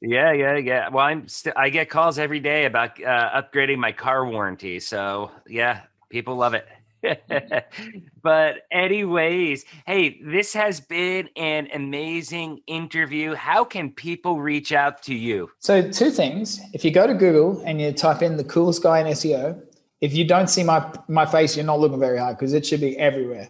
yeah, 0.00 0.32
yeah, 0.32 0.56
yeah. 0.56 0.88
Well, 0.88 1.04
I'm 1.04 1.28
still. 1.28 1.52
I 1.56 1.68
get 1.68 1.90
calls 1.90 2.18
every 2.18 2.40
day 2.40 2.64
about 2.64 3.02
uh, 3.02 3.42
upgrading 3.42 3.78
my 3.78 3.92
car 3.92 4.26
warranty. 4.26 4.80
So 4.80 5.30
yeah, 5.46 5.82
people 6.08 6.36
love 6.36 6.54
it. 6.54 6.66
but 8.22 8.62
anyways, 8.70 9.64
hey, 9.86 10.20
this 10.22 10.52
has 10.54 10.80
been 10.80 11.28
an 11.36 11.68
amazing 11.74 12.60
interview. 12.66 13.34
How 13.34 13.64
can 13.64 13.90
people 13.90 14.40
reach 14.40 14.72
out 14.72 15.02
to 15.04 15.14
you? 15.14 15.50
So 15.58 15.88
two 15.90 16.10
things. 16.10 16.60
If 16.72 16.84
you 16.84 16.90
go 16.90 17.06
to 17.06 17.14
Google 17.14 17.62
and 17.66 17.80
you 17.80 17.92
type 17.92 18.22
in 18.22 18.36
the 18.36 18.44
coolest 18.44 18.82
guy 18.82 19.00
in 19.00 19.06
SEO, 19.08 19.60
if 20.00 20.14
you 20.14 20.26
don't 20.26 20.48
see 20.48 20.62
my 20.62 20.92
my 21.08 21.26
face, 21.26 21.56
you're 21.56 21.64
not 21.64 21.80
looking 21.80 22.00
very 22.00 22.18
hard 22.18 22.36
because 22.36 22.52
it 22.52 22.66
should 22.66 22.80
be 22.80 22.98
everywhere. 22.98 23.48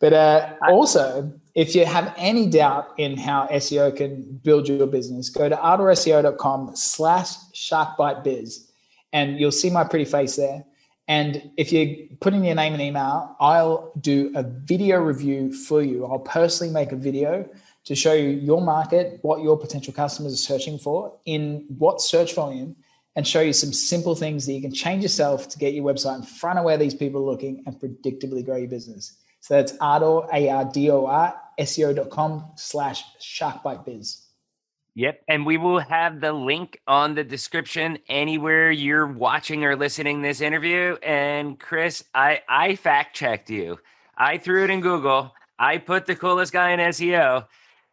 But 0.00 0.12
uh, 0.12 0.54
also, 0.68 1.32
if 1.54 1.76
you 1.76 1.86
have 1.86 2.12
any 2.16 2.48
doubt 2.48 2.88
in 2.98 3.16
how 3.16 3.46
SEO 3.52 3.96
can 3.96 4.40
build 4.42 4.66
your 4.66 4.88
business, 4.88 5.30
go 5.30 5.48
to 5.48 5.54
ardorseo.com 5.54 6.72
slash 6.74 7.36
sharkbitebiz 7.54 8.66
and 9.12 9.38
you'll 9.38 9.52
see 9.52 9.70
my 9.70 9.84
pretty 9.84 10.04
face 10.04 10.34
there. 10.34 10.64
And 11.08 11.50
if 11.56 11.72
you 11.72 12.08
put 12.20 12.32
in 12.32 12.44
your 12.44 12.54
name 12.54 12.72
and 12.72 12.82
email, 12.82 13.36
I'll 13.40 13.92
do 14.00 14.32
a 14.34 14.42
video 14.42 14.98
review 14.98 15.52
for 15.52 15.82
you. 15.82 16.06
I'll 16.06 16.20
personally 16.20 16.72
make 16.72 16.92
a 16.92 16.96
video 16.96 17.48
to 17.84 17.94
show 17.94 18.12
you 18.12 18.28
your 18.28 18.60
market, 18.60 19.18
what 19.22 19.42
your 19.42 19.58
potential 19.58 19.92
customers 19.92 20.32
are 20.32 20.36
searching 20.36 20.78
for, 20.78 21.18
in 21.24 21.66
what 21.78 22.00
search 22.00 22.34
volume, 22.34 22.76
and 23.16 23.26
show 23.26 23.40
you 23.40 23.52
some 23.52 23.72
simple 23.72 24.14
things 24.14 24.46
that 24.46 24.52
you 24.52 24.62
can 24.62 24.72
change 24.72 25.02
yourself 25.02 25.48
to 25.48 25.58
get 25.58 25.74
your 25.74 25.84
website 25.84 26.16
in 26.16 26.22
front 26.22 26.58
of 26.58 26.64
where 26.64 26.78
these 26.78 26.94
people 26.94 27.20
are 27.20 27.30
looking 27.30 27.62
and 27.66 27.78
predictably 27.78 28.44
grow 28.44 28.56
your 28.56 28.68
business. 28.68 29.18
So 29.40 29.54
that's 29.54 29.74
ardor, 29.80 30.28
A-R-D-O-R, 30.32 31.34
SEO.com 31.58 32.52
slash 32.54 33.04
sharkbitebiz. 33.20 34.26
Yep. 34.94 35.22
And 35.28 35.46
we 35.46 35.56
will 35.56 35.78
have 35.78 36.20
the 36.20 36.32
link 36.32 36.78
on 36.86 37.14
the 37.14 37.24
description 37.24 37.98
anywhere 38.08 38.70
you're 38.70 39.06
watching 39.06 39.64
or 39.64 39.74
listening 39.74 40.20
this 40.20 40.40
interview. 40.42 40.96
And 41.02 41.58
Kris, 41.58 42.04
I, 42.14 42.42
I 42.48 42.76
fact 42.76 43.16
checked 43.16 43.48
you. 43.48 43.78
I 44.16 44.36
threw 44.36 44.64
it 44.64 44.70
in 44.70 44.80
Google. 44.80 45.34
I 45.58 45.78
put 45.78 46.04
the 46.06 46.14
coolest 46.14 46.52
guy 46.52 46.72
in 46.72 46.80
SEO. 46.80 47.46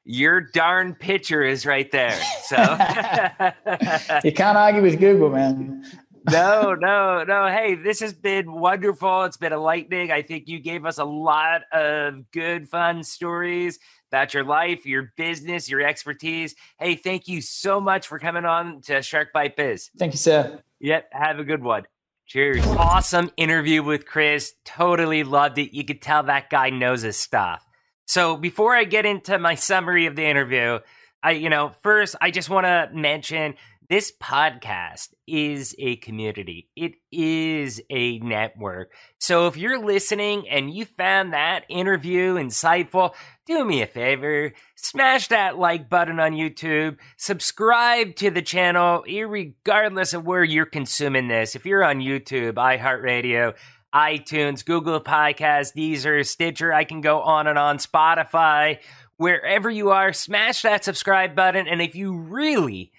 Your 0.03 0.41
darn 0.41 0.93
picture 0.93 1.43
is 1.43 1.65
right 1.65 1.89
there. 1.91 2.19
So 2.43 2.57
you 4.23 4.33
can't 4.33 4.57
argue 4.57 4.81
with 4.81 4.99
Google, 4.99 5.29
man. 5.29 5.85
no, 6.29 6.73
no, 6.73 7.23
no. 7.23 7.47
Hey, 7.47 7.75
this 7.75 8.01
has 8.01 8.13
been 8.13 8.51
wonderful. 8.51 9.23
It's 9.23 9.37
been 9.37 9.53
a 9.53 9.57
lightning. 9.59 10.11
I 10.11 10.21
think 10.21 10.47
you 10.47 10.59
gave 10.59 10.85
us 10.85 10.97
a 10.97 11.05
lot 11.05 11.61
of 11.71 12.29
good, 12.31 12.67
fun 12.67 13.03
stories 13.03 13.79
about 14.11 14.33
your 14.33 14.43
life, 14.43 14.85
your 14.85 15.13
business, 15.17 15.69
your 15.69 15.81
expertise. 15.81 16.55
Hey, 16.79 16.95
thank 16.95 17.27
you 17.27 17.41
so 17.41 17.79
much 17.79 18.07
for 18.07 18.19
coming 18.19 18.45
on 18.45 18.81
to 18.83 19.01
Shark 19.01 19.31
Bite 19.33 19.55
Biz. 19.55 19.91
Thank 19.97 20.13
you, 20.13 20.17
sir. 20.17 20.61
Yep. 20.79 21.09
Have 21.11 21.39
a 21.39 21.43
good 21.43 21.63
one. 21.63 21.83
Cheers. 22.25 22.65
Awesome 22.65 23.31
interview 23.37 23.81
with 23.81 24.05
Kris. 24.05 24.53
Totally 24.63 25.23
loved 25.23 25.57
it. 25.57 25.75
You 25.75 25.83
could 25.83 26.01
tell 26.01 26.23
that 26.23 26.49
guy 26.49 26.69
knows 26.69 27.01
his 27.01 27.17
stuff. 27.17 27.65
So 28.05 28.37
before 28.37 28.75
I 28.75 28.83
get 28.83 29.05
into 29.05 29.37
my 29.39 29.55
summary 29.55 30.05
of 30.05 30.15
the 30.15 30.25
interview, 30.25 30.79
I, 31.21 31.31
you 31.31 31.49
know, 31.49 31.69
first 31.81 32.15
I 32.21 32.31
just 32.31 32.49
want 32.49 32.65
to 32.65 32.89
mention 32.93 33.55
this 33.89 34.13
podcast 34.21 35.09
is 35.27 35.75
a 35.79 35.95
community. 35.95 36.69
It 36.75 36.93
is 37.11 37.81
a 37.89 38.19
network. 38.19 38.93
So 39.17 39.47
if 39.47 39.57
you're 39.57 39.83
listening 39.83 40.47
and 40.47 40.71
you 40.71 40.85
found 40.85 41.33
that 41.33 41.65
interview 41.69 42.35
insightful, 42.35 43.15
do 43.47 43.65
me 43.65 43.81
a 43.81 43.87
favor, 43.87 44.53
smash 44.75 45.29
that 45.29 45.57
like 45.57 45.89
button 45.89 46.19
on 46.19 46.33
YouTube, 46.33 46.97
subscribe 47.17 48.15
to 48.17 48.29
the 48.29 48.43
channel, 48.43 49.03
regardless 49.07 50.13
of 50.13 50.23
where 50.23 50.43
you're 50.43 50.67
consuming 50.67 51.27
this. 51.27 51.55
If 51.55 51.65
you're 51.65 51.83
on 51.83 51.97
YouTube, 51.97 52.53
iHeartRadio, 52.53 53.55
iTunes, 53.93 54.63
Google 54.63 55.01
Podcasts, 55.01 55.75
Deezer, 55.75 56.23
Stitcher, 56.23 56.71
I 56.71 56.83
can 56.83 57.01
go 57.01 57.21
on 57.21 57.47
and 57.47 57.57
on, 57.57 57.79
Spotify, 57.79 58.77
wherever 59.17 59.67
you 59.67 59.89
are, 59.89 60.13
smash 60.13 60.61
that 60.61 60.85
subscribe 60.85 61.35
button. 61.35 61.67
And 61.67 61.81
if 61.81 61.95
you 61.95 62.15
really 62.15 62.91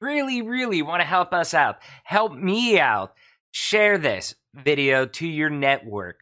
really, 0.00 0.42
really 0.42 0.82
want 0.82 1.00
to 1.00 1.06
help 1.06 1.32
us 1.32 1.54
out, 1.54 1.76
help 2.04 2.32
me 2.32 2.78
out, 2.78 3.14
share 3.50 3.98
this 3.98 4.34
video 4.54 5.06
to 5.06 5.26
your 5.26 5.50
network. 5.50 6.20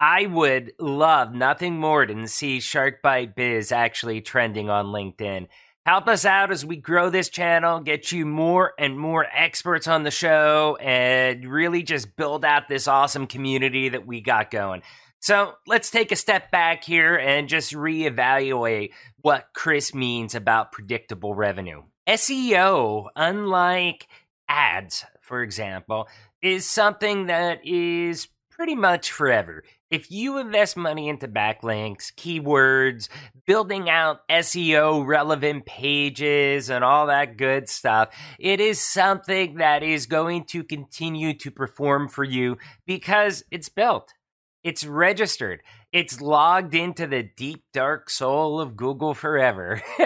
I 0.00 0.26
would 0.26 0.72
love 0.78 1.34
nothing 1.34 1.78
more 1.78 2.06
than 2.06 2.28
see 2.28 2.60
Shark 2.60 3.02
Bite 3.02 3.34
Biz 3.34 3.72
actually 3.72 4.20
trending 4.20 4.70
on 4.70 4.86
LinkedIn. 4.86 5.48
Help 5.84 6.06
us 6.06 6.24
out 6.24 6.52
as 6.52 6.64
we 6.64 6.76
grow 6.76 7.08
this 7.08 7.30
channel, 7.30 7.80
get 7.80 8.12
you 8.12 8.26
more 8.26 8.74
and 8.78 8.98
more 8.98 9.26
experts 9.32 9.88
on 9.88 10.02
the 10.02 10.10
show, 10.10 10.76
and 10.80 11.50
really 11.50 11.82
just 11.82 12.14
build 12.14 12.44
out 12.44 12.68
this 12.68 12.86
awesome 12.86 13.26
community 13.26 13.88
that 13.88 14.06
we 14.06 14.20
got 14.20 14.50
going. 14.50 14.82
So 15.20 15.54
let's 15.66 15.90
take 15.90 16.12
a 16.12 16.16
step 16.16 16.50
back 16.50 16.84
here 16.84 17.16
and 17.16 17.48
just 17.48 17.72
reevaluate 17.72 18.90
what 19.22 19.48
Kris 19.54 19.94
means 19.94 20.34
about 20.34 20.72
predictable 20.72 21.34
revenue. 21.34 21.82
SEO, 22.08 23.08
unlike 23.14 24.08
ads, 24.48 25.04
for 25.20 25.42
example, 25.42 26.08
is 26.42 26.64
something 26.64 27.26
that 27.26 27.60
is 27.66 28.28
pretty 28.50 28.74
much 28.74 29.12
forever. 29.12 29.62
If 29.90 30.10
you 30.10 30.38
invest 30.38 30.76
money 30.76 31.08
into 31.08 31.28
backlinks, 31.28 32.12
keywords, 32.14 33.08
building 33.46 33.88
out 33.88 34.26
SEO 34.28 35.06
relevant 35.06 35.66
pages, 35.66 36.68
and 36.70 36.82
all 36.82 37.06
that 37.06 37.36
good 37.36 37.68
stuff, 37.68 38.08
it 38.38 38.58
is 38.58 38.80
something 38.80 39.56
that 39.56 39.82
is 39.82 40.06
going 40.06 40.44
to 40.46 40.64
continue 40.64 41.34
to 41.34 41.50
perform 41.50 42.08
for 42.08 42.24
you 42.24 42.56
because 42.86 43.44
it's 43.50 43.68
built. 43.68 44.12
It's 44.64 44.84
registered. 44.84 45.62
It's 45.90 46.20
logged 46.20 46.74
into 46.74 47.06
the 47.06 47.22
deep, 47.22 47.64
dark 47.72 48.10
soul 48.10 48.60
of 48.60 48.76
Google 48.76 49.14
forever. 49.14 49.80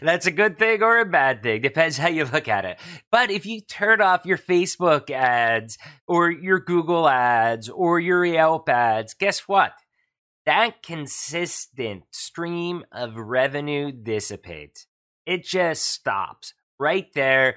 That's 0.00 0.26
a 0.26 0.30
good 0.30 0.60
thing 0.60 0.80
or 0.80 1.00
a 1.00 1.04
bad 1.04 1.42
thing, 1.42 1.60
depends 1.60 1.98
how 1.98 2.08
you 2.08 2.24
look 2.24 2.46
at 2.46 2.64
it. 2.64 2.78
But 3.10 3.32
if 3.32 3.44
you 3.44 3.60
turn 3.60 4.00
off 4.00 4.24
your 4.24 4.38
Facebook 4.38 5.10
ads 5.10 5.76
or 6.06 6.30
your 6.30 6.60
Google 6.60 7.08
ads 7.08 7.68
or 7.68 7.98
your 7.98 8.24
Yelp 8.24 8.68
ads, 8.68 9.14
guess 9.14 9.40
what? 9.48 9.72
That 10.46 10.84
consistent 10.84 12.04
stream 12.12 12.84
of 12.92 13.16
revenue 13.16 13.90
dissipates. 13.90 14.86
It 15.26 15.44
just 15.44 15.84
stops 15.84 16.54
right 16.78 17.12
there, 17.14 17.56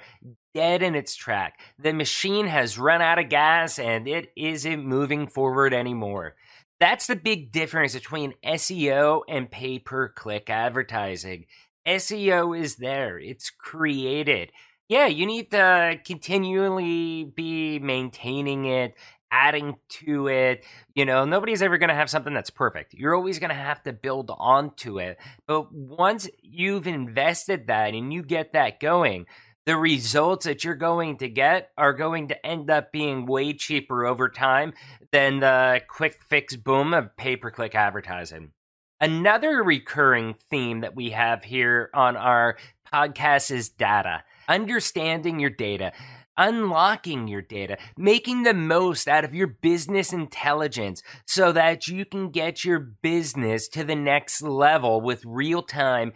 dead 0.54 0.82
in 0.82 0.96
its 0.96 1.16
track. 1.16 1.60
The 1.80 1.94
machine 1.94 2.48
has 2.48 2.78
run 2.78 3.02
out 3.02 3.20
of 3.20 3.30
gas 3.30 3.80
and 3.80 4.08
it 4.08 4.32
isn't 4.36 4.86
moving 4.86 5.28
forward 5.28 5.74
anymore. 5.74 6.36
That's 6.80 7.08
the 7.08 7.16
big 7.16 7.52
difference 7.52 7.94
between 7.94 8.34
SEO 8.44 9.22
and 9.30 9.52
pay 9.52 9.80
per 9.80 10.10
click 10.10 10.50
advertising. 10.50 11.46
SEO 11.88 12.60
is 12.60 12.78
there, 12.78 13.20
it's 13.20 13.50
created. 13.50 14.52
Yeah, 14.90 15.08
you 15.08 15.26
need 15.26 15.52
to 15.52 16.00
continually 16.06 17.24
be 17.24 17.80
maintaining 17.80 18.66
it, 18.66 18.96
adding 19.32 19.78
to 19.90 20.28
it. 20.28 20.66
You 20.94 21.06
know, 21.06 21.24
nobody's 21.24 21.62
ever 21.62 21.78
going 21.78 21.90
to 21.90 21.96
have 21.96 22.10
something 22.10 22.34
that's 22.34 22.50
perfect. 22.50 22.94
You're 22.94 23.16
always 23.16 23.40
going 23.40 23.52
to 23.52 23.56
have 23.56 23.82
to 23.84 23.94
build 23.94 24.32
onto 24.38 25.00
it. 25.00 25.18
But 25.48 25.74
once 25.74 26.28
you've 26.42 26.88
invested 26.88 27.68
that 27.68 27.94
and 27.94 28.12
you 28.12 28.22
get 28.22 28.54
that 28.54 28.80
going, 28.80 29.28
the 29.66 29.78
results 29.78 30.46
that 30.46 30.64
you're 30.64 30.76
going 30.76 31.18
to 31.18 31.30
get 31.30 31.70
are 31.78 31.94
going 31.94 32.30
to 32.30 32.46
end 32.46 32.70
up 32.70 32.92
being 32.92 33.26
way 33.26 33.54
cheaper 33.54 34.06
over 34.06 34.30
time 34.30 34.74
than 35.12 35.40
the 35.40 35.82
quick 35.88 36.20
fix 36.28 36.56
boom 36.56 36.94
of 36.94 37.16
pay 37.16 37.36
per 37.36 37.52
click 37.52 37.76
advertising. 37.76 38.52
Another 39.00 39.64
recurring 39.64 40.36
theme 40.50 40.82
that 40.82 40.96
we 40.96 41.12
have 41.12 41.44
here 41.44 41.90
on 41.94 42.16
our 42.16 42.58
podcast 42.94 43.52
is 43.52 43.70
data, 43.70 44.24
understanding 44.48 45.40
your 45.40 45.50
data 45.50 45.92
unlocking 46.38 47.28
your 47.28 47.42
data, 47.42 47.78
making 47.98 48.44
the 48.44 48.54
most 48.54 49.08
out 49.08 49.24
of 49.24 49.36
your 49.36 49.48
business 49.48 50.14
intelligence 50.14 51.04
so 51.28 51.52
that 51.52 51.88
you 51.88 52.06
can 52.06 52.30
get 52.30 52.64
your 52.64 52.80
business 52.80 53.68
to 53.68 53.84
the 53.84 53.96
next 53.96 54.42
level 54.42 55.02
with 55.02 55.24
real 55.26 55.62
time, 55.62 56.14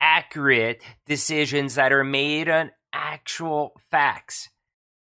accurate 0.00 0.82
decisions 1.06 1.74
that 1.74 1.92
are 1.92 2.04
made 2.04 2.48
on 2.48 2.70
actual 2.92 3.74
facts, 3.90 4.48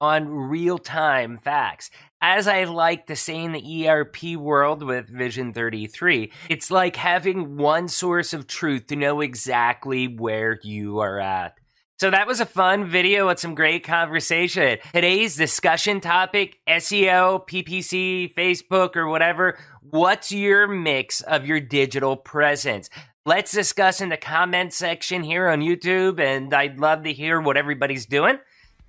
on 0.01 0.27
real 0.27 0.77
time 0.77 1.37
facts. 1.37 1.89
As 2.21 2.47
I 2.47 2.65
like 2.65 3.07
to 3.07 3.15
say 3.15 3.43
in 3.43 3.53
the 3.53 3.87
ERP 3.87 4.35
world 4.35 4.83
with 4.83 5.07
Vision 5.07 5.53
33, 5.53 6.31
it's 6.49 6.69
like 6.69 6.95
having 6.95 7.57
one 7.57 7.87
source 7.87 8.33
of 8.33 8.47
truth 8.47 8.87
to 8.87 8.95
know 8.95 9.21
exactly 9.21 10.07
where 10.07 10.59
you 10.63 10.99
are 10.99 11.19
at. 11.19 11.55
So 11.97 12.11
that 12.11 12.27
was 12.27 12.41
a 12.41 12.45
fun 12.45 12.85
video 12.85 13.27
with 13.27 13.39
some 13.39 13.55
great 13.55 13.85
conversation. 13.85 14.79
Today's 14.93 15.37
discussion 15.37 16.01
topic 16.01 16.57
SEO, 16.67 17.47
PPC, 17.47 18.33
Facebook, 18.33 18.97
or 18.97 19.07
whatever. 19.07 19.57
What's 19.81 20.29
your 20.29 20.67
mix 20.67 21.21
of 21.21 21.45
your 21.45 21.61
digital 21.61 22.17
presence? 22.17 22.89
Let's 23.27 23.51
discuss 23.51 24.01
in 24.01 24.09
the 24.09 24.17
comment 24.17 24.71
section 24.71 25.23
here 25.23 25.49
on 25.49 25.59
YouTube, 25.59 26.19
and 26.19 26.53
I'd 26.53 26.77
love 26.77 27.05
to 27.05 27.11
hear 27.11 27.41
what 27.41 27.57
everybody's 27.57 28.05
doing. 28.05 28.37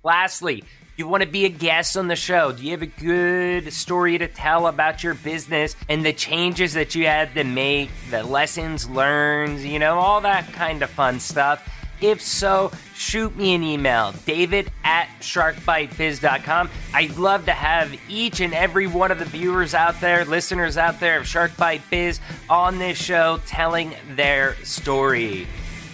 Lastly, 0.03 0.63
you 0.95 1.07
want 1.07 1.23
to 1.23 1.27
be 1.27 1.45
a 1.45 1.49
guest 1.49 1.97
on 1.97 2.07
the 2.07 2.15
show? 2.15 2.51
Do 2.51 2.63
you 2.63 2.69
have 2.69 2.83
a 2.83 2.85
good 2.85 3.73
story 3.73 4.15
to 4.19 4.27
tell 4.27 4.67
about 4.67 5.03
your 5.03 5.15
business 5.15 5.75
and 5.89 6.05
the 6.05 6.13
changes 6.13 6.75
that 6.75 6.93
you 6.93 7.07
had 7.07 7.33
to 7.33 7.43
make, 7.43 7.89
the 8.11 8.21
lessons 8.21 8.87
learned, 8.87 9.61
you 9.61 9.79
know, 9.79 9.97
all 9.97 10.21
that 10.21 10.53
kind 10.53 10.83
of 10.83 10.91
fun 10.91 11.19
stuff? 11.19 11.67
If 12.01 12.21
so, 12.21 12.71
shoot 12.95 13.35
me 13.35 13.55
an 13.55 13.63
email, 13.63 14.13
david 14.25 14.71
at 14.83 15.09
sharkbitebiz.com. 15.19 16.69
I'd 16.93 17.17
love 17.17 17.45
to 17.45 17.51
have 17.51 17.95
each 18.07 18.39
and 18.39 18.53
every 18.53 18.87
one 18.87 19.11
of 19.11 19.19
the 19.19 19.25
viewers 19.25 19.73
out 19.73 19.99
there, 19.99 20.23
listeners 20.25 20.77
out 20.77 20.99
there 20.99 21.19
of 21.19 21.25
Sharkbite 21.25 21.81
Biz 21.89 22.19
on 22.49 22.77
this 22.77 22.97
show 22.97 23.39
telling 23.45 23.93
their 24.15 24.55
story. 24.63 25.47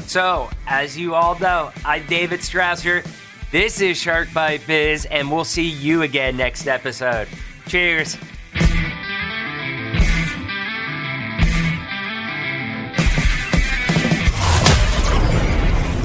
So, 0.06 0.50
as 0.68 0.98
you 0.98 1.16
all 1.16 1.40
know, 1.40 1.72
I'm 1.86 2.06
David 2.08 2.42
Strausser. 2.42 3.06
This 3.52 3.80
is 3.82 3.98
Sharkbite 3.98 4.68
Biz, 4.68 5.06
and 5.06 5.32
we'll 5.32 5.46
see 5.46 5.70
you 5.70 6.02
again 6.02 6.36
next 6.36 6.68
episode. 6.68 7.28
Cheers. 7.68 8.18